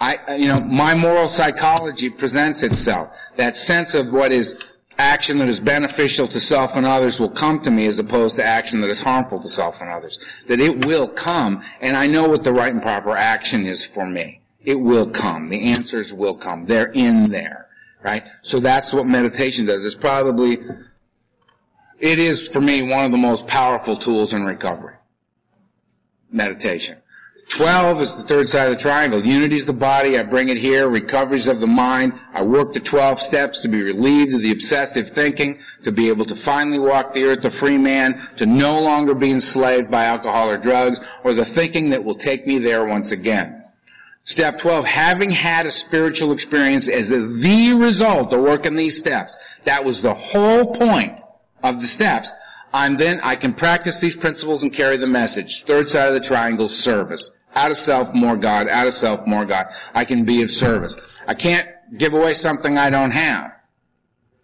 I, 0.00 0.36
you 0.36 0.48
know, 0.48 0.60
my 0.60 0.94
moral 0.94 1.32
psychology 1.36 2.10
presents 2.10 2.62
itself. 2.62 3.08
That 3.38 3.56
sense 3.56 3.94
of 3.94 4.12
what 4.12 4.32
is 4.32 4.54
action 4.98 5.38
that 5.38 5.48
is 5.48 5.60
beneficial 5.60 6.28
to 6.28 6.40
self 6.40 6.70
and 6.74 6.86
others 6.86 7.16
will 7.18 7.30
come 7.30 7.62
to 7.64 7.70
me 7.70 7.86
as 7.86 7.98
opposed 7.98 8.36
to 8.36 8.44
action 8.44 8.80
that 8.80 8.90
is 8.90 9.00
harmful 9.00 9.40
to 9.40 9.48
self 9.48 9.74
and 9.80 9.90
others. 9.90 10.18
That 10.48 10.60
it 10.60 10.84
will 10.86 11.08
come, 11.08 11.62
and 11.80 11.96
I 11.96 12.06
know 12.06 12.28
what 12.28 12.44
the 12.44 12.52
right 12.52 12.72
and 12.72 12.82
proper 12.82 13.10
action 13.10 13.66
is 13.66 13.86
for 13.94 14.06
me. 14.06 14.40
It 14.60 14.74
will 14.74 15.10
come. 15.10 15.48
The 15.48 15.70
answers 15.70 16.12
will 16.12 16.36
come. 16.38 16.66
They're 16.66 16.92
in 16.92 17.30
there. 17.30 17.66
Right? 18.02 18.22
So 18.44 18.60
that's 18.60 18.92
what 18.92 19.06
meditation 19.06 19.66
does. 19.66 19.84
It's 19.84 19.96
probably 20.00 20.58
It 21.98 22.18
is, 22.18 22.48
for 22.52 22.60
me, 22.60 22.82
one 22.82 23.04
of 23.04 23.10
the 23.10 23.18
most 23.18 23.46
powerful 23.46 23.98
tools 23.98 24.32
in 24.32 24.44
recovery. 24.44 24.94
Meditation. 26.30 26.98
12 27.50 28.00
is 28.00 28.08
the 28.16 28.26
third 28.28 28.48
side 28.48 28.68
of 28.68 28.76
the 28.76 28.82
triangle. 28.82 29.24
Unity 29.24 29.56
is 29.56 29.66
the 29.66 29.72
body. 29.72 30.18
I 30.18 30.24
bring 30.24 30.48
it 30.48 30.58
here. 30.58 30.90
Recovery 30.90 31.40
is 31.40 31.48
of 31.48 31.60
the 31.60 31.66
mind. 31.66 32.12
I 32.34 32.42
work 32.42 32.74
the 32.74 32.80
12 32.80 33.20
steps 33.28 33.60
to 33.62 33.68
be 33.68 33.84
relieved 33.84 34.34
of 34.34 34.42
the 34.42 34.50
obsessive 34.50 35.14
thinking, 35.14 35.58
to 35.84 35.92
be 35.92 36.08
able 36.08 36.24
to 36.26 36.44
finally 36.44 36.80
walk 36.80 37.14
the 37.14 37.24
earth 37.24 37.44
a 37.44 37.56
free 37.60 37.78
man, 37.78 38.28
to 38.38 38.46
no 38.46 38.80
longer 38.80 39.14
be 39.14 39.30
enslaved 39.30 39.92
by 39.92 40.04
alcohol 40.04 40.50
or 40.50 40.58
drugs, 40.58 40.98
or 41.22 41.34
the 41.34 41.46
thinking 41.54 41.88
that 41.90 42.02
will 42.02 42.18
take 42.18 42.46
me 42.48 42.58
there 42.58 42.84
once 42.84 43.12
again. 43.12 43.62
Step 44.24 44.58
12, 44.58 44.84
having 44.84 45.30
had 45.30 45.66
a 45.66 45.70
spiritual 45.70 46.32
experience 46.32 46.88
as 46.92 47.08
the 47.08 47.76
result 47.78 48.34
of 48.34 48.40
working 48.40 48.74
these 48.74 48.98
steps. 48.98 49.32
That 49.64 49.84
was 49.84 50.02
the 50.02 50.14
whole 50.14 50.74
point 50.74 51.16
of 51.62 51.80
the 51.80 51.86
steps. 51.86 52.28
I'm 52.74 52.98
then, 52.98 53.20
I 53.22 53.36
can 53.36 53.54
practice 53.54 53.96
these 54.02 54.16
principles 54.16 54.64
and 54.64 54.74
carry 54.74 54.96
the 54.96 55.06
message. 55.06 55.46
Third 55.68 55.88
side 55.90 56.08
of 56.08 56.20
the 56.20 56.28
triangle, 56.28 56.68
service. 56.68 57.30
Out 57.56 57.70
of 57.70 57.78
self, 57.78 58.14
more 58.14 58.36
God. 58.36 58.68
Out 58.68 58.86
of 58.86 58.94
self, 58.94 59.26
more 59.26 59.46
God. 59.46 59.66
I 59.94 60.04
can 60.04 60.24
be 60.24 60.42
of 60.42 60.50
service. 60.50 60.94
I 61.26 61.34
can't 61.34 61.66
give 61.98 62.12
away 62.12 62.34
something 62.34 62.76
I 62.76 62.90
don't 62.90 63.10
have. 63.10 63.50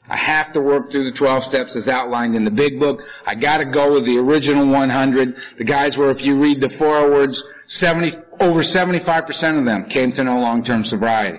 I 0.08 0.16
have 0.16 0.52
to 0.54 0.60
work 0.60 0.90
through 0.90 1.04
the 1.04 1.16
12 1.16 1.44
steps 1.44 1.76
as 1.76 1.86
outlined 1.88 2.34
in 2.34 2.44
the 2.44 2.50
big 2.50 2.80
book. 2.80 3.00
I 3.26 3.34
gotta 3.34 3.64
go 3.64 3.92
with 3.92 4.06
the 4.06 4.18
original 4.18 4.66
100. 4.66 5.34
The 5.58 5.64
guys 5.64 5.96
where 5.96 6.10
if 6.10 6.24
you 6.24 6.40
read 6.40 6.60
the 6.60 6.70
forewords, 6.78 7.40
70, 7.68 8.16
over 8.40 8.62
75% 8.62 9.58
of 9.58 9.64
them 9.64 9.88
came 9.90 10.12
to 10.12 10.24
no 10.24 10.40
long-term 10.40 10.84
sobriety. 10.86 11.38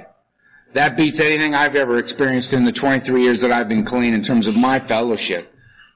That 0.74 0.98
beats 0.98 1.22
anything 1.22 1.54
I've 1.54 1.76
ever 1.76 1.98
experienced 1.98 2.54
in 2.54 2.66
the 2.66 2.72
23 2.72 3.22
years 3.22 3.40
that 3.42 3.52
I've 3.52 3.70
been 3.70 3.86
clean 3.86 4.14
in 4.14 4.24
terms 4.24 4.48
of 4.48 4.56
my 4.56 4.80
fellowship. 4.88 5.53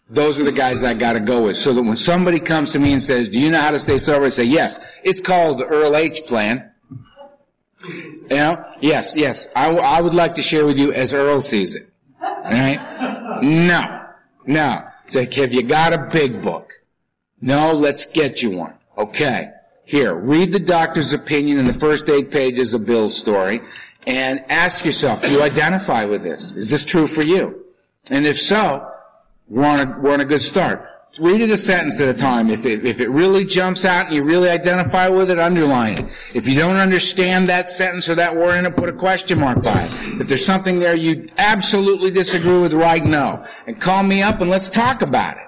Those 0.10 0.40
are 0.40 0.44
the 0.44 0.52
guys 0.54 0.78
I 0.86 0.94
gotta 0.94 1.20
go 1.20 1.44
with. 1.44 1.58
So 1.58 1.74
that 1.74 1.84
when 1.84 1.98
somebody 1.98 2.40
comes 2.40 2.72
to 2.72 2.80
me 2.80 2.94
and 2.94 3.04
says, 3.04 3.30
do 3.30 3.38
you 3.38 3.52
know 3.52 3.60
how 3.60 3.72
to 3.72 3.80
stay 3.80 3.98
sober? 3.98 4.28
I 4.28 4.30
say, 4.30 4.46
yes. 4.46 4.74
It's 5.04 5.20
called 5.26 5.60
the 5.60 5.66
Earl 5.66 5.98
H 5.98 6.24
plan. 6.28 6.72
You 7.84 8.28
know? 8.30 8.64
Yes, 8.82 9.06
yes. 9.16 9.46
I, 9.56 9.66
w- 9.66 9.84
I 9.84 10.02
would 10.02 10.14
like 10.14 10.36
to 10.36 10.44
share 10.44 10.66
with 10.66 10.78
you 10.78 10.94
as 10.94 11.14
Earl 11.14 11.42
sees 11.42 11.76
it. 11.76 11.90
Alright? 12.22 13.44
No. 13.44 13.82
No. 14.46 14.84
It's 15.06 15.16
like, 15.16 15.34
have 15.34 15.54
you 15.54 15.64
got 15.64 15.94
a 15.94 16.10
big 16.14 16.42
book? 16.42 16.70
No, 17.42 17.72
let's 17.72 18.08
get 18.14 18.42
you 18.42 18.52
one. 18.52 18.74
Okay. 18.98 19.52
Here, 19.86 20.16
read 20.16 20.52
the 20.52 20.60
doctor's 20.60 21.14
opinion 21.14 21.60
in 21.60 21.66
the 21.66 21.80
first 21.80 22.10
eight 22.10 22.32
pages 22.32 22.74
of 22.74 22.86
Bill's 22.86 23.18
story 23.22 23.62
and 24.06 24.40
ask 24.50 24.84
yourself, 24.86 25.22
do 25.22 25.32
you 25.32 25.42
identify 25.42 26.04
with 26.06 26.24
this? 26.24 26.42
Is 26.58 26.70
this 26.70 26.84
true 26.86 27.08
for 27.14 27.24
you? 27.24 27.66
And 28.06 28.26
if 28.26 28.38
so, 28.38 28.90
we're 29.50 29.66
on 29.66 29.80
a, 29.80 30.00
we're 30.00 30.14
on 30.14 30.22
a 30.22 30.26
good 30.26 30.42
start. 30.42 30.86
Read 31.20 31.42
it 31.42 31.50
a 31.50 31.58
sentence 31.66 32.00
at 32.00 32.10
a 32.10 32.20
time. 32.20 32.50
If 32.50 32.64
it, 32.66 32.86
if 32.86 33.00
it 33.00 33.10
really 33.10 33.44
jumps 33.44 33.86
out 33.86 34.08
and 34.08 34.16
you 34.16 34.24
really 34.24 34.50
identify 34.50 35.08
with 35.08 35.32
it, 35.32 35.40
underline 35.40 35.98
it. 35.98 36.12
If 36.36 36.46
you 36.46 36.56
don't 36.56 36.76
understand 36.76 37.50
that 37.50 37.68
sentence 37.70 38.08
or 38.08 38.16
that 38.16 38.36
word 38.36 38.58
in 38.58 38.66
it, 38.66 38.76
put 38.76 38.90
a 38.90 38.94
question 38.94 39.40
mark 39.40 39.64
by 39.64 39.86
it. 39.86 40.22
If 40.22 40.28
there's 40.28 40.46
something 40.46 40.80
there 40.80 40.96
you 40.96 41.28
absolutely 41.38 42.12
disagree 42.12 42.60
with, 42.60 42.74
write 42.74 43.04
no. 43.04 43.44
And 43.66 43.82
call 43.82 44.04
me 44.04 44.22
up 44.22 44.42
and 44.42 44.50
let's 44.50 44.70
talk 44.72 45.02
about 45.02 45.38
it. 45.38 45.44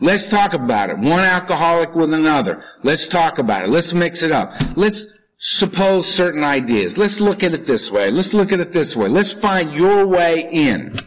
Let's 0.00 0.28
talk 0.28 0.52
about 0.54 0.90
it. 0.90 0.98
One 0.98 1.24
alcoholic 1.24 1.94
with 1.94 2.12
another. 2.12 2.64
Let's 2.82 3.06
talk 3.08 3.38
about 3.38 3.62
it. 3.62 3.68
Let's 3.68 3.92
mix 3.92 4.22
it 4.22 4.32
up. 4.32 4.50
Let's 4.74 5.06
suppose 5.38 6.06
certain 6.16 6.42
ideas. 6.42 6.94
Let's 6.96 7.18
look 7.20 7.44
at 7.44 7.52
it 7.52 7.66
this 7.66 7.88
way. 7.92 8.10
Let's 8.10 8.32
look 8.32 8.52
at 8.52 8.60
it 8.60 8.72
this 8.72 8.96
way. 8.96 9.08
Let's 9.08 9.32
find 9.40 9.72
your 9.72 10.06
way 10.06 10.48
in. 10.50 10.98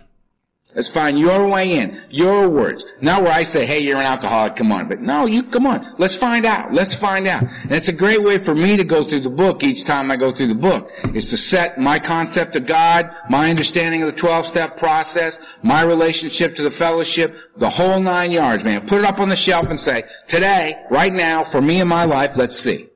Let's 0.76 0.92
find 0.92 1.18
your 1.18 1.48
way 1.48 1.80
in, 1.80 2.04
your 2.12 2.48
words. 2.48 2.84
Not 3.02 3.24
where 3.24 3.32
I 3.32 3.42
say, 3.42 3.66
hey, 3.66 3.80
you're 3.80 3.98
an 3.98 4.06
alcoholic, 4.06 4.56
come 4.56 4.72
on. 4.72 4.88
But 4.88 5.00
no, 5.00 5.26
you, 5.26 5.42
come 5.50 5.66
on. 5.66 5.96
Let's 5.98 6.16
find 6.18 6.46
out. 6.46 6.72
Let's 6.72 6.96
find 6.98 7.28
out. 7.28 7.42
And 7.42 7.72
it's 7.72 7.90
a 7.90 7.94
great 7.94 8.22
way 8.22 8.44
for 8.46 8.54
me 8.54 8.78
to 8.78 8.84
go 8.84 9.04
through 9.04 9.22
the 9.22 9.32
book 9.32 9.64
each 9.64 9.88
time 9.88 10.12
I 10.12 10.16
go 10.16 10.32
through 10.32 10.48
the 10.48 10.62
book, 10.62 10.92
is 11.16 11.28
to 11.32 11.38
set 11.38 11.80
my 11.80 11.98
concept 11.98 12.56
of 12.56 12.68
God, 12.68 13.10
my 13.32 13.50
understanding 13.50 14.04
of 14.04 14.14
the 14.14 14.22
12-step 14.22 14.78
process, 14.78 15.32
my 15.64 15.82
relationship 15.82 16.56
to 16.58 16.62
the 16.62 16.76
fellowship, 16.78 17.34
the 17.58 17.70
whole 17.70 18.00
nine 18.00 18.32
yards, 18.32 18.64
man. 18.64 18.88
Put 18.88 19.00
it 19.00 19.06
up 19.06 19.20
on 19.20 19.30
the 19.30 19.38
shelf 19.38 19.66
and 19.72 19.80
say, 19.80 20.04
today, 20.30 20.76
right 20.92 21.12
now, 21.12 21.50
for 21.52 21.64
me 21.64 21.80
and 21.80 21.90
my 21.90 22.06
life, 22.06 22.32
let's 22.36 22.64
see. 22.64 22.90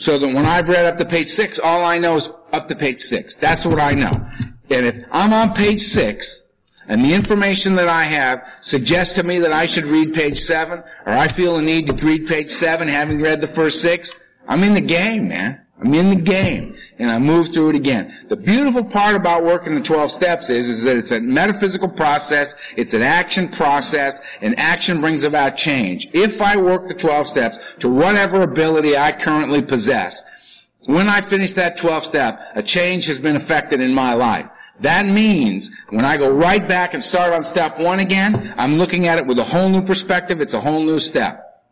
So 0.00 0.18
that 0.18 0.26
when 0.26 0.44
I've 0.44 0.68
read 0.68 0.84
up 0.84 0.98
to 0.98 1.06
page 1.06 1.28
six, 1.28 1.58
all 1.62 1.82
I 1.82 1.96
know 1.96 2.18
is 2.18 2.28
up 2.52 2.68
to 2.68 2.76
page 2.76 3.00
six. 3.10 3.36
That's 3.40 3.64
what 3.64 3.80
I 3.80 3.92
know. 3.94 4.12
And 4.70 4.86
if 4.86 4.94
I'm 5.12 5.32
on 5.32 5.54
page 5.54 5.80
six, 5.80 6.41
and 6.88 7.04
the 7.04 7.14
information 7.14 7.74
that 7.76 7.88
I 7.88 8.04
have 8.04 8.42
suggests 8.62 9.14
to 9.14 9.22
me 9.22 9.38
that 9.38 9.52
I 9.52 9.66
should 9.66 9.86
read 9.86 10.14
page 10.14 10.38
7, 10.40 10.82
or 11.06 11.12
I 11.12 11.32
feel 11.34 11.56
a 11.56 11.62
need 11.62 11.86
to 11.86 11.94
read 12.04 12.26
page 12.26 12.50
7 12.60 12.88
having 12.88 13.20
read 13.20 13.40
the 13.40 13.54
first 13.54 13.80
6, 13.80 14.10
I'm 14.48 14.64
in 14.64 14.74
the 14.74 14.80
game, 14.80 15.28
man. 15.28 15.60
I'm 15.80 15.94
in 15.94 16.10
the 16.10 16.20
game. 16.20 16.76
And 16.98 17.10
I 17.10 17.18
move 17.18 17.48
through 17.52 17.70
it 17.70 17.76
again. 17.76 18.26
The 18.28 18.36
beautiful 18.36 18.84
part 18.84 19.16
about 19.16 19.42
working 19.42 19.74
the 19.74 19.82
12 19.82 20.12
steps 20.12 20.48
is, 20.48 20.68
is 20.68 20.84
that 20.84 20.96
it's 20.96 21.10
a 21.10 21.20
metaphysical 21.20 21.88
process, 21.88 22.46
it's 22.76 22.92
an 22.94 23.02
action 23.02 23.48
process, 23.52 24.12
and 24.40 24.58
action 24.58 25.00
brings 25.00 25.26
about 25.26 25.56
change. 25.56 26.06
If 26.12 26.40
I 26.40 26.56
work 26.56 26.88
the 26.88 26.94
12 26.94 27.28
steps 27.28 27.56
to 27.80 27.88
whatever 27.88 28.42
ability 28.42 28.96
I 28.96 29.12
currently 29.12 29.62
possess, 29.62 30.14
when 30.86 31.08
I 31.08 31.28
finish 31.28 31.54
that 31.54 31.78
12 31.80 32.04
step, 32.04 32.38
a 32.54 32.62
change 32.62 33.06
has 33.06 33.18
been 33.18 33.36
effected 33.36 33.80
in 33.80 33.94
my 33.94 34.14
life. 34.14 34.46
That 34.82 35.06
means 35.06 35.70
when 35.90 36.04
I 36.04 36.16
go 36.16 36.32
right 36.32 36.66
back 36.68 36.94
and 36.94 37.02
start 37.02 37.32
on 37.32 37.44
step 37.44 37.78
one 37.78 38.00
again, 38.00 38.52
I'm 38.56 38.76
looking 38.76 39.06
at 39.06 39.18
it 39.18 39.26
with 39.26 39.38
a 39.38 39.44
whole 39.44 39.68
new 39.68 39.86
perspective. 39.86 40.40
It's 40.40 40.54
a 40.54 40.60
whole 40.60 40.82
new 40.84 40.98
step. 40.98 41.62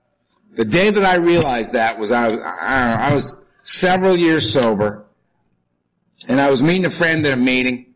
The 0.57 0.65
day 0.65 0.91
that 0.91 1.05
I 1.05 1.17
realized 1.17 1.73
that 1.73 1.99
was 1.99 2.13
I 2.13 2.29
was, 2.29 2.37
I, 2.37 2.87
know, 2.89 3.03
I 3.03 3.15
was 3.15 3.41
several 3.65 4.17
years 4.17 4.53
sober, 4.53 5.07
and 6.29 6.41
I 6.41 6.51
was 6.51 6.61
meeting 6.61 6.87
a 6.87 6.99
friend 6.99 7.27
at 7.27 7.33
a 7.33 7.37
meeting, 7.37 7.95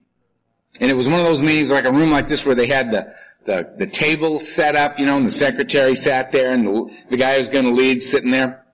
and 0.80 0.90
it 0.90 0.94
was 0.94 1.06
one 1.06 1.20
of 1.20 1.26
those 1.26 1.38
meetings 1.38 1.70
like 1.70 1.84
a 1.84 1.92
room 1.92 2.10
like 2.10 2.28
this 2.28 2.44
where 2.44 2.54
they 2.54 2.68
had 2.68 2.90
the 2.90 3.06
the, 3.46 3.74
the 3.78 3.86
table 3.86 4.42
set 4.56 4.74
up, 4.74 4.98
you 4.98 5.04
know, 5.04 5.18
and 5.18 5.26
the 5.26 5.32
secretary 5.32 5.94
sat 5.96 6.32
there, 6.32 6.52
and 6.52 6.66
the, 6.66 6.90
the 7.10 7.16
guy 7.16 7.38
who's 7.38 7.50
going 7.50 7.66
to 7.66 7.72
lead 7.72 8.00
sitting 8.10 8.30
there. 8.30 8.64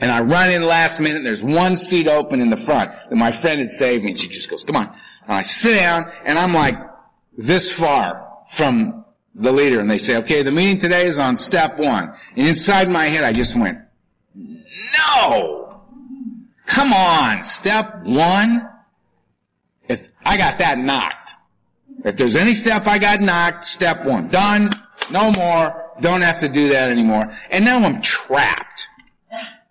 And 0.00 0.10
I 0.10 0.20
run 0.20 0.50
in 0.50 0.64
last 0.64 1.00
minute, 1.00 1.18
and 1.18 1.26
there's 1.26 1.42
one 1.42 1.76
seat 1.76 2.08
open 2.08 2.40
in 2.40 2.50
the 2.50 2.62
front 2.66 2.90
that 3.08 3.16
my 3.16 3.40
friend 3.40 3.60
had 3.60 3.70
saved 3.78 4.04
me, 4.04 4.10
and 4.10 4.20
she 4.20 4.28
just 4.28 4.50
goes, 4.50 4.64
"Come 4.64 4.76
on." 4.76 4.94
I 5.28 5.42
sit 5.62 5.76
down 5.76 6.10
and 6.24 6.38
I'm 6.38 6.54
like 6.54 6.74
this 7.36 7.70
far 7.78 8.38
from 8.56 9.04
the 9.34 9.52
leader 9.52 9.80
and 9.80 9.90
they 9.90 9.98
say, 9.98 10.16
okay, 10.16 10.42
the 10.42 10.50
meeting 10.50 10.80
today 10.80 11.06
is 11.06 11.18
on 11.18 11.36
step 11.36 11.78
one. 11.78 12.12
And 12.36 12.48
inside 12.48 12.88
my 12.88 13.04
head 13.04 13.24
I 13.24 13.32
just 13.32 13.56
went, 13.56 13.78
no! 14.34 15.82
Come 16.66 16.92
on, 16.92 17.44
step 17.60 18.02
one? 18.04 18.68
If 19.88 20.00
I 20.24 20.36
got 20.36 20.58
that 20.58 20.78
knocked. 20.78 21.14
If 22.04 22.16
there's 22.16 22.36
any 22.36 22.54
step 22.54 22.86
I 22.86 22.98
got 22.98 23.20
knocked, 23.20 23.66
step 23.66 24.04
one. 24.04 24.28
Done, 24.28 24.70
no 25.10 25.32
more, 25.32 25.92
don't 26.00 26.20
have 26.20 26.40
to 26.40 26.48
do 26.48 26.68
that 26.68 26.90
anymore. 26.90 27.36
And 27.50 27.64
now 27.64 27.78
I'm 27.78 28.02
trapped. 28.02 28.67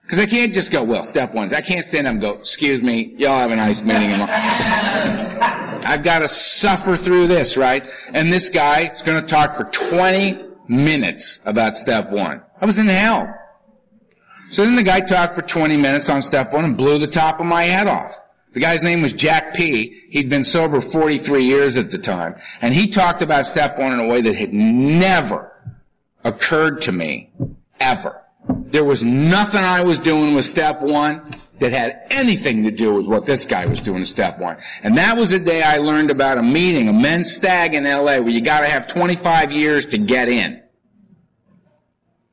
Because 0.07 0.23
I 0.23 0.25
can't 0.25 0.53
just 0.53 0.71
go, 0.71 0.83
well, 0.83 1.05
step 1.09 1.33
one. 1.33 1.53
I 1.53 1.59
can't 1.59 1.85
stand 1.87 2.07
up 2.07 2.13
and 2.13 2.21
go, 2.21 2.39
excuse 2.39 2.81
me, 2.81 3.13
y'all 3.17 3.39
have 3.39 3.51
a 3.51 3.55
nice 3.57 3.81
meeting. 3.81 4.11
I've 5.85 6.01
got 6.01 6.19
to 6.19 6.33
suffer 6.33 6.95
through 7.03 7.27
this, 7.27 7.57
right? 7.57 7.83
And 8.13 8.31
this 8.31 8.47
guy 8.47 8.89
is 8.95 9.01
going 9.01 9.21
to 9.21 9.27
talk 9.29 9.57
for 9.57 9.65
20 9.89 10.45
minutes 10.69 11.39
about 11.43 11.73
step 11.75 12.09
one. 12.09 12.41
I 12.61 12.65
was 12.65 12.77
in 12.77 12.87
hell. 12.87 13.27
So 14.51 14.63
then 14.63 14.77
the 14.77 14.83
guy 14.83 15.01
talked 15.01 15.35
for 15.35 15.41
20 15.41 15.75
minutes 15.75 16.09
on 16.09 16.21
step 16.21 16.53
one 16.53 16.63
and 16.63 16.77
blew 16.77 16.99
the 16.99 17.07
top 17.07 17.41
of 17.41 17.45
my 17.45 17.63
head 17.63 17.87
off. 17.87 18.11
The 18.53 18.61
guy's 18.61 18.81
name 18.81 19.01
was 19.01 19.11
Jack 19.11 19.55
P. 19.55 20.07
He'd 20.09 20.29
been 20.29 20.45
sober 20.45 20.81
43 20.93 21.43
years 21.43 21.77
at 21.77 21.91
the 21.91 21.97
time. 21.97 22.33
And 22.61 22.73
he 22.73 22.93
talked 22.93 23.21
about 23.21 23.45
step 23.47 23.77
one 23.77 23.91
in 23.91 23.99
a 23.99 24.07
way 24.07 24.21
that 24.21 24.35
had 24.35 24.53
never 24.53 25.51
occurred 26.23 26.81
to 26.83 26.93
me, 26.93 27.29
ever. 27.81 28.21
There 28.49 28.85
was 28.85 29.01
nothing 29.03 29.59
I 29.59 29.81
was 29.83 29.97
doing 29.99 30.35
with 30.35 30.45
step 30.45 30.81
one 30.81 31.41
that 31.59 31.73
had 31.73 32.07
anything 32.11 32.63
to 32.63 32.71
do 32.71 32.93
with 32.93 33.07
what 33.07 33.25
this 33.25 33.45
guy 33.45 33.65
was 33.65 33.79
doing 33.81 34.01
in 34.01 34.05
step 34.07 34.39
one. 34.39 34.57
And 34.83 34.97
that 34.97 35.17
was 35.17 35.29
the 35.29 35.39
day 35.39 35.63
I 35.63 35.77
learned 35.77 36.11
about 36.11 36.37
a 36.37 36.43
meeting, 36.43 36.87
a 36.87 36.93
men's 36.93 37.35
stag 37.39 37.73
in 37.73 37.85
LA 37.85 38.19
where 38.19 38.29
you 38.29 38.41
gotta 38.41 38.67
have 38.67 38.87
25 38.93 39.51
years 39.51 39.85
to 39.91 39.97
get 39.97 40.29
in. 40.29 40.61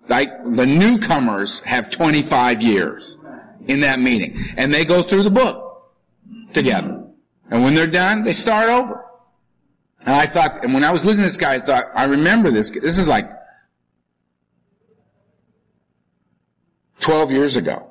Like, 0.09 0.29
the 0.45 0.67
newcomers 0.67 1.63
have 1.65 1.91
25 1.93 2.61
years 2.61 3.17
in 3.67 3.81
that 3.81 3.99
meeting. 3.99 4.37
And 4.59 4.73
they 4.73 4.85
go 4.85 5.03
through 5.09 5.23
the 5.23 5.31
book 5.31 5.91
together. 6.53 7.05
And 7.51 7.63
when 7.63 7.75
they're 7.75 7.87
done, 7.87 8.25
they 8.25 8.35
start 8.35 8.69
over. 8.69 9.05
And 10.01 10.15
I 10.15 10.27
thought, 10.27 10.63
and 10.63 10.75
when 10.75 10.85
I 10.85 10.91
was 10.91 11.01
listening 11.03 11.25
to 11.25 11.31
this 11.31 11.39
guy, 11.39 11.55
I 11.55 11.65
thought, 11.65 11.85
I 11.95 12.05
remember 12.05 12.51
this. 12.51 12.71
This 12.83 12.99
is 12.99 13.07
like 13.07 13.25
12 17.01 17.31
years 17.31 17.57
ago. 17.57 17.91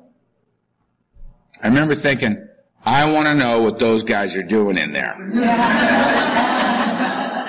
I 1.62 1.68
remember 1.68 1.94
thinking, 1.94 2.48
I 2.84 3.10
want 3.10 3.26
to 3.26 3.34
know 3.34 3.62
what 3.62 3.80
those 3.80 4.02
guys 4.02 4.34
are 4.36 4.42
doing 4.42 4.76
in 4.78 4.92
there. 4.92 5.16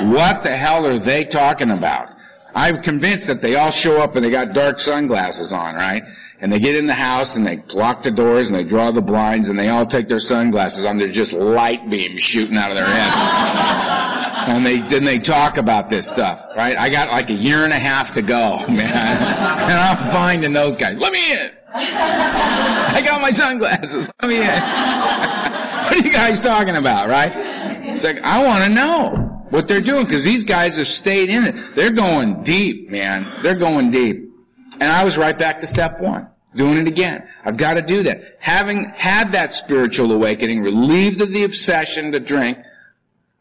What 0.02 0.44
the 0.44 0.56
hell 0.56 0.86
are 0.86 1.00
they 1.00 1.24
talking 1.24 1.72
about? 1.72 2.10
I'm 2.54 2.84
convinced 2.84 3.28
that 3.28 3.42
they 3.42 3.56
all 3.56 3.72
show 3.72 4.02
up 4.02 4.16
and 4.16 4.24
they 4.24 4.30
got 4.30 4.54
dark 4.54 4.80
sunglasses 4.80 5.52
on, 5.52 5.76
right? 5.76 6.04
And 6.40 6.52
they 6.52 6.60
get 6.60 6.76
in 6.76 6.86
the 6.86 6.94
house 6.94 7.34
and 7.36 7.48
they 7.48 7.64
lock 7.70 8.04
the 8.04 8.12
doors 8.12 8.46
and 8.46 8.56
they 8.56 8.64
draw 8.64 8.92
the 8.92 9.02
blinds 9.02 9.48
and 9.48 9.58
they 9.58 9.70
all 9.70 9.86
take 9.86 10.08
their 10.10 10.20
sunglasses 10.20 10.86
on. 10.86 10.98
There's 10.98 11.16
just 11.16 11.32
light 11.34 11.90
beams 11.90 12.22
shooting 12.22 12.58
out 12.58 12.72
of 12.72 12.78
their 12.78 12.86
heads. 12.86 14.02
and 14.48 14.66
they 14.66 14.78
then 14.90 15.04
they 15.04 15.20
talk 15.20 15.58
about 15.58 15.90
this 15.90 16.08
stuff, 16.14 16.40
right? 16.56 16.78
I 16.78 16.90
got 16.90 17.10
like 17.10 17.30
a 17.30 17.34
year 17.34 17.64
and 17.64 17.74
a 17.74 17.80
half 17.80 18.14
to 18.16 18.22
go, 18.22 18.58
man. 18.68 18.80
and 18.80 19.74
I'm 19.74 20.12
finding 20.12 20.54
those 20.54 20.76
guys. 20.78 20.94
Let 20.98 21.14
me 21.14 21.34
in. 21.34 21.52
I 21.74 23.02
got 23.04 23.22
my 23.22 23.32
sunglasses. 23.32 24.08
Let 24.22 24.30
me 24.30 24.38
in. 24.38 24.44
what 25.86 25.94
are 25.94 25.98
you 25.98 26.12
guys 26.12 26.40
talking 26.44 26.78
about, 26.78 27.10
right? 27.10 27.32
It's 27.34 28.06
like 28.06 28.20
I 28.24 28.44
want 28.44 28.64
to 28.64 28.70
know 28.70 29.26
what 29.50 29.68
they're 29.68 29.82
doing 29.82 30.06
because 30.06 30.24
these 30.24 30.44
guys 30.44 30.76
have 30.78 30.88
stayed 30.88 31.30
in 31.30 31.44
it. 31.44 31.76
They're 31.76 31.92
going 31.92 32.44
deep, 32.44 32.90
man. 32.90 33.42
They're 33.44 33.60
going 33.60 33.92
deep. 33.92 34.30
And 34.74 34.84
I 34.84 35.04
was 35.04 35.18
right 35.18 35.38
back 35.38 35.60
to 35.62 35.68
step 35.68 36.00
one, 36.00 36.28
doing 36.56 36.78
it 36.78 36.88
again. 36.88 37.28
I've 37.46 37.58
got 37.58 37.76
to 37.76 37.82
do 37.82 38.04
that. 38.04 38.18
Having 38.40 38.92
had 38.98 39.32
that 39.34 39.54
spiritual 39.54 40.12
awakening, 40.12 40.62
relieved 40.62 41.22
of 41.22 41.34
the 41.34 41.44
obsession 41.44 42.12
to 42.12 42.20
drink, 42.20 42.58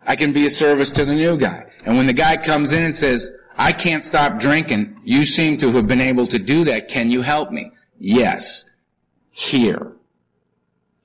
I 0.06 0.16
can 0.16 0.32
be 0.32 0.46
a 0.46 0.50
service 0.50 0.90
to 0.94 1.04
the 1.04 1.14
new 1.14 1.38
guy. 1.38 1.64
And 1.86 1.96
when 1.96 2.06
the 2.06 2.12
guy 2.12 2.36
comes 2.36 2.68
in 2.68 2.82
and 2.82 2.94
says, 2.96 3.26
I 3.56 3.72
can't 3.72 4.04
stop 4.04 4.40
drinking, 4.40 5.00
you 5.04 5.24
seem 5.24 5.58
to 5.60 5.72
have 5.72 5.86
been 5.86 6.00
able 6.00 6.26
to 6.28 6.38
do 6.38 6.64
that, 6.64 6.88
can 6.88 7.10
you 7.10 7.22
help 7.22 7.50
me? 7.50 7.70
Yes. 7.98 8.64
Here 9.30 9.94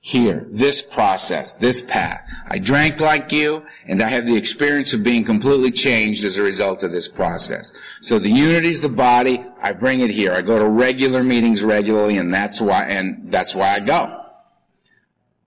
here, 0.02 0.48
this 0.50 0.82
process, 0.92 1.52
this 1.60 1.82
path. 1.88 2.22
I 2.48 2.58
drank 2.58 3.00
like 3.00 3.32
you, 3.32 3.62
and 3.86 4.02
I 4.02 4.10
have 4.10 4.24
the 4.24 4.36
experience 4.36 4.94
of 4.94 5.04
being 5.04 5.24
completely 5.26 5.70
changed 5.70 6.24
as 6.24 6.38
a 6.38 6.42
result 6.42 6.82
of 6.82 6.90
this 6.90 7.08
process. 7.08 7.70
So 8.02 8.18
the 8.18 8.30
unity 8.30 8.70
is 8.70 8.80
the 8.80 8.88
body. 8.88 9.44
I 9.62 9.72
bring 9.72 10.00
it 10.00 10.10
here. 10.10 10.32
I 10.32 10.40
go 10.40 10.58
to 10.58 10.68
regular 10.68 11.22
meetings 11.22 11.62
regularly, 11.62 12.16
and 12.16 12.32
that's 12.32 12.60
why, 12.60 12.84
and 12.84 13.30
that's 13.30 13.54
why 13.54 13.74
I 13.74 13.80
go. 13.80 14.19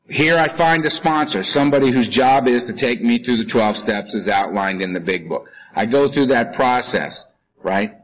Here 0.09 0.37
I 0.37 0.55
find 0.57 0.85
a 0.85 0.91
sponsor, 0.91 1.43
somebody 1.43 1.91
whose 1.91 2.09
job 2.09 2.47
is 2.47 2.65
to 2.65 2.73
take 2.73 3.01
me 3.01 3.23
through 3.23 3.37
the 3.37 3.45
12 3.45 3.77
steps 3.77 4.13
as 4.13 4.31
outlined 4.31 4.81
in 4.81 4.93
the 4.93 4.99
big 4.99 5.29
book. 5.29 5.47
I 5.75 5.85
go 5.85 6.11
through 6.11 6.27
that 6.27 6.55
process, 6.55 7.25
right? 7.61 7.95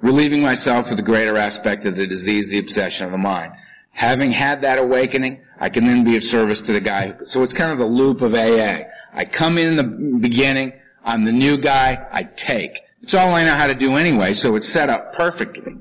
Relieving 0.00 0.42
myself 0.42 0.86
of 0.86 0.96
the 0.96 1.02
greater 1.02 1.36
aspect 1.36 1.84
of 1.84 1.96
the 1.96 2.06
disease, 2.06 2.46
the 2.50 2.58
obsession 2.58 3.04
of 3.04 3.12
the 3.12 3.18
mind. 3.18 3.52
Having 3.92 4.32
had 4.32 4.62
that 4.62 4.78
awakening, 4.78 5.42
I 5.58 5.68
can 5.68 5.84
then 5.84 6.04
be 6.04 6.16
of 6.16 6.22
service 6.24 6.60
to 6.66 6.72
the 6.72 6.80
guy. 6.80 7.14
So 7.26 7.42
it's 7.42 7.54
kind 7.54 7.70
of 7.70 7.78
the 7.78 7.86
loop 7.86 8.22
of 8.22 8.34
AA. 8.34 8.84
I 9.12 9.24
come 9.24 9.58
in 9.58 9.76
the 9.76 10.18
beginning, 10.20 10.72
I'm 11.04 11.24
the 11.24 11.32
new 11.32 11.58
guy, 11.58 12.06
I 12.12 12.28
take. 12.46 12.72
It's 13.02 13.14
all 13.14 13.34
I 13.34 13.44
know 13.44 13.54
how 13.54 13.66
to 13.66 13.74
do 13.74 13.96
anyway, 13.96 14.34
so 14.34 14.56
it's 14.56 14.72
set 14.72 14.88
up 14.88 15.14
perfectly. 15.14 15.74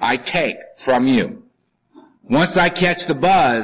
I 0.00 0.16
take 0.16 0.56
from 0.84 1.06
you. 1.06 1.42
Once 2.24 2.56
I 2.56 2.68
catch 2.68 3.06
the 3.08 3.14
buzz, 3.14 3.62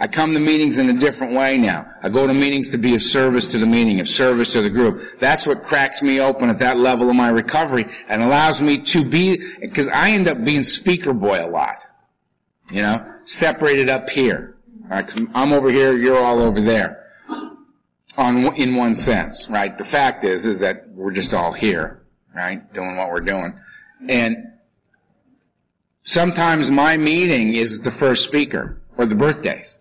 I 0.00 0.06
come 0.06 0.32
to 0.32 0.40
meetings 0.40 0.76
in 0.76 0.88
a 0.90 1.00
different 1.00 1.34
way 1.34 1.58
now. 1.58 1.90
I 2.02 2.08
go 2.08 2.26
to 2.26 2.32
meetings 2.32 2.70
to 2.70 2.78
be 2.78 2.94
of 2.94 3.02
service 3.02 3.46
to 3.46 3.58
the 3.58 3.66
meeting, 3.66 4.00
of 4.00 4.08
service 4.08 4.48
to 4.50 4.62
the 4.62 4.70
group. 4.70 5.00
That's 5.20 5.44
what 5.44 5.64
cracks 5.64 6.02
me 6.02 6.20
open 6.20 6.48
at 6.50 6.60
that 6.60 6.78
level 6.78 7.10
of 7.10 7.16
my 7.16 7.30
recovery 7.30 7.84
and 8.08 8.22
allows 8.22 8.60
me 8.60 8.78
to 8.78 9.04
be, 9.04 9.36
because 9.60 9.88
I 9.92 10.12
end 10.12 10.28
up 10.28 10.44
being 10.44 10.62
speaker 10.62 11.12
boy 11.12 11.40
a 11.42 11.48
lot. 11.48 11.76
You 12.70 12.82
know, 12.82 13.04
separated 13.24 13.90
up 13.90 14.08
here. 14.10 14.56
I'm 14.90 15.52
over 15.52 15.70
here, 15.70 15.96
you're 15.96 16.18
all 16.18 16.40
over 16.42 16.60
there. 16.60 17.06
On 18.16 18.54
in 18.56 18.76
one 18.76 18.94
sense, 18.94 19.46
right? 19.50 19.76
The 19.76 19.84
fact 19.86 20.24
is, 20.24 20.44
is 20.44 20.60
that 20.60 20.88
we're 20.90 21.12
just 21.12 21.32
all 21.32 21.52
here, 21.52 22.02
right, 22.34 22.72
doing 22.72 22.96
what 22.96 23.10
we're 23.10 23.20
doing, 23.20 23.58
and 24.08 24.36
sometimes 26.04 26.70
my 26.70 26.96
meeting 26.96 27.54
is 27.54 27.80
the 27.84 27.92
first 27.92 28.24
speaker 28.24 28.82
or 28.96 29.06
the 29.06 29.14
birthdays, 29.14 29.77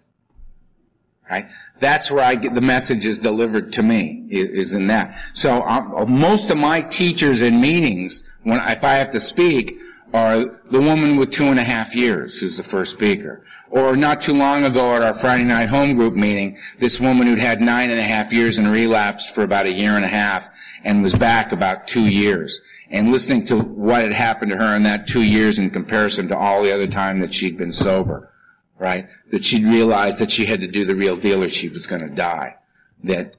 right? 1.30 1.48
That's 1.80 2.10
where 2.10 2.24
I 2.24 2.36
get 2.36 2.56
the 2.56 2.62
message 2.62 3.06
is 3.06 3.20
delivered 3.20 3.74
to 3.74 3.84
me 3.84 4.26
is 4.30 4.74
in 4.74 4.88
that. 4.88 5.16
So 5.36 5.62
um, 5.64 6.20
most 6.20 6.52
of 6.52 6.58
my 6.58 6.82
teachers 6.82 7.42
in 7.42 7.62
meetings, 7.62 8.24
when 8.44 8.60
if 8.60 8.84
I 8.84 8.96
have 8.96 9.12
to 9.12 9.22
speak, 9.22 9.78
are 10.14 10.46
the 10.72 10.80
woman 10.80 11.18
with 11.18 11.32
two 11.32 11.46
and 11.46 11.60
a 11.60 11.64
half 11.64 11.94
years, 11.94 12.38
who's 12.40 12.56
the 12.56 12.64
first 12.72 12.92
speaker. 12.94 13.44
Or 13.70 13.96
not 13.96 14.24
too 14.24 14.34
long 14.34 14.64
ago 14.64 14.96
at 14.96 15.02
our 15.02 15.20
Friday 15.20 15.44
night 15.44 15.70
home 15.70 15.96
group 15.98 16.14
meeting, 16.14 16.58
this 16.80 16.98
woman 17.00 17.28
who'd 17.28 17.40
had 17.40 17.60
nine 17.60 17.90
and 17.90 18.00
a 18.00 18.04
half 18.04 18.32
years 18.32 18.58
and 18.58 18.72
relapsed 18.72 19.28
for 19.36 19.44
about 19.44 19.66
a 19.66 19.78
year 19.78 19.92
and 19.98 20.06
a 20.06 20.10
half 20.10 20.44
and 20.86 21.04
was 21.04 21.14
back 21.14 21.52
about 21.52 21.88
two 21.88 22.06
years. 22.06 22.58
And 22.90 23.12
listening 23.12 23.46
to 23.48 23.60
what 23.60 24.04
had 24.04 24.14
happened 24.14 24.52
to 24.52 24.58
her 24.58 24.76
in 24.76 24.84
that 24.84 25.08
two 25.08 25.24
years 25.24 25.58
in 25.58 25.70
comparison 25.70 26.30
to 26.30 26.38
all 26.38 26.64
the 26.64 26.74
other 26.74 26.88
time 26.88 27.20
that 27.20 27.34
she'd 27.34 27.58
been 27.58 27.74
sober, 27.74 28.32
right? 28.80 29.08
That 29.32 29.46
she'd 29.46 29.66
realized 29.66 30.20
that 30.20 30.32
she 30.32 30.46
had 30.46 30.62
to 30.62 30.68
do 30.68 30.86
the 30.86 30.96
real 30.96 31.18
deal 31.18 31.44
or 31.44 31.50
she 31.50 31.70
was 31.70 31.86
going 31.88 32.02
to 32.02 32.14
die. 32.14 32.56
That, 33.04 33.36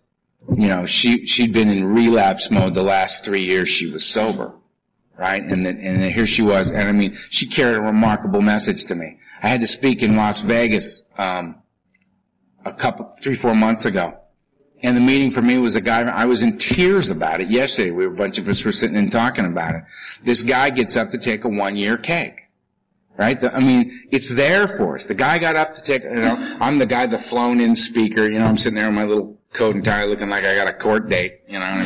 you 0.55 0.68
know, 0.68 0.86
she, 0.86 1.26
she'd 1.26 1.53
been 1.53 1.70
in 1.70 1.84
relapse 1.84 2.49
mode 2.51 2.74
the 2.74 2.82
last 2.82 3.24
three 3.24 3.45
years 3.45 3.68
she 3.68 3.86
was 3.86 4.07
sober 4.07 4.55
right? 5.18 5.43
And 5.43 5.66
then, 5.66 5.78
and 5.78 6.01
then 6.01 6.12
here 6.12 6.26
she 6.26 6.43
was, 6.43 6.70
and 6.70 6.89
I 6.89 6.93
mean, 6.93 7.18
she 7.30 7.49
carried 7.49 7.76
a 7.76 7.82
remarkable 7.82 8.41
message 8.41 8.84
to 8.86 8.95
me. 8.95 9.18
I 9.43 9.49
had 9.49 9.61
to 9.61 9.68
speak 9.68 10.03
in 10.03 10.16
Las 10.16 10.41
Vegas 10.43 11.03
um, 11.18 11.57
a 12.64 12.72
couple, 12.72 13.12
three, 13.22 13.36
four 13.36 13.55
months 13.55 13.84
ago, 13.84 14.16
and 14.82 14.97
the 14.97 15.01
meeting 15.01 15.32
for 15.32 15.43
me 15.43 15.59
was 15.59 15.74
a 15.74 15.80
guy. 15.80 16.03
I 16.03 16.24
was 16.24 16.41
in 16.41 16.57
tears 16.57 17.11
about 17.11 17.41
it 17.41 17.51
yesterday. 17.51 17.91
We 17.91 18.07
were 18.07 18.14
a 18.14 18.16
bunch 18.16 18.39
of 18.39 18.47
us 18.47 18.62
were 18.64 18.72
sitting 18.72 18.97
and 18.97 19.11
talking 19.11 19.45
about 19.45 19.74
it. 19.74 19.82
This 20.24 20.43
guy 20.45 20.70
gets 20.70 20.97
up 20.97 21.11
to 21.11 21.18
take 21.18 21.45
a 21.45 21.49
one-year 21.49 21.99
cake. 21.99 22.43
Right? 23.19 23.41
The, 23.41 23.53
I 23.53 23.59
mean, 23.59 24.09
it's 24.12 24.33
there 24.37 24.69
for 24.79 24.97
us. 24.97 25.05
The 25.09 25.14
guy 25.14 25.39
got 25.39 25.57
up 25.57 25.75
to 25.75 25.83
take, 25.83 26.05
you 26.05 26.14
know, 26.14 26.37
I'm 26.61 26.79
the 26.79 26.87
guy, 26.87 27.07
the 27.07 27.19
flown 27.29 27.61
in 27.61 27.75
speaker, 27.75 28.31
you 28.31 28.39
know, 28.39 28.45
I'm 28.45 28.57
sitting 28.57 28.77
there 28.77 28.89
in 28.89 28.95
my 28.95 29.03
little 29.03 29.37
coat 29.59 29.75
and 29.75 29.85
tie 29.85 30.05
looking 30.05 30.29
like 30.29 30.45
I 30.45 30.55
got 30.55 30.69
a 30.69 30.75
court 30.75 31.09
date, 31.09 31.41
you 31.49 31.59
know 31.59 31.66
what 31.66 31.81
I 31.81 31.83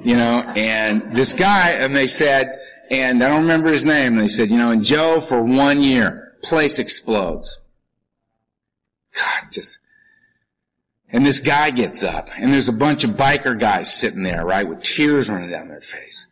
mean? 0.00 0.04
you 0.08 0.16
know, 0.16 0.42
and 0.56 1.16
this 1.16 1.32
guy, 1.34 1.70
and 1.70 1.94
they 1.94 2.08
said, 2.08 2.58
and 2.90 3.22
I 3.22 3.28
don't 3.28 3.42
remember 3.42 3.70
his 3.70 3.84
name, 3.84 4.16
they 4.16 4.26
said, 4.28 4.50
you 4.50 4.56
know, 4.56 4.70
and 4.70 4.84
Joe, 4.84 5.24
for 5.28 5.42
one 5.42 5.82
year, 5.82 6.34
place 6.44 6.78
explodes. 6.78 7.58
God, 9.14 9.48
just, 9.52 9.78
and 11.10 11.24
this 11.24 11.40
guy 11.40 11.70
gets 11.70 12.02
up, 12.02 12.26
and 12.36 12.52
there's 12.52 12.68
a 12.68 12.72
bunch 12.72 13.04
of 13.04 13.10
biker 13.10 13.58
guys 13.58 13.96
sitting 14.00 14.22
there, 14.22 14.44
right, 14.44 14.68
with 14.68 14.82
tears 14.82 15.28
running 15.28 15.50
down 15.50 15.68
their 15.68 15.80
face, 15.80 16.26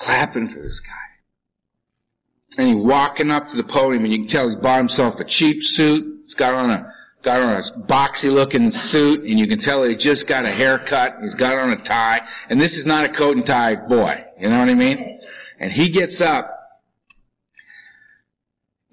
clapping 0.00 0.48
for 0.48 0.60
this 0.60 0.80
guy. 0.80 2.58
And 2.58 2.68
he's 2.68 2.84
walking 2.84 3.30
up 3.30 3.48
to 3.48 3.56
the 3.56 3.64
podium, 3.64 4.04
and 4.04 4.12
you 4.12 4.20
can 4.20 4.28
tell 4.28 4.48
he's 4.48 4.58
bought 4.58 4.78
himself 4.78 5.20
a 5.20 5.24
cheap 5.24 5.62
suit. 5.62 6.22
He's 6.24 6.34
got 6.34 6.54
on 6.54 6.70
a 6.70 6.92
got 7.22 7.42
on 7.42 7.52
a 7.52 7.86
boxy 7.86 8.32
looking 8.32 8.72
suit 8.90 9.24
and 9.24 9.38
you 9.38 9.46
can 9.46 9.60
tell 9.60 9.82
he 9.82 9.94
just 9.94 10.26
got 10.26 10.46
a 10.46 10.50
haircut. 10.50 11.16
He's 11.20 11.34
got 11.34 11.58
on 11.58 11.70
a 11.70 11.76
tie. 11.84 12.20
And 12.48 12.58
this 12.58 12.70
is 12.70 12.86
not 12.86 13.04
a 13.04 13.12
coat 13.12 13.36
and 13.36 13.44
tie 13.44 13.76
boy. 13.76 14.24
You 14.38 14.48
know 14.48 14.58
what 14.58 14.70
I 14.70 14.74
mean? 14.74 15.20
And 15.58 15.70
he 15.70 15.90
gets 15.90 16.20
up 16.22 16.50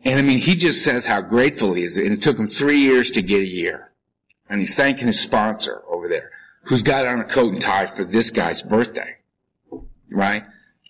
and 0.04 0.20
I 0.20 0.22
mean, 0.22 0.40
he 0.40 0.56
just 0.56 0.82
says 0.82 1.04
how 1.06 1.22
grateful 1.22 1.74
he 1.74 1.84
is. 1.84 1.94
And 1.98 2.14
it 2.14 2.22
took 2.22 2.38
him 2.38 2.50
three 2.58 2.80
years 2.80 3.10
to 3.12 3.22
get 3.22 3.42
a 3.42 3.48
year. 3.48 3.92
And 4.50 4.62
he's 4.62 4.74
thanking 4.76 5.08
his 5.08 5.22
sponsor 5.24 5.84
over 5.90 6.08
there 6.08 6.32
who's 6.64 6.82
got 6.82 7.06
on 7.06 7.22
a 7.22 7.34
coat 7.34 7.54
and 7.54 7.62
tie 7.62 7.94
for 7.96 8.06
this 8.06 8.30
guy's 8.30 8.62
birthday. 8.64 9.16
Right? 10.10 10.44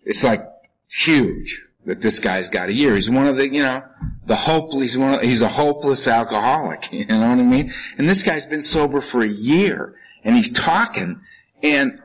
It's 0.08 0.24
like 0.24 0.42
huge 0.88 1.64
that 1.86 2.02
this 2.02 2.20
guy's 2.20 2.48
got 2.50 2.70
a 2.70 2.74
year. 2.74 2.96
He's 2.96 3.10
one 3.10 3.28
of 3.28 3.38
the, 3.38 3.50
you 3.50 3.62
know, 3.62 3.84
the 4.26 4.36
hopeless, 4.36 4.92
he's 4.92 4.98
one 4.98 5.16
of, 5.16 5.22
he's 5.22 5.42
a 5.42 5.50
hopeless 5.50 6.08
alcoholic, 6.08 6.82
you 6.92 7.06
know 7.06 7.20
what 7.20 7.40
I 7.40 7.44
mean? 7.44 7.74
And 7.98 8.10
this 8.10 8.24
guy's 8.24 8.46
been 8.46 8.64
sober 8.64 9.02
for 9.12 9.22
a 9.22 9.30
year, 9.30 9.96
and 10.24 10.36
he's 10.36 10.52
talking, 10.52 11.20
and, 11.64 12.00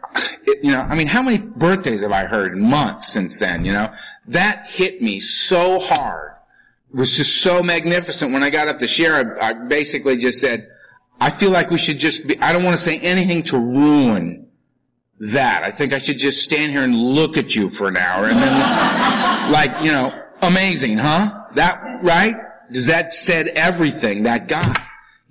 it, 0.45 0.65
you 0.65 0.73
know, 0.73 0.81
I 0.81 0.95
mean, 0.97 1.07
how 1.07 1.23
many 1.23 1.39
birthdays 1.39 2.03
have 2.03 2.13
I 2.13 2.25
heard 2.25 2.53
in 2.53 2.61
months 2.61 3.13
since 3.13 3.37
then, 3.39 3.65
you 3.65 3.73
know? 3.73 3.93
That 4.29 4.67
hit 4.69 5.01
me 5.01 5.21
so 5.21 5.79
hard. 5.81 6.33
It 6.93 6.97
was 6.97 7.11
just 7.17 7.43
so 7.43 7.63
magnificent. 7.63 8.33
When 8.33 8.43
I 8.43 8.51
got 8.51 8.69
up 8.69 8.79
to 8.81 8.89
share, 8.89 9.41
I, 9.41 9.49
I 9.49 9.53
basically 9.53 10.17
just 10.17 10.39
said, 10.41 10.69
I 11.21 11.39
feel 11.39 11.51
like 11.51 11.71
we 11.71 11.79
should 11.79 11.99
just 11.99 12.27
be, 12.27 12.39
I 12.41 12.53
don't 12.53 12.65
want 12.65 12.81
to 12.81 12.87
say 12.87 12.99
anything 12.99 13.43
to 13.45 13.59
ruin 13.59 14.42
that. 15.33 15.63
I 15.65 15.77
think 15.77 15.93
I 15.93 16.01
should 16.01 16.19
just 16.19 16.41
stand 16.41 16.73
here 16.73 16.83
and 16.83 16.95
look 16.95 17.37
at 17.37 17.55
you 17.55 17.71
for 17.71 17.89
an 17.89 17.97
hour 17.97 18.27
and 18.27 18.39
then, 18.39 19.51
like, 19.53 19.71
you 19.85 19.93
know, 19.93 20.11
amazing, 20.43 20.99
huh? 20.99 21.45
That, 21.55 22.01
right? 22.03 22.35
Does 22.73 22.87
that 22.89 23.13
said 23.13 23.49
everything, 23.49 24.25
that 24.25 24.49
guy. 24.49 24.75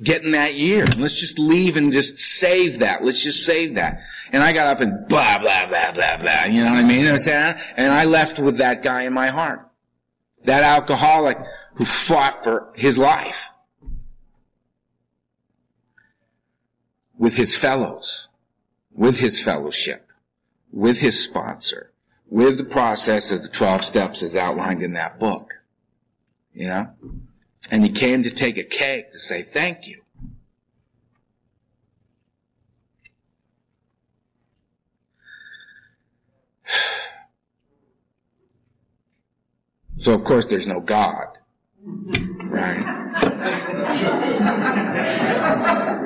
Getting 0.03 0.31
that 0.31 0.55
year. 0.55 0.85
Let's 0.97 1.19
just 1.19 1.37
leave 1.37 1.75
and 1.75 1.93
just 1.93 2.17
save 2.39 2.79
that. 2.79 3.03
Let's 3.03 3.21
just 3.21 3.45
save 3.45 3.75
that. 3.75 3.99
And 4.31 4.41
I 4.41 4.51
got 4.51 4.65
up 4.65 4.81
and 4.81 5.07
blah, 5.07 5.37
blah, 5.37 5.67
blah, 5.67 5.91
blah, 5.93 6.17
blah. 6.17 6.45
You 6.45 6.63
know 6.63 6.71
what 6.71 6.79
I 6.79 6.83
mean? 6.83 7.05
And 7.05 7.93
I 7.93 8.05
left 8.05 8.39
with 8.39 8.57
that 8.57 8.83
guy 8.83 9.03
in 9.03 9.13
my 9.13 9.27
heart. 9.27 9.69
That 10.45 10.63
alcoholic 10.63 11.37
who 11.75 11.85
fought 12.07 12.43
for 12.43 12.73
his 12.75 12.97
life. 12.97 13.35
with 17.21 17.33
his 17.33 17.55
fellows, 17.59 18.27
with 18.93 19.15
his 19.15 19.41
fellowship, 19.43 20.07
with 20.71 20.97
his 20.97 21.25
sponsor, 21.29 21.91
with 22.29 22.57
the 22.57 22.65
process 22.65 23.35
of 23.35 23.41
the 23.41 23.49
12 23.57 23.85
steps 23.85 24.23
as 24.23 24.35
outlined 24.35 24.81
in 24.81 24.93
that 24.93 25.19
book. 25.19 25.49
You 26.53 26.67
know? 26.67 26.87
And 27.69 27.83
he 27.83 27.91
came 27.91 28.23
to 28.23 28.33
take 28.35 28.57
a 28.57 28.63
cake 28.63 29.11
to 29.11 29.19
say 29.19 29.47
thank 29.53 29.87
you. 29.87 30.01
So 39.99 40.13
of 40.13 40.23
course 40.23 40.45
there's 40.49 40.65
no 40.65 40.79
God. 40.79 41.27
Right? 42.49 42.97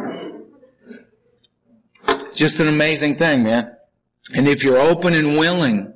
Just 2.36 2.60
an 2.60 2.68
amazing 2.68 3.18
thing, 3.18 3.44
man. 3.44 3.76
And 4.34 4.48
if 4.48 4.64
you're 4.64 4.80
open 4.80 5.14
and 5.14 5.38
willing, 5.38 5.94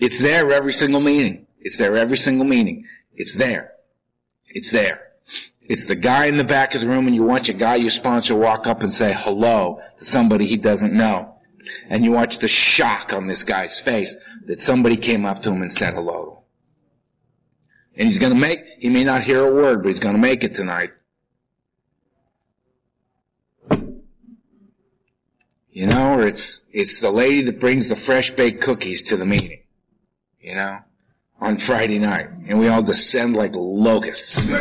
it's 0.00 0.20
there 0.20 0.52
every 0.52 0.72
single 0.74 1.00
meeting. 1.00 1.46
It's 1.60 1.76
there 1.78 1.96
every 1.96 2.18
single 2.18 2.46
meeting. 2.46 2.84
It's 3.14 3.34
there. 3.36 3.72
It's 4.48 4.70
there. 4.72 5.02
It's 5.62 5.86
the 5.86 5.96
guy 5.96 6.26
in 6.26 6.36
the 6.36 6.44
back 6.44 6.74
of 6.74 6.80
the 6.80 6.86
room 6.86 7.06
and 7.06 7.14
you 7.14 7.24
watch 7.24 7.48
a 7.48 7.52
guy 7.52 7.76
you 7.76 7.90
sponsor 7.90 8.36
walk 8.36 8.66
up 8.66 8.82
and 8.82 8.92
say 8.94 9.14
hello 9.24 9.80
to 9.98 10.04
somebody 10.06 10.46
he 10.46 10.56
doesn't 10.56 10.92
know. 10.92 11.34
And 11.88 12.04
you 12.04 12.12
watch 12.12 12.38
the 12.38 12.48
shock 12.48 13.12
on 13.12 13.26
this 13.26 13.42
guy's 13.42 13.80
face 13.80 14.14
that 14.46 14.60
somebody 14.60 14.96
came 14.96 15.24
up 15.24 15.42
to 15.42 15.50
him 15.50 15.62
and 15.62 15.76
said 15.80 15.94
hello. 15.94 16.44
And 17.96 18.08
he's 18.08 18.18
gonna 18.18 18.36
make, 18.36 18.60
he 18.78 18.88
may 18.88 19.02
not 19.02 19.24
hear 19.24 19.46
a 19.46 19.52
word, 19.52 19.82
but 19.82 19.90
he's 19.90 19.98
gonna 19.98 20.18
make 20.18 20.44
it 20.44 20.54
tonight. 20.54 20.90
You 25.76 25.84
know, 25.84 26.14
or 26.14 26.26
it's, 26.26 26.62
it's 26.72 26.98
the 27.00 27.10
lady 27.10 27.42
that 27.42 27.60
brings 27.60 27.86
the 27.86 27.98
fresh 28.06 28.30
baked 28.30 28.62
cookies 28.62 29.02
to 29.08 29.18
the 29.18 29.26
meeting. 29.26 29.60
You 30.40 30.54
know? 30.54 30.78
On 31.38 31.58
Friday 31.66 31.98
night. 31.98 32.28
And 32.48 32.58
we 32.58 32.68
all 32.68 32.82
descend 32.82 33.36
like 33.36 33.50
locusts. 33.52 34.36
Knocking 34.46 34.56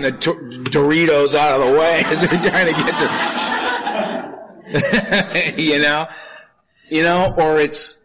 the 0.00 0.12
Doritos 0.72 1.34
out 1.34 1.60
of 1.60 1.66
the 1.66 1.72
way 1.78 2.02
as 2.06 2.16
we're 2.16 2.42
trying 2.48 2.64
to 2.64 2.72
get 2.72 2.94
to, 5.52 5.62
you 5.62 5.80
know? 5.80 6.06
You 6.88 7.02
know, 7.02 7.34
or 7.36 7.60
it's 7.60 7.98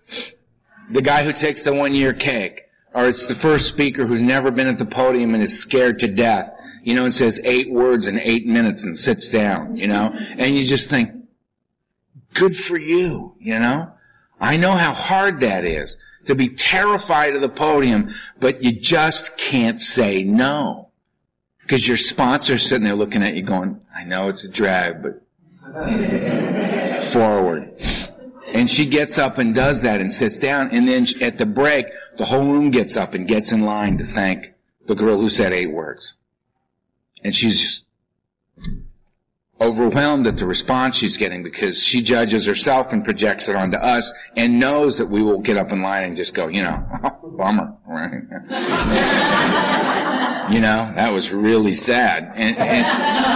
the 0.91 1.01
guy 1.01 1.23
who 1.23 1.31
takes 1.31 1.63
the 1.63 1.73
one 1.73 1.95
year 1.95 2.13
cake. 2.13 2.59
Or 2.93 3.07
it's 3.07 3.25
the 3.27 3.35
first 3.35 3.67
speaker 3.67 4.05
who's 4.05 4.19
never 4.19 4.51
been 4.51 4.67
at 4.67 4.79
the 4.79 4.85
podium 4.85 5.33
and 5.33 5.41
is 5.41 5.61
scared 5.61 5.99
to 5.99 6.09
death 6.09 6.58
you 6.83 6.95
know, 6.95 7.05
and 7.05 7.13
says 7.13 7.39
eight 7.43 7.69
words 7.71 8.07
in 8.07 8.19
eight 8.19 8.45
minutes 8.45 8.83
and 8.83 8.97
sits 8.97 9.29
down, 9.29 9.75
you 9.75 9.87
know, 9.87 10.11
and 10.13 10.57
you 10.57 10.65
just 10.65 10.89
think, 10.89 11.11
good 12.33 12.55
for 12.67 12.77
you, 12.77 13.35
you 13.39 13.59
know. 13.59 13.91
I 14.39 14.57
know 14.57 14.71
how 14.71 14.93
hard 14.93 15.41
that 15.41 15.65
is 15.65 15.97
to 16.27 16.35
be 16.35 16.49
terrified 16.49 17.35
of 17.35 17.41
the 17.41 17.49
podium, 17.49 18.13
but 18.39 18.63
you 18.63 18.79
just 18.79 19.29
can't 19.37 19.81
say 19.81 20.23
no. 20.23 20.89
Because 21.61 21.87
your 21.87 21.97
sponsor's 21.97 22.63
sitting 22.63 22.83
there 22.83 22.95
looking 22.95 23.21
at 23.23 23.35
you 23.35 23.43
going, 23.43 23.79
I 23.95 24.03
know 24.03 24.29
it's 24.29 24.43
a 24.43 24.49
drag, 24.49 25.03
but 25.03 25.21
forward. 27.13 27.73
And 28.53 28.69
she 28.69 28.85
gets 28.85 29.19
up 29.19 29.37
and 29.37 29.53
does 29.53 29.81
that 29.83 30.01
and 30.01 30.11
sits 30.13 30.37
down, 30.39 30.71
and 30.71 30.87
then 30.87 31.07
at 31.21 31.37
the 31.37 31.45
break, 31.45 31.85
the 32.17 32.25
whole 32.25 32.51
room 32.51 32.71
gets 32.71 32.95
up 32.95 33.13
and 33.13 33.27
gets 33.27 33.51
in 33.51 33.61
line 33.61 33.97
to 33.99 34.13
thank 34.15 34.53
the 34.87 34.95
girl 34.95 35.19
who 35.19 35.29
said 35.29 35.53
eight 35.53 35.71
words. 35.71 36.15
And 37.23 37.35
she's 37.35 37.83
overwhelmed 39.61 40.25
at 40.25 40.37
the 40.37 40.45
response 40.45 40.97
she's 40.97 41.17
getting 41.17 41.43
because 41.43 41.81
she 41.83 42.01
judges 42.01 42.45
herself 42.45 42.87
and 42.91 43.03
projects 43.03 43.47
it 43.47 43.55
onto 43.55 43.77
us 43.77 44.09
and 44.37 44.57
knows 44.57 44.97
that 44.97 45.05
we 45.05 45.21
will 45.21 45.41
get 45.41 45.57
up 45.57 45.71
in 45.71 45.81
line 45.81 46.03
and 46.05 46.17
just 46.17 46.33
go, 46.33 46.47
you 46.47 46.61
know, 46.61 46.81
oh, 47.03 47.29
bummer, 47.37 47.75
right? 47.85 48.21
you 50.51 50.61
know, 50.61 50.91
that 50.95 51.11
was 51.11 51.29
really 51.31 51.75
sad. 51.75 52.31
And, 52.35 52.57
and, 52.57 52.85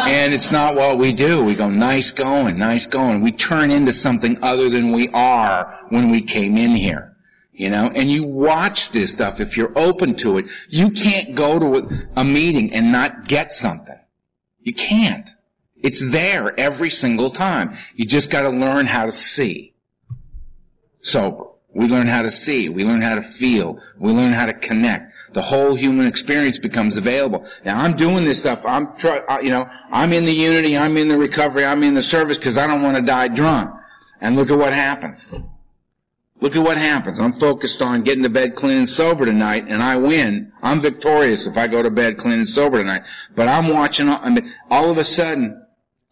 and 0.09 0.33
it's 0.33 0.49
not 0.51 0.75
what 0.75 0.97
we 0.97 1.11
do. 1.11 1.43
We 1.43 1.55
go, 1.55 1.69
nice 1.69 2.11
going, 2.11 2.57
nice 2.57 2.85
going. 2.85 3.21
We 3.21 3.31
turn 3.31 3.71
into 3.71 3.93
something 3.93 4.37
other 4.41 4.69
than 4.69 4.93
we 4.93 5.09
are 5.09 5.85
when 5.89 6.09
we 6.09 6.21
came 6.21 6.57
in 6.57 6.71
here. 6.71 7.12
You 7.53 7.69
know, 7.69 7.91
and 7.93 8.09
you 8.09 8.23
watch 8.23 8.91
this 8.93 9.13
stuff, 9.13 9.39
if 9.39 9.55
you're 9.55 9.77
open 9.77 10.17
to 10.17 10.37
it, 10.37 10.45
you 10.69 10.89
can't 10.89 11.35
go 11.35 11.59
to 11.59 12.07
a 12.15 12.23
meeting 12.23 12.73
and 12.73 12.91
not 12.91 13.27
get 13.27 13.51
something. 13.51 13.99
You 14.59 14.73
can't. 14.73 15.29
It's 15.75 16.01
there 16.11 16.59
every 16.59 16.89
single 16.89 17.31
time. 17.31 17.77
You 17.95 18.05
just 18.05 18.31
gotta 18.31 18.49
learn 18.49 18.87
how 18.87 19.05
to 19.05 19.11
see. 19.11 19.73
Sober. 21.01 21.45
We 21.75 21.87
learn 21.87 22.07
how 22.07 22.23
to 22.23 22.31
see. 22.31 22.69
We 22.69 22.83
learn 22.83 23.01
how 23.01 23.15
to 23.15 23.33
feel. 23.39 23.79
We 23.99 24.11
learn 24.11 24.31
how 24.33 24.45
to 24.45 24.53
connect. 24.53 25.11
The 25.33 25.41
whole 25.41 25.75
human 25.75 26.07
experience 26.07 26.57
becomes 26.59 26.97
available. 26.97 27.47
Now 27.65 27.79
I'm 27.79 27.97
doing 27.97 28.25
this 28.25 28.37
stuff. 28.37 28.59
I'm, 28.65 28.95
try, 28.99 29.41
you 29.41 29.49
know, 29.49 29.65
I'm 29.91 30.13
in 30.13 30.25
the 30.25 30.33
unity. 30.33 30.77
I'm 30.77 30.97
in 30.97 31.07
the 31.07 31.17
recovery. 31.17 31.65
I'm 31.65 31.83
in 31.83 31.93
the 31.93 32.03
service 32.03 32.37
because 32.37 32.57
I 32.57 32.67
don't 32.67 32.81
want 32.81 32.95
to 32.97 33.03
die 33.03 33.27
drunk. 33.27 33.71
And 34.21 34.35
look 34.35 34.49
at 34.49 34.57
what 34.57 34.73
happens. 34.73 35.19
Look 36.43 36.57
at 36.57 36.61
what 36.61 36.77
happens. 36.77 37.21
I'm 37.21 37.39
focused 37.39 37.81
on 37.81 38.03
getting 38.03 38.21
to 38.23 38.29
bed 38.29 38.57
clean 38.57 38.79
and 38.79 38.89
sober 38.89 39.25
tonight, 39.25 39.63
and 39.69 39.81
I 39.81 39.95
win. 39.95 40.51
I'm 40.61 40.81
victorious 40.81 41.47
if 41.47 41.55
I 41.55 41.67
go 41.67 41.81
to 41.81 41.89
bed 41.89 42.17
clean 42.17 42.39
and 42.39 42.49
sober 42.49 42.79
tonight. 42.79 43.03
But 43.33 43.47
I'm 43.47 43.69
watching, 43.69 44.09
I 44.09 44.29
mean, 44.29 44.53
all 44.69 44.91
of 44.91 44.97
a 44.97 45.05
sudden, 45.05 45.65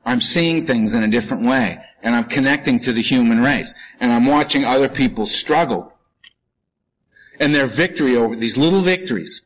I'm 0.05 0.21
seeing 0.21 0.65
things 0.65 0.93
in 0.93 1.03
a 1.03 1.09
different 1.09 1.45
way, 1.45 1.77
and 2.01 2.15
I'm 2.15 2.29
connecting 2.29 2.79
to 2.79 2.93
the 2.93 3.01
human 3.01 3.43
race, 3.43 3.69
and 3.99 4.09
I'm 4.09 4.25
watching 4.25 4.63
other 4.63 4.88
people 4.88 5.27
struggle. 5.27 5.91
And 7.41 7.53
their 7.53 7.67
victory 7.67 8.15
over 8.15 8.38
these 8.38 8.55
little 8.55 8.86
victories 8.86 9.41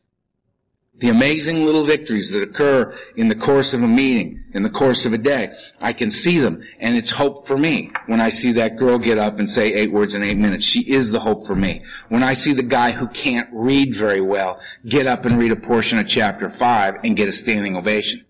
the 0.98 1.10
amazing 1.10 1.66
little 1.66 1.84
victories 1.84 2.30
that 2.32 2.42
occur 2.42 2.94
in 3.16 3.28
the 3.28 3.34
course 3.34 3.72
of 3.74 3.82
a 3.82 3.86
meeting, 3.86 4.42
in 4.54 4.62
the 4.62 4.70
course 4.70 5.04
of 5.04 5.12
a 5.12 5.18
day. 5.18 5.50
I 5.80 5.92
can 5.92 6.10
see 6.10 6.38
them, 6.38 6.62
and 6.80 6.96
it's 6.96 7.12
hope 7.12 7.46
for 7.46 7.58
me 7.58 7.90
when 8.06 8.20
I 8.20 8.30
see 8.30 8.52
that 8.52 8.78
girl 8.78 8.96
get 8.96 9.18
up 9.18 9.38
and 9.38 9.48
say 9.50 9.72
eight 9.74 9.92
words 9.92 10.14
in 10.14 10.22
eight 10.22 10.38
minutes. 10.38 10.64
She 10.64 10.80
is 10.80 11.10
the 11.10 11.20
hope 11.20 11.46
for 11.46 11.54
me. 11.54 11.84
When 12.08 12.22
I 12.22 12.34
see 12.34 12.54
the 12.54 12.62
guy 12.62 12.92
who 12.92 13.08
can't 13.08 13.48
read 13.52 13.94
very 13.98 14.22
well 14.22 14.58
get 14.88 15.06
up 15.06 15.26
and 15.26 15.38
read 15.38 15.52
a 15.52 15.56
portion 15.56 15.98
of 15.98 16.08
chapter 16.08 16.50
five 16.58 16.94
and 17.04 17.16
get 17.16 17.28
a 17.28 17.32
standing 17.32 17.76
ovation. 17.76 18.24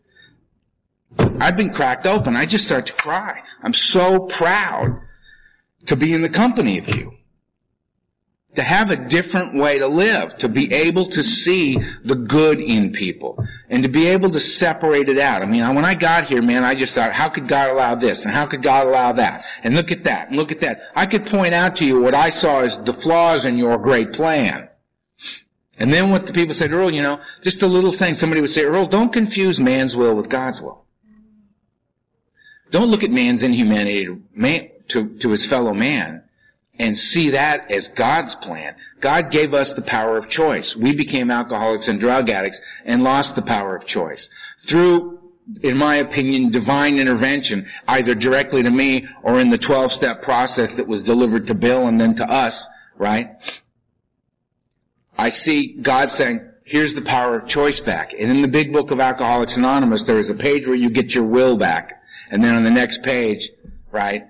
I've 1.18 1.56
been 1.56 1.72
cracked 1.72 2.06
open. 2.06 2.36
I 2.36 2.46
just 2.46 2.66
start 2.66 2.86
to 2.86 2.92
cry. 2.94 3.40
I'm 3.62 3.72
so 3.72 4.26
proud 4.38 5.00
to 5.86 5.96
be 5.96 6.12
in 6.12 6.22
the 6.22 6.28
company 6.28 6.78
of 6.78 6.88
you 6.88 7.12
to 8.56 8.62
have 8.62 8.90
a 8.90 9.08
different 9.08 9.54
way 9.54 9.78
to 9.78 9.86
live, 9.86 10.36
to 10.38 10.48
be 10.48 10.72
able 10.72 11.10
to 11.10 11.22
see 11.22 11.76
the 12.04 12.16
good 12.16 12.58
in 12.58 12.92
people, 12.92 13.38
and 13.68 13.82
to 13.82 13.88
be 13.88 14.06
able 14.06 14.30
to 14.30 14.40
separate 14.40 15.08
it 15.08 15.18
out. 15.18 15.42
I 15.42 15.46
mean, 15.46 15.74
when 15.74 15.84
I 15.84 15.94
got 15.94 16.24
here, 16.24 16.42
man, 16.42 16.64
I 16.64 16.74
just 16.74 16.94
thought, 16.94 17.12
how 17.12 17.28
could 17.28 17.48
God 17.48 17.70
allow 17.70 17.94
this, 17.94 18.18
and 18.24 18.34
how 18.34 18.46
could 18.46 18.62
God 18.62 18.86
allow 18.86 19.12
that, 19.12 19.44
and 19.62 19.74
look 19.74 19.90
at 19.90 20.04
that, 20.04 20.28
and 20.28 20.36
look 20.36 20.50
at 20.50 20.60
that. 20.62 20.78
I 20.94 21.06
could 21.06 21.26
point 21.26 21.54
out 21.54 21.76
to 21.76 21.84
you 21.84 22.00
what 22.00 22.14
I 22.14 22.30
saw 22.30 22.60
as 22.60 22.76
the 22.84 22.98
flaws 23.02 23.46
in 23.46 23.58
your 23.58 23.78
great 23.78 24.12
plan. 24.12 24.68
And 25.78 25.92
then 25.92 26.10
what 26.10 26.24
the 26.26 26.32
people 26.32 26.54
said, 26.58 26.72
Earl, 26.72 26.92
you 26.92 27.02
know, 27.02 27.20
just 27.42 27.62
a 27.62 27.66
little 27.66 27.96
thing, 27.98 28.14
somebody 28.14 28.40
would 28.40 28.52
say, 28.52 28.64
Earl, 28.64 28.88
don't 28.88 29.12
confuse 29.12 29.58
man's 29.58 29.94
will 29.94 30.16
with 30.16 30.30
God's 30.30 30.60
will. 30.62 30.84
Don't 32.70 32.90
look 32.90 33.04
at 33.04 33.10
man's 33.10 33.44
inhumanity 33.44 34.06
to, 34.06 34.20
to, 34.88 35.18
to 35.20 35.28
his 35.28 35.46
fellow 35.46 35.74
man 35.74 36.22
and 36.78 36.96
see 36.96 37.30
that 37.30 37.70
as 37.70 37.88
God's 37.96 38.34
plan. 38.36 38.74
God 39.00 39.30
gave 39.30 39.54
us 39.54 39.72
the 39.74 39.82
power 39.82 40.16
of 40.16 40.28
choice. 40.28 40.74
We 40.76 40.94
became 40.94 41.30
alcoholics 41.30 41.88
and 41.88 42.00
drug 42.00 42.30
addicts 42.30 42.60
and 42.84 43.02
lost 43.02 43.34
the 43.34 43.42
power 43.42 43.76
of 43.76 43.86
choice. 43.86 44.28
Through, 44.68 45.20
in 45.62 45.76
my 45.76 45.96
opinion, 45.96 46.50
divine 46.50 46.98
intervention, 46.98 47.66
either 47.88 48.14
directly 48.14 48.62
to 48.62 48.70
me 48.70 49.06
or 49.22 49.38
in 49.38 49.50
the 49.50 49.58
12-step 49.58 50.22
process 50.22 50.70
that 50.76 50.86
was 50.86 51.02
delivered 51.02 51.46
to 51.46 51.54
Bill 51.54 51.86
and 51.86 52.00
then 52.00 52.16
to 52.16 52.30
us, 52.30 52.54
right? 52.96 53.30
I 55.18 55.30
see 55.30 55.78
God 55.80 56.10
saying, 56.12 56.40
here's 56.64 56.94
the 56.94 57.02
power 57.02 57.38
of 57.38 57.48
choice 57.48 57.80
back. 57.80 58.12
And 58.12 58.30
in 58.30 58.42
the 58.42 58.48
big 58.48 58.72
book 58.72 58.90
of 58.90 59.00
Alcoholics 59.00 59.56
Anonymous, 59.56 60.04
there 60.06 60.18
is 60.18 60.30
a 60.30 60.34
page 60.34 60.66
where 60.66 60.74
you 60.74 60.90
get 60.90 61.10
your 61.10 61.24
will 61.24 61.56
back. 61.56 62.02
And 62.30 62.42
then 62.42 62.54
on 62.54 62.64
the 62.64 62.70
next 62.70 63.02
page, 63.02 63.38
right, 63.92 64.24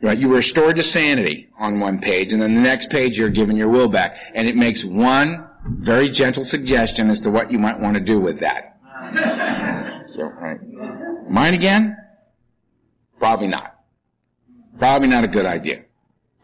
Right, 0.00 0.18
you 0.18 0.28
were 0.28 0.36
restored 0.36 0.76
to 0.76 0.84
sanity 0.84 1.48
on 1.58 1.80
one 1.80 2.00
page, 2.00 2.32
and 2.32 2.40
then 2.40 2.54
the 2.54 2.60
next 2.60 2.88
page 2.90 3.16
you're 3.16 3.30
given 3.30 3.56
your 3.56 3.68
will 3.68 3.88
back, 3.88 4.14
and 4.34 4.46
it 4.46 4.54
makes 4.54 4.84
one 4.84 5.48
very 5.66 6.08
gentle 6.08 6.44
suggestion 6.44 7.10
as 7.10 7.20
to 7.20 7.30
what 7.30 7.50
you 7.50 7.58
might 7.58 7.78
want 7.80 7.94
to 7.94 8.00
do 8.00 8.20
with 8.20 8.38
that. 8.40 8.78
so, 10.14 10.22
right. 10.40 10.58
Mine 11.28 11.54
again? 11.54 11.96
Probably 13.18 13.48
not. 13.48 13.80
Probably 14.78 15.08
not 15.08 15.24
a 15.24 15.28
good 15.28 15.46
idea. 15.46 15.82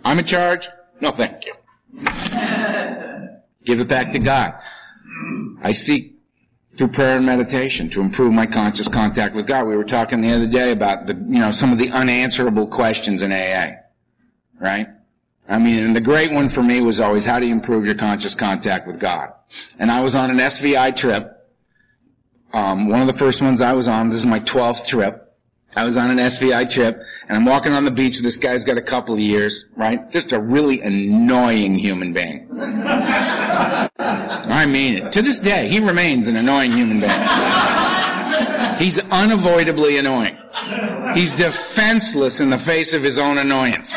I'm 0.05 0.19
in 0.19 0.27
charge? 0.27 0.67
No, 1.01 1.13
thank 1.13 1.45
you. 1.47 1.55
Give 3.65 3.79
it 3.79 3.89
back 3.89 4.13
to 4.13 4.19
God. 4.19 4.55
I 5.63 5.73
see 5.73 6.14
through 6.77 6.89
prayer 6.89 7.17
and 7.17 7.27
meditation 7.27 7.91
to 7.91 8.01
improve 8.01 8.33
my 8.33 8.47
conscious 8.47 8.89
contact 8.89 9.35
with 9.35 9.47
God. 9.47 9.67
We 9.67 9.77
were 9.77 9.85
talking 9.85 10.21
the 10.21 10.35
other 10.35 10.47
day 10.47 10.73
about 10.73 11.07
the, 11.07 11.15
you 11.15 11.39
know, 11.39 11.53
some 11.53 11.73
of 11.73 11.79
the 11.79 11.91
unanswerable 11.91 12.69
questions 12.69 13.23
in 13.23 13.33
AA. 13.33 13.77
Right? 14.61 14.89
I 15.49 15.59
mean, 15.59 15.85
and 15.85 15.95
the 15.95 16.01
great 16.01 16.33
one 16.33 16.51
for 16.51 16.63
me 16.63 16.81
was 16.81 16.99
always 16.99 17.23
how 17.25 17.39
do 17.39 17.47
you 17.47 17.53
improve 17.53 17.85
your 17.85 17.97
conscious 17.97 18.35
contact 18.35 18.87
with 18.87 18.99
God? 18.99 19.31
And 19.79 19.91
I 19.91 20.01
was 20.01 20.15
on 20.15 20.31
an 20.31 20.39
SVI 20.39 20.97
trip. 20.97 21.31
Um, 22.53 22.89
one 22.89 23.03
of 23.03 23.09
the 23.09 23.19
first 23.19 23.43
ones 23.43 23.61
I 23.61 23.73
was 23.73 23.87
on, 23.87 24.11
this 24.11 24.21
is 24.21 24.25
my 24.25 24.41
12th 24.41 24.87
trip. 24.87 25.24
I 25.77 25.85
was 25.85 25.97
on 25.97 26.11
an 26.11 26.19
SVI 26.19 26.71
trip, 26.71 27.01
and 27.29 27.37
I'm 27.37 27.45
walking 27.45 27.73
on 27.73 27.85
the 27.85 27.91
beach, 27.91 28.17
and 28.17 28.25
this 28.25 28.37
guy's 28.37 28.63
got 28.65 28.79
a 28.79 28.83
couple 28.83 29.15
of 29.15 29.21
years, 29.21 29.65
right? 29.77 30.09
Just 30.13 30.31
a 30.33 30.41
really 30.41 30.81
annoying 30.81 31.79
human 31.79 32.13
being. 32.13 32.49
I 33.99 34.67
mean 34.67 34.99
it. 34.99 35.13
To 35.13 35.23
this 35.23 35.39
day, 35.41 35.69
he 35.69 35.81
remains 35.81 36.29
an 36.29 36.37
annoying 36.37 36.71
human 36.73 37.01
being. 37.01 37.21
He's 38.79 39.01
unavoidably 39.11 39.99
annoying. 39.99 40.37
He's 41.15 41.31
defenseless 41.37 42.39
in 42.41 42.51
the 42.51 42.63
face 42.67 42.95
of 42.95 43.03
his 43.03 43.19
own 43.21 43.39
annoyance. 43.39 43.93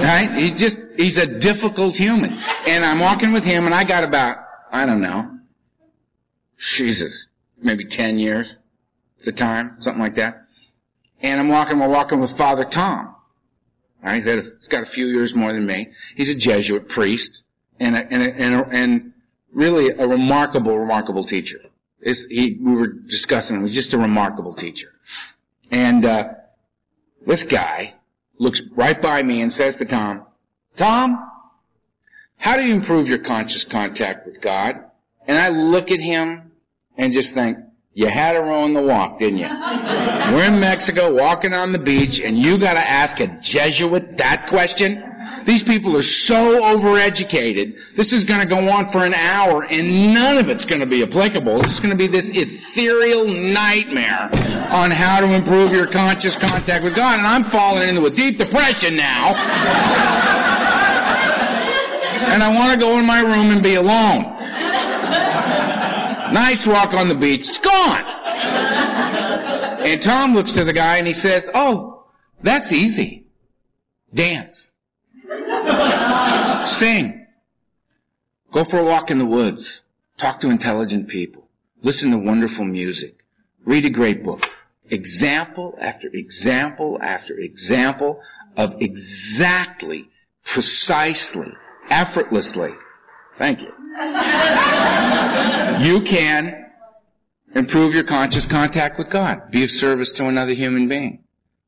Right? 0.00 0.30
He's 0.36 0.52
just, 0.52 0.76
he's 0.96 1.20
a 1.22 1.38
difficult 1.38 1.94
human. 1.94 2.32
And 2.66 2.84
I'm 2.84 2.98
walking 2.98 3.32
with 3.32 3.44
him, 3.44 3.66
and 3.66 3.74
I 3.74 3.84
got 3.84 4.02
about, 4.02 4.38
I 4.72 4.84
don't 4.84 5.00
know, 5.00 5.38
Jesus, 6.74 7.28
maybe 7.60 7.84
10 7.84 8.18
years 8.18 8.56
the 9.24 9.32
time, 9.32 9.76
something 9.80 10.02
like 10.02 10.16
that. 10.16 10.46
And 11.20 11.38
I'm 11.38 11.48
walking, 11.48 11.78
we're 11.78 11.88
walking 11.88 12.20
with 12.20 12.36
Father 12.36 12.64
Tom. 12.64 13.14
Right? 14.02 14.24
He's 14.24 14.68
got 14.68 14.82
a 14.82 14.90
few 14.92 15.06
years 15.06 15.32
more 15.34 15.52
than 15.52 15.64
me. 15.66 15.88
He's 16.16 16.30
a 16.30 16.34
Jesuit 16.34 16.88
priest 16.88 17.44
and 17.78 17.96
a, 17.96 18.12
and 18.12 18.22
a, 18.22 18.34
and, 18.34 18.54
a, 18.54 18.68
and 18.70 19.12
really 19.52 19.90
a 19.90 20.06
remarkable, 20.06 20.78
remarkable 20.78 21.24
teacher. 21.24 21.60
He, 22.02 22.58
we 22.60 22.74
were 22.74 22.88
discussing 22.88 23.56
him. 23.56 23.66
He's 23.66 23.80
just 23.80 23.94
a 23.94 23.98
remarkable 23.98 24.54
teacher. 24.56 24.92
And 25.70 26.04
uh, 26.04 26.34
this 27.24 27.44
guy 27.44 27.94
looks 28.38 28.60
right 28.74 29.00
by 29.00 29.22
me 29.22 29.40
and 29.40 29.52
says 29.52 29.76
to 29.76 29.84
Tom, 29.84 30.26
Tom, 30.76 31.30
how 32.38 32.56
do 32.56 32.64
you 32.64 32.74
improve 32.74 33.06
your 33.06 33.18
conscious 33.18 33.64
contact 33.64 34.26
with 34.26 34.40
God? 34.40 34.84
And 35.28 35.38
I 35.38 35.50
look 35.50 35.92
at 35.92 36.00
him 36.00 36.50
and 36.98 37.14
just 37.14 37.32
think, 37.34 37.58
you 37.94 38.08
had 38.08 38.32
to 38.32 38.40
ruin 38.40 38.72
the 38.72 38.82
walk, 38.82 39.18
didn't 39.18 39.38
you? 39.38 39.48
We're 40.34 40.46
in 40.46 40.58
Mexico, 40.60 41.14
walking 41.14 41.52
on 41.52 41.72
the 41.72 41.78
beach, 41.78 42.20
and 42.20 42.38
you 42.38 42.58
got 42.58 42.74
to 42.74 42.80
ask 42.80 43.20
a 43.20 43.38
Jesuit 43.42 44.16
that 44.18 44.46
question? 44.48 45.08
These 45.46 45.64
people 45.64 45.96
are 45.96 46.02
so 46.02 46.60
overeducated. 46.62 47.74
This 47.96 48.12
is 48.12 48.24
going 48.24 48.40
to 48.40 48.46
go 48.46 48.68
on 48.68 48.90
for 48.92 49.04
an 49.04 49.14
hour, 49.14 49.64
and 49.64 50.14
none 50.14 50.38
of 50.38 50.48
it's 50.48 50.64
going 50.64 50.80
to 50.80 50.86
be 50.86 51.02
applicable. 51.02 51.60
It's 51.60 51.80
going 51.80 51.90
to 51.90 51.96
be 51.96 52.06
this 52.06 52.24
ethereal 52.26 53.26
nightmare 53.26 54.30
on 54.70 54.90
how 54.90 55.20
to 55.20 55.34
improve 55.34 55.72
your 55.72 55.86
conscious 55.86 56.36
contact 56.36 56.84
with 56.84 56.94
God. 56.94 57.18
And 57.18 57.26
I'm 57.26 57.50
falling 57.50 57.88
into 57.88 58.04
a 58.04 58.10
deep 58.10 58.38
depression 58.38 58.96
now. 58.96 59.34
and 62.32 62.42
I 62.42 62.54
want 62.54 62.72
to 62.72 62.78
go 62.78 62.98
in 62.98 63.06
my 63.06 63.20
room 63.20 63.50
and 63.50 63.62
be 63.62 63.74
alone. 63.74 64.32
Nice 66.32 66.66
walk 66.66 66.94
on 66.94 67.08
the 67.08 67.14
beach. 67.14 67.40
It's 67.42 67.58
gone. 67.58 68.04
And 69.86 70.02
Tom 70.02 70.34
looks 70.34 70.52
to 70.52 70.64
the 70.64 70.72
guy 70.72 70.96
and 70.96 71.06
he 71.06 71.14
says, 71.22 71.42
Oh, 71.54 72.04
that's 72.42 72.72
easy. 72.72 73.26
Dance. 74.14 74.72
Sing. 76.78 77.26
Go 78.52 78.64
for 78.64 78.78
a 78.78 78.84
walk 78.84 79.10
in 79.10 79.18
the 79.18 79.26
woods. 79.26 79.82
Talk 80.20 80.40
to 80.40 80.50
intelligent 80.50 81.08
people. 81.08 81.48
Listen 81.82 82.10
to 82.12 82.18
wonderful 82.18 82.64
music. 82.64 83.16
Read 83.64 83.84
a 83.86 83.90
great 83.90 84.24
book. 84.24 84.42
Example 84.90 85.76
after 85.80 86.08
example 86.12 86.98
after 87.02 87.38
example 87.38 88.20
of 88.56 88.74
exactly, 88.80 90.08
precisely, 90.52 91.52
effortlessly. 91.90 92.70
Thank 93.42 93.60
you 93.60 93.72
you 95.80 96.00
can 96.02 96.70
improve 97.54 97.94
your 97.94 98.04
conscious 98.04 98.46
contact 98.46 98.98
with 98.98 99.10
God. 99.10 99.50
Be 99.50 99.64
of 99.64 99.70
service 99.70 100.10
to 100.16 100.26
another 100.26 100.54
human 100.54 100.88
being. 100.88 101.24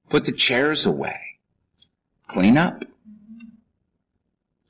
Put 0.08 0.24
the 0.24 0.32
chairs 0.32 0.86
away. 0.86 1.16
Clean 2.28 2.56
up. 2.56 2.82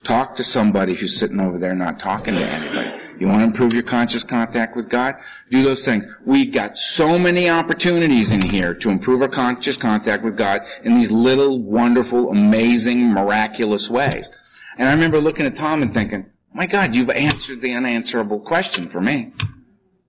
Talk 0.05 0.36
to 0.36 0.44
somebody 0.44 0.94
who's 0.94 1.18
sitting 1.18 1.40
over 1.40 1.59
there 1.59 1.74
not 1.74 1.98
talking 1.98 2.34
to 2.34 2.46
anybody. 2.46 2.90
You 3.18 3.28
want 3.28 3.40
to 3.40 3.46
improve 3.46 3.72
your 3.72 3.84
conscious 3.84 4.22
contact 4.24 4.76
with 4.76 4.90
God? 4.90 5.14
Do 5.50 5.62
those 5.62 5.82
things. 5.84 6.05
We've 6.26 6.52
got 6.52 6.72
so 6.96 7.18
many 7.18 7.48
opportunities 7.48 8.30
in 8.30 8.42
here 8.42 8.74
to 8.74 8.90
improve 8.90 9.22
our 9.22 9.28
conscious 9.28 9.78
contact 9.78 10.22
with 10.24 10.36
God 10.36 10.61
in 10.82 10.98
these 10.98 11.11
little, 11.11 11.62
wonderful, 11.62 12.32
amazing, 12.32 13.12
miraculous 13.12 13.88
ways. 13.88 14.28
And 14.76 14.88
I 14.88 14.92
remember 14.92 15.20
looking 15.20 15.46
at 15.46 15.57
Tom 15.57 15.80
and 15.80 15.94
thinking, 15.94 16.26
my 16.55 16.66
God, 16.66 16.94
you've 16.94 17.11
answered 17.11 17.61
the 17.61 17.74
unanswerable 17.74 18.40
question 18.40 18.88
for 18.90 19.00
me. 19.00 19.32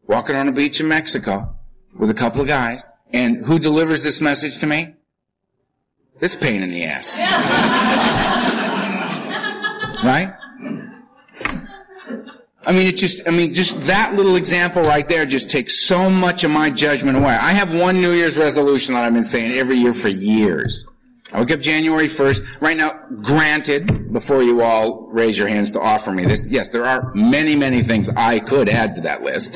Walking 0.07 0.35
on 0.35 0.47
a 0.47 0.51
beach 0.51 0.79
in 0.79 0.87
Mexico 0.87 1.55
with 1.97 2.11
a 2.11 2.13
couple 2.13 2.41
of 2.41 2.47
guys, 2.47 2.85
and 3.11 3.43
who 3.45 3.57
delivers 3.57 4.03
this 4.03 4.21
message 4.21 4.53
to 4.61 4.67
me? 4.67 4.93
This 6.19 6.35
pain 6.39 6.61
in 6.61 6.69
the 6.69 6.85
ass. 6.85 7.11
right? 10.05 10.33
I 12.67 12.71
mean, 12.71 12.87
it 12.87 12.97
just, 12.97 13.21
I 13.27 13.31
mean, 13.31 13.53
just 13.53 13.73
that 13.87 14.13
little 14.13 14.35
example 14.35 14.83
right 14.83 15.07
there 15.09 15.25
just 15.25 15.49
takes 15.49 15.87
so 15.87 16.09
much 16.09 16.43
of 16.43 16.51
my 16.51 16.69
judgment 16.69 17.17
away. 17.17 17.33
I 17.33 17.53
have 17.53 17.71
one 17.71 17.99
New 17.99 18.11
Year's 18.11 18.37
resolution 18.37 18.93
that 18.93 19.03
I've 19.03 19.13
been 19.13 19.25
saying 19.25 19.55
every 19.55 19.77
year 19.77 19.93
for 20.01 20.09
years. 20.09 20.85
I 21.35 21.41
wake 21.41 21.51
up 21.51 21.59
January 21.59 22.07
1st. 22.07 22.61
Right 22.61 22.77
now, 22.77 22.91
granted, 23.21 24.13
before 24.13 24.41
you 24.41 24.61
all 24.61 25.09
raise 25.11 25.37
your 25.37 25.49
hands 25.49 25.69
to 25.71 25.81
offer 25.81 26.13
me 26.13 26.23
this, 26.23 26.39
yes, 26.47 26.67
there 26.71 26.85
are 26.85 27.11
many, 27.13 27.57
many 27.57 27.83
things 27.83 28.07
I 28.15 28.39
could 28.39 28.69
add 28.69 28.95
to 28.95 29.01
that 29.01 29.21
list. 29.21 29.49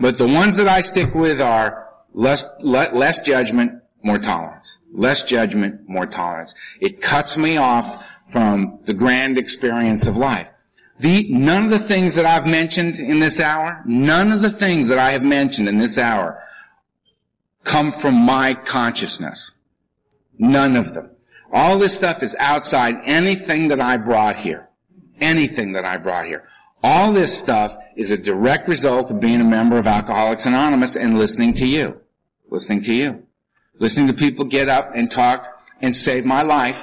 but 0.00 0.18
the 0.18 0.26
ones 0.26 0.56
that 0.56 0.66
I 0.66 0.80
stick 0.80 1.14
with 1.14 1.40
are 1.40 1.86
less, 2.14 2.42
less 2.64 3.20
judgment, 3.24 3.80
more 4.02 4.18
tolerance. 4.18 4.76
Less 4.92 5.22
judgment, 5.28 5.88
more 5.88 6.06
tolerance. 6.06 6.52
It 6.80 7.00
cuts 7.00 7.36
me 7.36 7.56
off 7.56 8.04
from 8.32 8.80
the 8.88 8.94
grand 8.94 9.38
experience 9.38 10.08
of 10.08 10.16
life. 10.16 10.48
The, 10.98 11.28
none 11.30 11.72
of 11.72 11.80
the 11.80 11.86
things 11.86 12.12
that 12.16 12.26
I've 12.26 12.46
mentioned 12.46 12.96
in 12.96 13.20
this 13.20 13.40
hour, 13.40 13.84
none 13.86 14.32
of 14.32 14.42
the 14.42 14.58
things 14.58 14.88
that 14.88 14.98
I 14.98 15.12
have 15.12 15.22
mentioned 15.22 15.68
in 15.68 15.78
this 15.78 15.96
hour 15.96 16.42
come 17.62 17.92
from 18.02 18.14
my 18.14 18.52
consciousness. 18.68 19.52
None 20.38 20.76
of 20.76 20.92
them. 20.94 21.10
All 21.52 21.78
this 21.78 21.94
stuff 21.94 22.22
is 22.22 22.34
outside 22.38 22.94
anything 23.04 23.68
that 23.68 23.80
I 23.80 23.96
brought 23.96 24.36
here. 24.36 24.68
Anything 25.20 25.72
that 25.72 25.84
I 25.84 25.96
brought 25.96 26.26
here. 26.26 26.48
All 26.82 27.12
this 27.12 27.38
stuff 27.38 27.72
is 27.96 28.10
a 28.10 28.16
direct 28.16 28.68
result 28.68 29.10
of 29.10 29.20
being 29.20 29.40
a 29.40 29.44
member 29.44 29.78
of 29.78 29.86
Alcoholics 29.86 30.44
Anonymous 30.44 30.94
and 30.98 31.18
listening 31.18 31.54
to 31.54 31.66
you. 31.66 32.00
Listening 32.50 32.82
to 32.82 32.92
you. 32.92 33.22
Listening 33.78 34.08
to 34.08 34.14
people 34.14 34.44
get 34.44 34.68
up 34.68 34.90
and 34.94 35.10
talk 35.10 35.44
and 35.80 35.94
save 35.94 36.24
my 36.24 36.42
life 36.42 36.76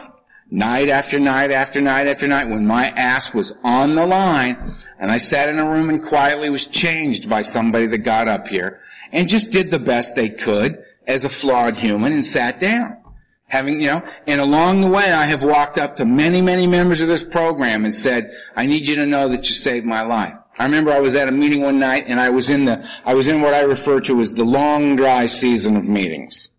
night 0.49 0.89
after 0.89 1.20
night 1.20 1.51
after 1.51 1.82
night 1.82 2.08
after 2.08 2.28
night 2.28 2.47
when 2.47 2.66
my 2.66 2.88
ass 2.89 3.28
was 3.34 3.54
on 3.64 3.95
the 3.95 4.06
line 4.06 4.76
and 4.99 5.12
I 5.12 5.18
sat 5.18 5.49
in 5.49 5.58
a 5.58 5.70
room 5.70 5.89
and 5.89 6.08
quietly 6.08 6.49
was 6.49 6.68
changed 6.68 7.28
by 7.28 7.41
somebody 7.41 7.88
that 7.88 7.99
got 7.99 8.28
up 8.28 8.45
here 8.47 8.80
and 9.12 9.28
just 9.28 9.49
did 9.49 9.72
the 9.72 9.80
best 9.80 10.12
they 10.16 10.30
could 10.30 10.78
as 11.08 11.24
a 11.24 11.41
flawed 11.41 11.76
human 11.78 12.14
and 12.14 12.26
sat 12.26 12.60
down 12.60 13.03
having, 13.54 13.80
you 13.80 13.88
know, 13.88 14.01
and 14.26 14.41
along 14.41 14.82
the 14.82 14.88
way 14.88 15.12
I 15.12 15.30
have 15.30 15.43
walked 15.43 15.78
up 15.78 15.95
to 15.97 16.06
many, 16.06 16.41
many 16.41 16.66
members 16.66 17.01
of 17.04 17.08
this 17.08 17.24
program 17.32 17.86
and 17.86 17.93
said, 17.93 18.32
I 18.56 18.66
need 18.66 18.89
you 18.89 18.95
to 18.95 19.06
know 19.06 19.30
that 19.30 19.47
you 19.47 19.54
saved 19.54 19.86
my 19.86 20.01
life. 20.01 20.34
I 20.58 20.64
remember 20.64 20.91
I 20.91 20.99
was 20.99 21.16
at 21.16 21.30
a 21.30 21.32
meeting 21.32 21.62
one 21.62 21.78
night 21.78 22.06
and 22.08 22.20
I 22.20 22.30
was 22.30 22.49
in 22.49 22.66
the, 22.66 22.84
I 23.06 23.14
was 23.14 23.28
in 23.28 23.41
what 23.41 23.54
I 23.54 23.62
refer 23.62 24.01
to 24.01 24.20
as 24.22 24.30
the 24.30 24.43
long 24.43 24.95
dry 24.95 25.28
season 25.28 25.78
of 25.78 25.84
meetings. 25.84 26.49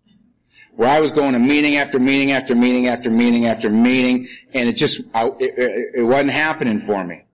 Where 0.77 0.89
I 0.89 1.01
was 1.01 1.11
going 1.11 1.33
to 1.33 1.41
meeting 1.41 1.77
after 1.77 1.99
meeting 1.99 2.31
after 2.31 2.55
meeting 2.55 2.87
after 2.87 3.11
meeting 3.11 3.47
after 3.47 3.71
meeting 3.71 4.29
and 4.55 4.69
it 4.69 4.77
just, 4.77 5.01
I, 5.15 5.27
it, 5.41 5.95
it, 5.97 6.03
wasn't 6.03 6.31
happening 6.31 6.81
for 6.87 7.03
me. 7.03 7.25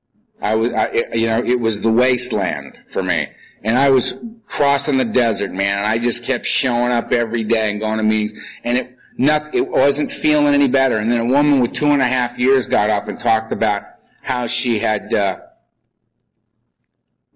I 0.40 0.54
was, 0.54 0.72
I, 0.72 0.84
it, 0.86 1.18
you 1.18 1.26
know, 1.26 1.44
it 1.44 1.60
was 1.60 1.80
the 1.82 1.92
wasteland 1.92 2.78
for 2.94 3.02
me. 3.02 3.26
And 3.62 3.76
I 3.76 3.90
was 3.90 4.14
crossing 4.46 4.96
the 4.96 5.04
desert, 5.04 5.52
man, 5.52 5.78
and 5.78 5.86
I 5.86 5.98
just 5.98 6.24
kept 6.24 6.46
showing 6.46 6.92
up 6.92 7.12
every 7.12 7.44
day 7.44 7.70
and 7.70 7.78
going 7.78 7.98
to 7.98 8.04
meetings. 8.04 8.32
And 8.64 8.78
it, 8.78 8.96
nothing, 9.20 9.50
it 9.52 9.68
wasn't 9.68 10.10
feeling 10.22 10.54
any 10.54 10.66
better. 10.66 10.98
And 10.98 11.12
then 11.12 11.20
a 11.20 11.26
woman 11.26 11.60
with 11.60 11.74
two 11.74 11.86
and 11.86 12.00
a 12.00 12.06
half 12.06 12.38
years 12.38 12.66
got 12.66 12.90
up 12.90 13.06
and 13.08 13.20
talked 13.20 13.52
about 13.52 13.82
how 14.22 14.48
she 14.48 14.78
had 14.78 15.12
uh, 15.12 15.40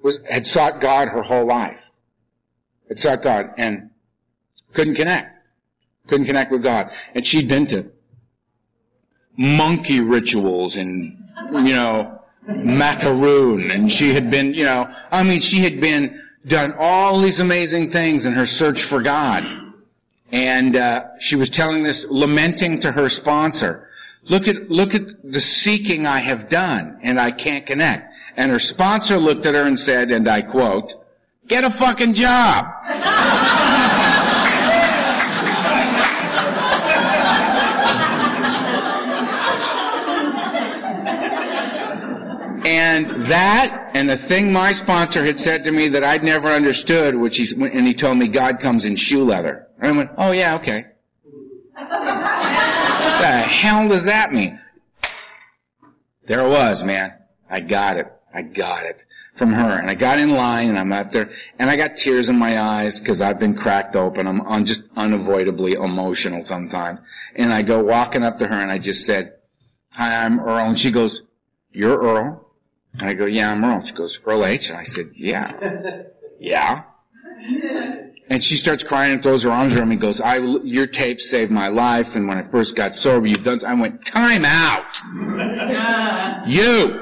was 0.02 0.18
had 0.28 0.44
sought 0.46 0.80
God 0.80 1.08
her 1.08 1.22
whole 1.22 1.46
life, 1.46 1.78
had 2.88 2.98
sought 2.98 3.22
God 3.22 3.50
and 3.58 3.90
couldn't 4.74 4.96
connect, 4.96 5.36
couldn't 6.08 6.26
connect 6.26 6.50
with 6.50 6.62
God, 6.62 6.88
and 7.14 7.26
she'd 7.26 7.48
been 7.48 7.66
to 7.68 7.90
monkey 9.36 10.00
rituals 10.00 10.76
and 10.76 11.18
you 11.50 11.74
know 11.74 12.20
macaroon 12.46 13.70
and 13.70 13.90
she 13.90 14.14
had 14.14 14.30
been, 14.30 14.54
you 14.54 14.64
know, 14.64 14.86
I 15.10 15.22
mean, 15.22 15.40
she 15.40 15.60
had 15.60 15.80
been, 15.80 16.20
done 16.46 16.74
all 16.78 17.22
these 17.22 17.40
amazing 17.40 17.90
things 17.90 18.26
in 18.26 18.34
her 18.34 18.46
search 18.46 18.82
for 18.90 19.00
God. 19.00 19.42
And, 20.34 20.74
uh, 20.74 21.04
she 21.20 21.36
was 21.36 21.48
telling 21.48 21.84
this, 21.84 22.04
lamenting 22.08 22.80
to 22.80 22.90
her 22.90 23.08
sponsor, 23.08 23.88
look 24.24 24.48
at, 24.48 24.68
look 24.68 24.92
at 24.92 25.02
the 25.22 25.40
seeking 25.40 26.08
I 26.08 26.20
have 26.24 26.50
done 26.50 26.98
and 27.04 27.20
I 27.20 27.30
can't 27.30 27.64
connect. 27.64 28.12
And 28.36 28.50
her 28.50 28.58
sponsor 28.58 29.16
looked 29.16 29.46
at 29.46 29.54
her 29.54 29.62
and 29.62 29.78
said, 29.78 30.10
and 30.10 30.26
I 30.28 30.42
quote, 30.42 30.92
get 31.46 31.62
a 31.62 31.70
fucking 31.78 32.14
job. 32.14 32.64
And 42.66 43.30
that, 43.30 43.92
and 43.94 44.10
the 44.10 44.16
thing 44.28 44.52
my 44.52 44.72
sponsor 44.72 45.24
had 45.24 45.38
said 45.38 45.62
to 45.62 45.70
me 45.70 45.86
that 45.90 46.02
I'd 46.02 46.24
never 46.24 46.48
understood, 46.48 47.14
which 47.14 47.36
he's, 47.36 47.52
and 47.52 47.86
he 47.86 47.94
told 47.94 48.18
me 48.18 48.26
God 48.26 48.58
comes 48.58 48.84
in 48.84 48.96
shoe 48.96 49.22
leather. 49.22 49.63
And 49.84 49.92
I 49.92 49.96
went, 49.98 50.10
oh 50.16 50.32
yeah, 50.32 50.54
okay. 50.54 50.86
the 51.74 53.44
hell 53.46 53.86
does 53.86 54.04
that 54.06 54.32
mean? 54.32 54.58
There 56.26 56.40
it 56.40 56.48
was, 56.48 56.82
man. 56.82 57.12
I 57.50 57.60
got 57.60 57.98
it. 57.98 58.10
I 58.32 58.40
got 58.42 58.86
it 58.86 58.96
from 59.36 59.52
her. 59.52 59.78
And 59.78 59.90
I 59.90 59.94
got 59.94 60.18
in 60.18 60.30
line 60.30 60.70
and 60.70 60.78
I'm 60.78 60.90
up 60.90 61.10
there 61.10 61.30
and 61.58 61.68
I 61.68 61.76
got 61.76 61.98
tears 61.98 62.30
in 62.30 62.38
my 62.38 62.58
eyes 62.58 62.98
because 62.98 63.20
I've 63.20 63.38
been 63.38 63.56
cracked 63.56 63.94
open. 63.94 64.26
I'm, 64.26 64.40
I'm 64.48 64.64
just 64.64 64.80
unavoidably 64.96 65.72
emotional 65.72 66.44
sometimes. 66.46 67.00
And 67.36 67.52
I 67.52 67.60
go 67.60 67.84
walking 67.84 68.22
up 68.22 68.38
to 68.38 68.46
her 68.46 68.54
and 68.54 68.70
I 68.70 68.78
just 68.78 69.04
said, 69.06 69.34
hi, 69.90 70.24
I'm 70.24 70.40
Earl. 70.40 70.70
And 70.70 70.80
she 70.80 70.90
goes, 70.90 71.20
you're 71.72 72.00
Earl? 72.00 72.48
And 72.94 73.02
I 73.02 73.12
go, 73.12 73.26
yeah, 73.26 73.50
I'm 73.50 73.62
Earl. 73.62 73.84
She 73.86 73.92
goes, 73.92 74.18
Earl 74.24 74.46
H? 74.46 74.66
And 74.68 74.78
I 74.78 74.84
said, 74.84 75.10
yeah. 75.12 76.02
yeah. 76.40 76.84
And 78.30 78.42
she 78.42 78.56
starts 78.56 78.82
crying 78.82 79.14
and 79.14 79.22
throws 79.22 79.42
her 79.42 79.50
arms 79.50 79.74
around 79.74 79.90
me 79.90 79.94
and 79.94 80.02
goes, 80.02 80.20
I, 80.24 80.38
your 80.62 80.86
tape 80.86 81.20
saved 81.20 81.50
my 81.50 81.68
life. 81.68 82.06
And 82.14 82.26
when 82.26 82.38
I 82.38 82.50
first 82.50 82.74
got 82.74 82.94
sober, 82.94 83.26
you've 83.26 83.44
done, 83.44 83.60
I 83.66 83.74
went, 83.74 84.04
time 84.06 84.44
out. 84.44 86.46
you. 86.48 87.00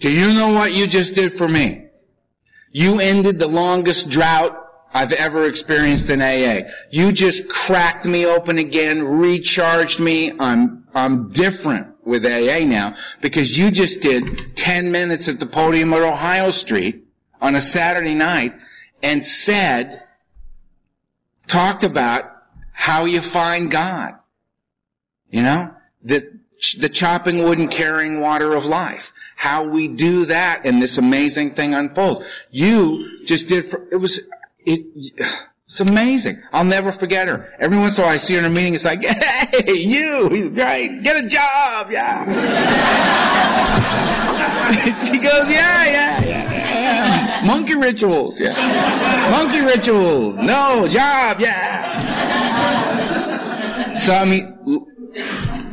Do 0.00 0.12
you 0.12 0.34
know 0.34 0.48
what 0.48 0.74
you 0.74 0.86
just 0.86 1.14
did 1.14 1.34
for 1.38 1.48
me? 1.48 1.86
You 2.70 3.00
ended 3.00 3.40
the 3.40 3.48
longest 3.48 4.10
drought 4.10 4.52
I've 4.92 5.12
ever 5.12 5.46
experienced 5.46 6.10
in 6.10 6.20
AA. 6.20 6.68
You 6.90 7.12
just 7.12 7.48
cracked 7.48 8.04
me 8.04 8.26
open 8.26 8.58
again, 8.58 9.02
recharged 9.02 9.98
me. 9.98 10.32
I'm, 10.38 10.86
I'm 10.94 11.32
different 11.32 11.94
with 12.04 12.26
AA 12.26 12.64
now 12.64 12.94
because 13.22 13.56
you 13.56 13.70
just 13.70 14.00
did 14.00 14.54
10 14.56 14.92
minutes 14.92 15.28
at 15.28 15.40
the 15.40 15.46
podium 15.46 15.94
at 15.94 16.02
Ohio 16.02 16.52
Street 16.52 17.04
on 17.40 17.56
a 17.56 17.62
Saturday 17.62 18.14
night 18.14 18.52
and 19.02 19.24
said, 19.24 20.02
talked 21.48 21.84
about 21.84 22.24
how 22.72 23.04
you 23.04 23.20
find 23.32 23.70
God. 23.70 24.14
You 25.30 25.42
know, 25.42 25.70
the, 26.04 26.38
the 26.80 26.88
chopping 26.88 27.42
wood 27.42 27.58
and 27.58 27.70
carrying 27.70 28.20
water 28.20 28.54
of 28.54 28.64
life. 28.64 29.02
How 29.36 29.64
we 29.64 29.88
do 29.88 30.26
that 30.26 30.64
and 30.64 30.80
this 30.80 30.96
amazing 30.98 31.54
thing 31.54 31.74
unfolds. 31.74 32.24
You 32.50 33.24
just 33.26 33.46
did, 33.48 33.70
for, 33.70 33.86
it 33.90 33.96
was, 33.96 34.20
it, 34.60 34.86
it's 35.68 35.80
amazing. 35.80 36.40
I'll 36.52 36.62
never 36.64 36.92
forget 36.92 37.26
her. 37.26 37.52
Every 37.58 37.76
once 37.76 37.98
in 37.98 38.04
a 38.04 38.06
while 38.06 38.16
I 38.16 38.20
see 38.26 38.34
her 38.34 38.38
in 38.38 38.44
a 38.44 38.50
meeting, 38.50 38.74
it's 38.74 38.84
like, 38.84 39.00
hey, 39.02 39.74
you, 39.74 40.50
great, 40.54 41.02
get 41.02 41.16
a 41.16 41.26
job, 41.28 41.90
yeah. 41.90 42.24
she 45.12 45.18
goes, 45.18 45.44
yeah, 45.48 45.86
yeah, 45.86 46.24
yeah, 46.24 46.52
yeah. 46.52 47.42
Monkey 47.44 47.74
rituals, 47.76 48.36
yeah. 48.38 49.28
Monkey 49.32 49.60
rituals, 49.60 50.36
no, 50.38 50.86
job, 50.88 51.40
yeah. 51.40 52.04
So 54.04 54.14
I 54.14 54.24
mean, 54.24 54.52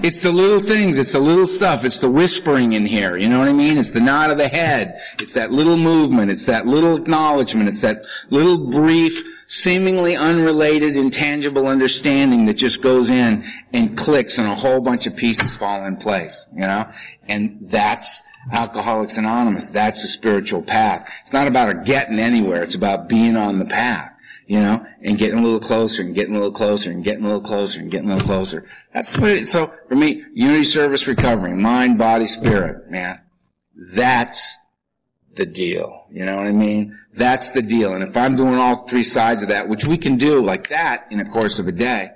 it's 0.04 0.20
the 0.20 0.32
little 0.32 0.62
things, 0.68 0.98
it's 0.98 1.14
the 1.14 1.20
little 1.20 1.48
stuff, 1.48 1.86
it's 1.86 1.98
the 2.00 2.10
whispering 2.10 2.74
in 2.74 2.86
here, 2.86 3.16
you 3.16 3.30
know 3.30 3.40
what 3.40 3.48
I 3.48 3.54
mean? 3.54 3.78
It's 3.78 3.92
the 3.94 4.02
nod 4.02 4.32
of 4.32 4.38
the 4.38 4.50
head, 4.50 5.00
it's 5.20 5.32
that 5.34 5.52
little 5.52 5.78
movement, 5.78 6.30
it's 6.30 6.46
that 6.46 6.68
little 6.68 6.98
acknowledgement, 6.98 7.70
it's 7.70 7.82
that 7.82 8.02
little 8.30 8.70
brief, 8.70 9.14
seemingly 9.48 10.18
unrelated, 10.18 10.98
intangible 10.98 11.68
understanding 11.68 12.46
that 12.48 12.56
just 12.56 12.82
goes 12.82 13.10
in 13.10 13.50
and 13.72 13.98
clicks 13.98 14.36
and 14.36 14.46
a 14.46 14.56
whole 14.56 14.82
bunch 14.82 15.08
of 15.08 15.16
pieces 15.16 15.56
fall 15.58 15.86
in 15.86 15.96
place, 15.96 16.48
you 16.54 16.62
know? 16.62 16.86
And 17.30 17.70
that's 17.72 18.22
Alcoholics 18.52 19.14
Anonymous. 19.14 19.70
That's 19.72 20.02
the 20.02 20.10
spiritual 20.10 20.64
path. 20.64 21.08
It's 21.24 21.34
not 21.34 21.48
about 21.48 21.86
getting 21.86 22.20
anywhere, 22.20 22.62
it's 22.64 22.76
about 22.76 23.08
being 23.08 23.38
on 23.38 23.58
the 23.58 23.66
path 23.66 24.13
you 24.48 24.60
know, 24.60 24.86
and 25.02 25.18
getting 25.18 25.40
a 25.40 25.42
little 25.42 25.60
closer 25.60 26.02
and 26.02 26.16
getting 26.16 26.36
a 26.36 26.38
little 26.38 26.54
closer 26.54 26.90
and 26.90 27.04
getting 27.04 27.24
a 27.24 27.28
little 27.28 27.44
closer 27.44 27.80
and 27.80 27.92
getting 27.92 28.10
a 28.10 28.14
little 28.14 28.28
closer. 28.28 28.66
That's 28.94 29.18
what 29.18 29.32
it, 29.32 29.50
so 29.50 29.72
for 29.88 29.96
me, 29.96 30.24
unity 30.34 30.66
service 30.66 31.08
recovery, 31.08 31.54
mind, 31.54 31.98
body, 31.98 32.28
spirit, 32.28 32.90
man, 32.90 33.22
that's 33.96 34.40
the 35.36 35.46
deal. 35.46 36.06
You 36.12 36.26
know 36.26 36.38
what 36.38 36.48
I 36.48 36.52
mean? 36.52 36.98
That's 37.16 37.50
the 37.54 37.62
deal. 37.62 37.94
And 37.94 38.04
if 38.04 38.16
I'm 38.16 38.36
doing 38.36 38.56
all 38.56 38.88
three 38.90 39.04
sides 39.04 39.42
of 39.44 39.50
that, 39.50 39.68
which 39.68 39.84
we 39.88 39.98
can 39.98 40.18
do 40.18 40.42
like 40.42 40.70
that 40.70 41.08
in 41.12 41.20
the 41.20 41.26
course 41.26 41.60
of 41.60 41.68
a 41.68 41.72
day, 41.72 42.10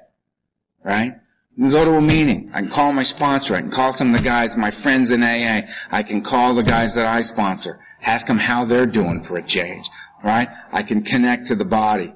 right? 0.84 1.14
I 1.14 1.60
can 1.60 1.72
go 1.72 1.86
to 1.86 1.96
a 1.96 2.02
meeting. 2.02 2.52
I 2.54 2.62
can 2.62 2.70
call 2.70 2.94
my 2.94 3.04
sponsor. 3.04 3.56
I 3.56 3.62
can 3.62 3.72
call 3.72 3.98
some 3.98 4.14
of 4.14 4.18
the 4.18 4.24
guys, 4.24 4.50
my 4.56 4.72
friends 4.84 5.12
in 5.12 5.24
AA. 5.24 5.62
I 5.90 6.04
can 6.04 6.24
call 6.24 6.54
the 6.54 6.64
guys 6.64 6.90
that 6.96 7.06
I 7.06 7.24
sponsor. 7.24 7.80
Ask 8.04 8.28
them 8.28 8.38
how 8.38 8.66
they're 8.66 8.86
doing 8.86 9.24
for 9.28 9.38
a 9.38 9.44
change. 9.44 9.86
Right? 10.24 10.48
I 10.72 10.84
can 10.84 11.04
connect 11.04 11.48
to 11.48 11.56
the 11.56 11.66
body. 11.66 12.14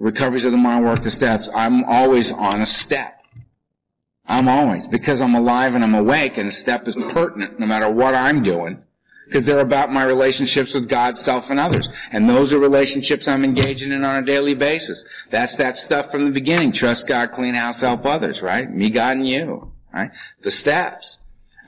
Recoveries 0.00 0.46
of 0.46 0.52
the 0.52 0.58
mind 0.58 0.84
work 0.84 1.02
the 1.04 1.10
steps. 1.10 1.48
I'm 1.54 1.84
always 1.84 2.30
on 2.32 2.62
a 2.62 2.66
step. 2.66 3.20
I'm 4.26 4.48
always, 4.48 4.86
because 4.88 5.20
I'm 5.20 5.34
alive 5.34 5.74
and 5.74 5.84
I'm 5.84 5.94
awake 5.94 6.38
and 6.38 6.48
a 6.48 6.52
step 6.52 6.86
is 6.86 6.96
pertinent 7.12 7.58
no 7.60 7.66
matter 7.66 7.90
what 7.90 8.14
I'm 8.14 8.42
doing 8.42 8.82
because 9.30 9.46
they're 9.46 9.60
about 9.60 9.92
my 9.92 10.04
relationships 10.04 10.72
with 10.74 10.88
God, 10.88 11.16
self, 11.18 11.44
and 11.50 11.60
others. 11.60 11.88
And 12.10 12.28
those 12.28 12.52
are 12.52 12.58
relationships 12.58 13.28
I'm 13.28 13.44
engaging 13.44 13.92
in 13.92 14.02
on 14.02 14.22
a 14.22 14.26
daily 14.26 14.54
basis. 14.54 15.04
That's 15.30 15.54
that 15.56 15.76
stuff 15.76 16.10
from 16.10 16.24
the 16.24 16.32
beginning. 16.32 16.72
Trust 16.72 17.06
God, 17.06 17.30
clean 17.32 17.54
house, 17.54 17.80
help 17.80 18.06
others, 18.06 18.40
right? 18.42 18.68
Me, 18.68 18.90
God, 18.90 19.18
and 19.18 19.28
you, 19.28 19.70
right? 19.92 20.10
The 20.42 20.50
steps. 20.50 21.18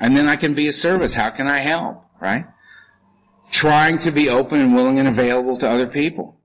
And 0.01 0.17
then 0.17 0.29
I 0.29 0.35
can 0.35 0.55
be 0.55 0.69
of 0.69 0.75
service. 0.77 1.15
How 1.15 1.31
can 1.31 1.47
I 1.47 1.63
help, 1.63 2.05
right? 2.21 2.47
Trying 3.53 3.99
to 4.05 4.11
be 4.11 4.29
open 4.29 4.61
and 4.61 4.75
willing 4.75 4.99
and 4.99 5.09
available 5.09 5.59
to 5.59 5.69
other 5.69 5.87
people. 5.87 6.37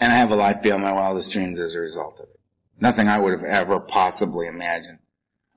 And 0.00 0.12
I 0.12 0.16
have 0.16 0.30
a 0.30 0.36
life 0.36 0.62
beyond 0.62 0.82
my 0.82 0.92
wildest 0.92 1.32
dreams 1.32 1.58
as 1.60 1.74
a 1.74 1.80
result 1.80 2.20
of 2.20 2.28
it. 2.28 2.40
Nothing 2.80 3.08
I 3.08 3.18
would 3.18 3.32
have 3.32 3.44
ever 3.44 3.80
possibly 3.80 4.46
imagined. 4.46 4.98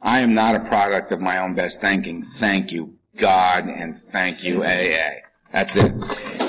I 0.01 0.21
am 0.21 0.33
not 0.33 0.55
a 0.55 0.61
product 0.61 1.11
of 1.11 1.19
my 1.19 1.39
own 1.39 1.55
best 1.55 1.79
thinking. 1.81 2.25
Thank 2.39 2.71
you, 2.71 2.93
God 3.19 3.65
and 3.65 3.99
thank 4.13 4.43
you, 4.43 4.63
AA. 4.63 5.19
That's 5.51 5.71
it. 5.75 6.48